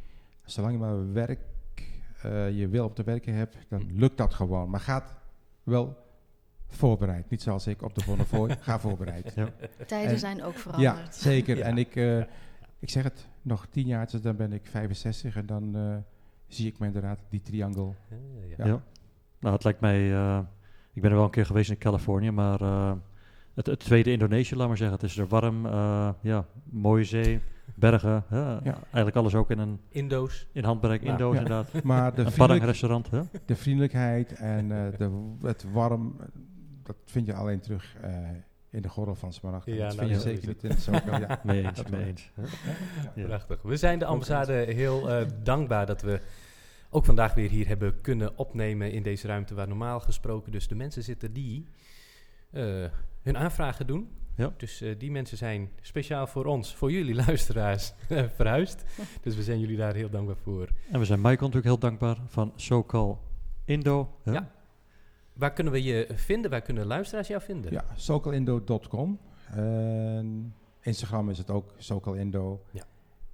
zolang 0.46 0.74
je 0.74 0.80
maar 0.80 1.14
werk, 1.14 1.40
uh, 2.26 2.58
je 2.58 2.68
wil 2.68 2.86
op 2.86 2.96
te 2.96 3.04
werken 3.04 3.34
hebt, 3.34 3.58
dan 3.68 3.90
lukt 3.92 4.18
dat 4.18 4.34
gewoon. 4.34 4.70
Maar 4.70 4.80
gaat 4.80 5.14
wel 5.64 5.98
voorbereid. 6.70 7.30
Niet 7.30 7.42
zoals 7.42 7.68
ik 7.68 7.82
op 7.82 7.96
de 7.96 8.02
voor 8.02 8.50
ga 8.60 8.80
voorbereid. 8.80 9.34
Ja. 9.36 9.50
Tijden 9.86 10.20
zijn 10.20 10.44
ook 10.44 10.58
veranderd. 10.58 10.98
Ja, 10.98 11.12
zeker. 11.12 11.62
En 11.62 11.78
ik, 11.78 11.96
uh, 11.96 12.24
ik 12.80 12.90
zeg 12.90 13.04
het, 13.04 13.28
nog 13.42 13.68
tien 13.70 13.88
jaar, 13.88 14.10
dan 14.22 14.36
ben 14.36 14.54
ik 14.54 14.68
65 14.68 15.36
en 15.36 15.46
dan 15.46 15.78
uh, 15.78 15.96
zie 16.48 16.68
ik 16.68 16.80
me 16.80 16.86
inderdaad 16.86 17.20
die 17.30 17.42
triangel. 17.42 17.96
Ja, 18.58 18.66
ja. 18.66 18.82
Nou, 19.40 19.54
het 19.54 19.64
lijkt 19.64 19.80
mij, 19.80 20.02
uh, 20.02 20.40
ik 20.94 21.02
ben 21.02 21.12
er 21.12 21.18
wel 21.18 21.26
een 21.26 21.32
keer 21.32 21.46
geweest 21.46 21.70
in 21.70 21.78
Californië, 21.78 22.32
maar 22.32 22.60
het, 23.54 23.66
het, 23.66 23.80
tweede 23.80 24.12
Indonesië, 24.12 24.56
laat 24.56 24.68
maar 24.68 24.78
zeggen. 24.78 24.96
Het 24.96 25.06
is 25.06 25.18
er 25.18 25.28
warm, 25.28 25.68
ja, 26.22 26.46
mooie 26.64 27.04
zee, 27.04 27.40
bergen. 27.76 28.24
Ja, 28.30 28.62
Eigenlijk 28.64 29.16
alles 29.16 29.36
ook 29.36 29.52
in 29.52 29.60
een... 29.60 29.80
Indo's. 29.90 30.48
In 30.52 30.64
handbereik, 30.64 31.02
Indo's 31.02 31.36
inderdaad. 31.36 31.84
Maar 31.84 32.16
de 32.16 32.26
een 32.38 32.66
restaurant. 32.66 33.12
Hè? 33.12 33.22
De 33.46 33.56
vriendelijkheid 33.56 34.34
en 34.34 34.68
de, 34.68 35.38
het 35.42 35.66
warm, 35.72 36.16
dat 36.90 37.12
vind 37.12 37.26
je 37.26 37.34
alleen 37.34 37.60
terug 37.60 37.96
uh, 38.04 38.30
in 38.70 38.82
de 38.82 38.90
gordel 38.90 39.16
van 39.16 39.34
Smaragd. 39.34 39.66
Ja, 39.66 39.88
dat 39.88 39.96
nou, 39.96 40.10
vind 40.10 40.22
je 40.22 40.30
zeker 40.30 40.48
niet 40.48 40.64
in 40.64 40.70
het. 40.70 40.84
Ja, 41.06 41.40
mee 41.44 41.64
eens, 41.64 41.84
mee 41.84 42.06
eens. 42.06 42.32
Ja. 43.16 43.26
Prachtig. 43.26 43.62
We 43.62 43.78
zijn 43.78 44.00
de 44.00 44.06
ambassade 44.06 44.54
heel 44.54 45.10
uh, 45.10 45.28
dankbaar 45.44 45.86
dat 45.86 46.02
we 46.02 46.22
ook 46.90 47.06
vandaag 47.06 47.34
weer 47.34 47.50
hier 47.50 47.68
hebben 47.68 48.02
kunnen 48.02 48.38
opnemen 48.38 48.92
in 48.92 49.04
deze 49.04 49.28
ruimte 49.28 49.54
waar 49.56 49.68
normaal 49.68 50.00
gesproken 50.00 50.52
dus 50.52 50.68
de 50.68 50.76
mensen 50.76 51.04
zitten 51.04 51.34
die 51.34 51.66
uh, 52.52 52.86
hun 53.22 53.38
aanvragen 53.38 53.88
doen. 53.88 54.10
Ja. 54.36 54.54
Dus 54.58 54.82
uh, 54.82 55.00
die 55.00 55.12
mensen 55.12 55.38
zijn 55.38 55.70
speciaal 55.82 56.28
voor 56.28 56.46
ons, 56.46 56.76
voor 56.76 56.92
jullie 56.92 57.16
luisteraars, 57.16 57.94
verhuisd. 58.36 58.84
dus 59.22 59.36
we 59.36 59.44
zijn 59.44 59.60
jullie 59.60 59.78
daar 59.78 59.94
heel 59.94 60.10
dankbaar 60.10 60.38
voor. 60.38 60.70
En 60.92 61.00
we 61.00 61.06
zijn 61.06 61.20
Michael 61.20 61.50
natuurlijk 61.50 61.66
heel 61.66 61.80
dankbaar 61.80 62.18
van 62.28 62.54
Sokal 62.56 63.22
Indo. 63.66 64.16
Hè? 64.24 64.32
Ja, 64.32 64.52
Waar 65.40 65.54
kunnen 65.54 65.74
we 65.74 65.84
je 65.84 66.08
vinden? 66.16 66.52
Waar 66.52 66.62
kunnen 66.62 66.86
luisteraars 66.86 67.28
jou 67.28 67.42
vinden? 67.42 67.72
Ja, 67.72 67.86
sokalindo.com. 67.96 69.20
Instagram 70.82 71.30
is 71.30 71.38
het 71.38 71.50
ook 71.50 71.74
sokalindo. 71.78 72.64
Ja. 72.72 72.84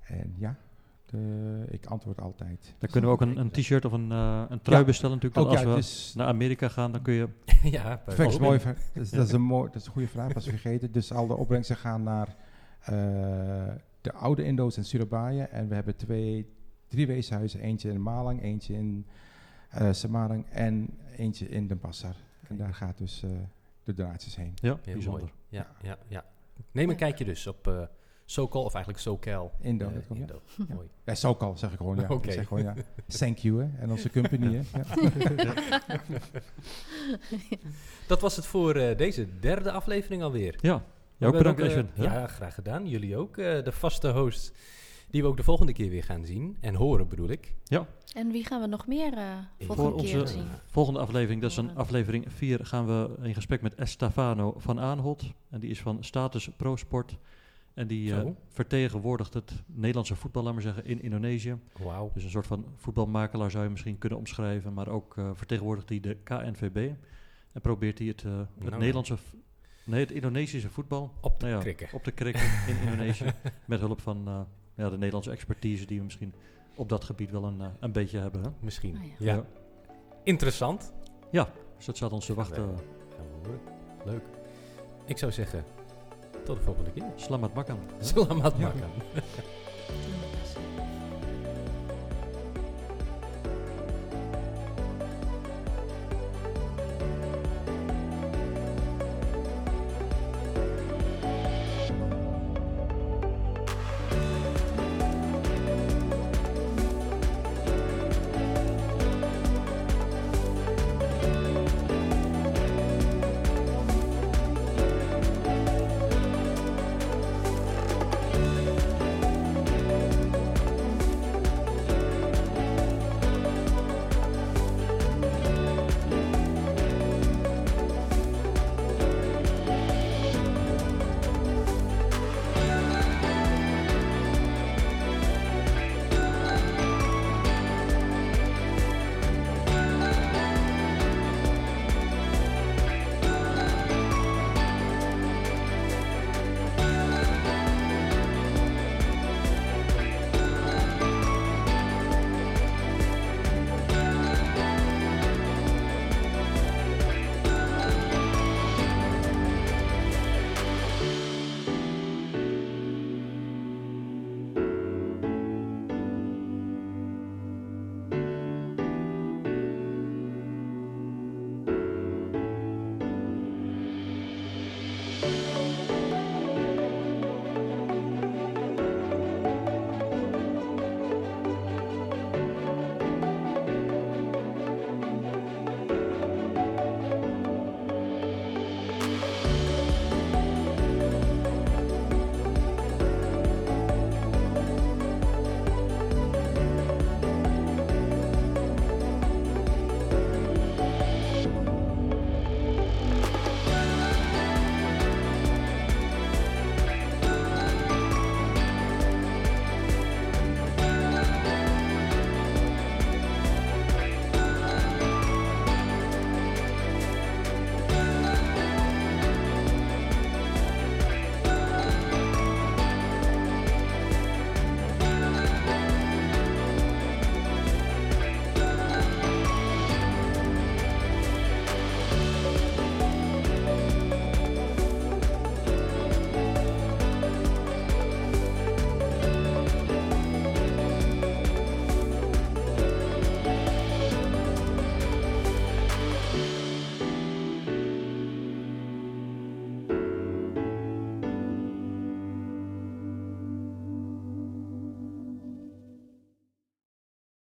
En 0.02 0.36
ja, 0.38 0.58
de, 1.06 1.66
ik 1.70 1.86
antwoord 1.86 2.22
altijd. 2.22 2.76
Dan 2.80 2.90
kunnen 2.90 3.10
we 3.10 3.16
ook 3.16 3.22
een, 3.22 3.38
een 3.38 3.52
t-shirt 3.52 3.86
of 3.86 3.92
een, 3.92 4.12
uh, 4.12 4.44
een 4.50 4.62
trui 4.62 4.80
ja. 4.80 4.86
bestellen 4.86 5.16
natuurlijk. 5.16 5.46
Ook, 5.46 5.52
als 5.52 5.62
ja, 5.62 5.70
we 5.70 5.76
dus 5.76 6.14
naar 6.16 6.28
Amerika 6.28 6.68
gaan, 6.68 6.92
dan 6.92 7.02
kun 7.02 7.14
je... 7.14 7.28
ja, 7.78 8.02
perfect. 8.06 8.40
mooi. 8.40 8.60
Dus, 8.94 9.10
dat, 9.10 9.26
is 9.26 9.32
een 9.32 9.42
mooi, 9.42 9.72
dat 9.72 9.82
is 9.82 9.86
een 9.86 9.92
goede 9.92 10.08
vraag, 10.08 10.34
was 10.34 10.48
vergeten. 10.48 10.92
Dus 10.92 11.12
al 11.12 11.28
de 11.28 11.36
opbrengsten 11.36 11.76
gaan 11.76 12.04
naar 12.04 12.36
uh, 12.82 12.88
de 14.02 14.14
oude 14.14 14.44
Indo's 14.44 14.78
in 14.78 14.86
Surabaya. 14.86 15.48
En 15.48 15.68
we 15.68 15.76
hebben 15.76 15.96
twee, 15.96 16.54
drie 16.88 17.08
weeshuizen. 17.08 17.60
Eentje 17.60 17.90
in 17.90 18.02
Malang, 18.02 18.42
eentje 18.42 18.74
in 18.74 19.06
uh, 19.82 19.92
Samarang 19.92 20.46
en 20.50 20.98
eentje 21.18 21.50
in 21.50 21.68
Den 21.68 21.80
Passar. 21.80 22.16
En 22.48 22.58
daar 22.58 22.74
gaat 22.74 22.98
dus 22.98 23.24
uh, 23.24 23.32
de 23.84 23.94
draadjes 23.94 24.36
heen. 24.36 24.54
Ja, 24.56 24.80
Heel 24.84 24.94
bijzonder. 24.94 25.22
Mooi. 25.22 25.34
Ja, 25.50 25.68
ja, 25.82 25.98
ja. 26.08 26.26
Neem 26.72 26.90
een 26.90 26.96
kijkje 26.96 27.26
dus 27.26 27.48
op 27.48 27.68
uh, 27.68 27.82
Sokal, 28.26 28.64
of 28.64 28.74
eigenlijk 28.74 29.04
Socal. 29.04 29.52
Indo. 29.60 29.90
Uh, 29.90 30.08
komt, 30.08 30.20
Indo. 30.20 30.42
Ja. 30.68 30.74
Mooi. 30.76 30.88
Ja, 31.06 31.16
Sokal 31.16 31.58
zeg 31.58 31.72
ik 31.72 31.78
gewoon, 31.78 31.96
ja. 31.96 32.04
Okay. 32.04 32.18
Ik 32.30 32.32
zeg 32.32 32.48
gewoon, 32.48 32.64
ja. 32.64 32.74
Thank 33.08 33.38
you, 33.38 33.62
hè. 33.62 33.82
En 33.82 33.92
onze 33.92 34.10
company, 34.10 34.56
hè. 34.56 34.62
Ja. 35.36 35.54
Dat 38.08 38.22
was 38.22 38.36
het 38.36 38.46
voor 38.46 38.76
uh, 38.76 38.98
deze 38.98 39.40
derde 39.40 39.72
aflevering 39.72 40.24
alweer. 40.24 40.58
Ja, 40.62 40.84
jou 41.18 41.34
ook 41.34 41.44
bedankt, 41.44 41.90
Ja, 41.96 42.28
graag 42.28 42.54
gedaan. 42.54 42.88
Jullie 42.88 43.18
ook, 43.18 43.36
de 43.36 43.72
vaste 43.72 44.10
host 44.10 44.54
die 45.10 45.22
we 45.22 45.28
ook 45.28 45.38
de 45.38 45.44
volgende 45.44 45.74
keer 45.74 45.90
weer 45.90 46.04
gaan 46.04 46.26
zien 46.26 46.58
en 46.60 46.76
horen, 46.76 47.08
bedoel 47.08 47.30
ik. 47.30 47.56
Ja. 47.64 47.88
En 48.14 48.32
wie 48.32 48.46
gaan 48.46 48.62
we 48.62 48.68
nog 48.68 48.88
meer 48.88 49.14
uh, 49.18 49.24
volgende 49.60 49.92
Voor 49.92 50.02
keer 50.02 50.22
onze 50.22 50.34
zien? 50.34 50.46
volgende 50.66 51.00
aflevering, 51.00 51.42
dat 51.42 51.52
is 51.52 51.58
een 51.58 51.76
aflevering 51.76 52.26
4, 52.28 52.66
gaan 52.66 52.86
we 52.86 53.16
in 53.22 53.34
gesprek 53.34 53.62
met 53.62 53.76
Estefano 53.76 54.54
van 54.58 54.80
Aanholt. 54.80 55.24
En 55.50 55.60
die 55.60 55.70
is 55.70 55.82
van 55.82 56.04
Status 56.04 56.50
Pro 56.58 56.76
Sport. 56.76 57.18
En 57.74 57.88
die 57.88 58.10
uh, 58.10 58.26
vertegenwoordigt 58.48 59.34
het 59.34 59.52
Nederlandse 59.66 60.16
voetbal, 60.16 60.44
laat 60.44 60.54
maar 60.54 60.62
zeggen, 60.62 60.86
in 60.86 61.02
Indonesië. 61.02 61.58
Wauw. 61.80 62.12
Dus 62.14 62.24
een 62.24 62.30
soort 62.30 62.48
van 62.48 62.66
voetbalmakelaar 62.76 63.52
zou 63.52 63.64
je 63.64 63.70
misschien 63.70 63.98
kunnen 63.98 64.20
omschrijven. 64.20 64.74
Maar 64.74 64.88
ook 64.88 65.16
uh, 65.18 65.30
vertegenwoordigt 65.34 65.90
hij 65.90 66.00
de 66.00 66.18
KNVB. 66.24 66.92
En 67.52 67.62
probeert 67.62 67.98
hij 67.98 68.08
het, 68.08 68.24
uh, 68.24 68.38
het 68.38 68.70
nou, 68.70 68.78
Nederlandse... 68.78 69.18
Nee, 69.84 70.00
het 70.00 70.12
Indonesische 70.12 70.70
voetbal 70.70 71.14
op 71.22 71.40
te 71.40 71.46
nou 71.46 71.58
ja, 71.58 71.64
krikken. 71.64 71.88
Op 71.92 72.04
te 72.04 72.12
krikken 72.12 72.44
in 72.68 72.78
Indonesië. 72.80 73.34
met 73.66 73.80
hulp 73.80 74.02
van 74.02 74.48
ja, 74.76 74.90
de 74.90 74.98
Nederlandse 74.98 75.32
expertise 75.32 75.86
die 75.86 75.98
we 75.98 76.04
misschien 76.04 76.34
op 76.76 76.90
dat 76.90 77.04
gebied 77.04 77.32
wel 77.32 77.44
een, 77.44 77.60
uh, 77.60 77.68
een 77.80 77.92
beetje 77.92 78.20
hebben. 78.20 78.44
Hè? 78.44 78.50
Misschien. 78.60 78.96
Oh 78.98 79.04
ja. 79.20 79.34
ja. 79.34 79.46
Interessant. 80.24 80.94
Ja, 81.32 81.50
dus 81.76 81.86
dat 81.86 81.96
staat 81.96 82.12
ons 82.12 82.26
te 82.26 82.34
wachten. 82.34 82.56
Gaan 82.56 82.76
we 83.42 83.48
horen. 83.48 83.60
Leuk. 84.06 84.24
Ik 85.06 85.18
zou 85.18 85.32
zeggen, 85.32 85.64
tot 86.44 86.56
de 86.56 86.62
volgende 86.62 86.92
keer. 86.92 87.12
Slamat 87.16 87.54
makan. 87.54 87.80
Slamat 88.00 88.60
makan. 88.60 88.90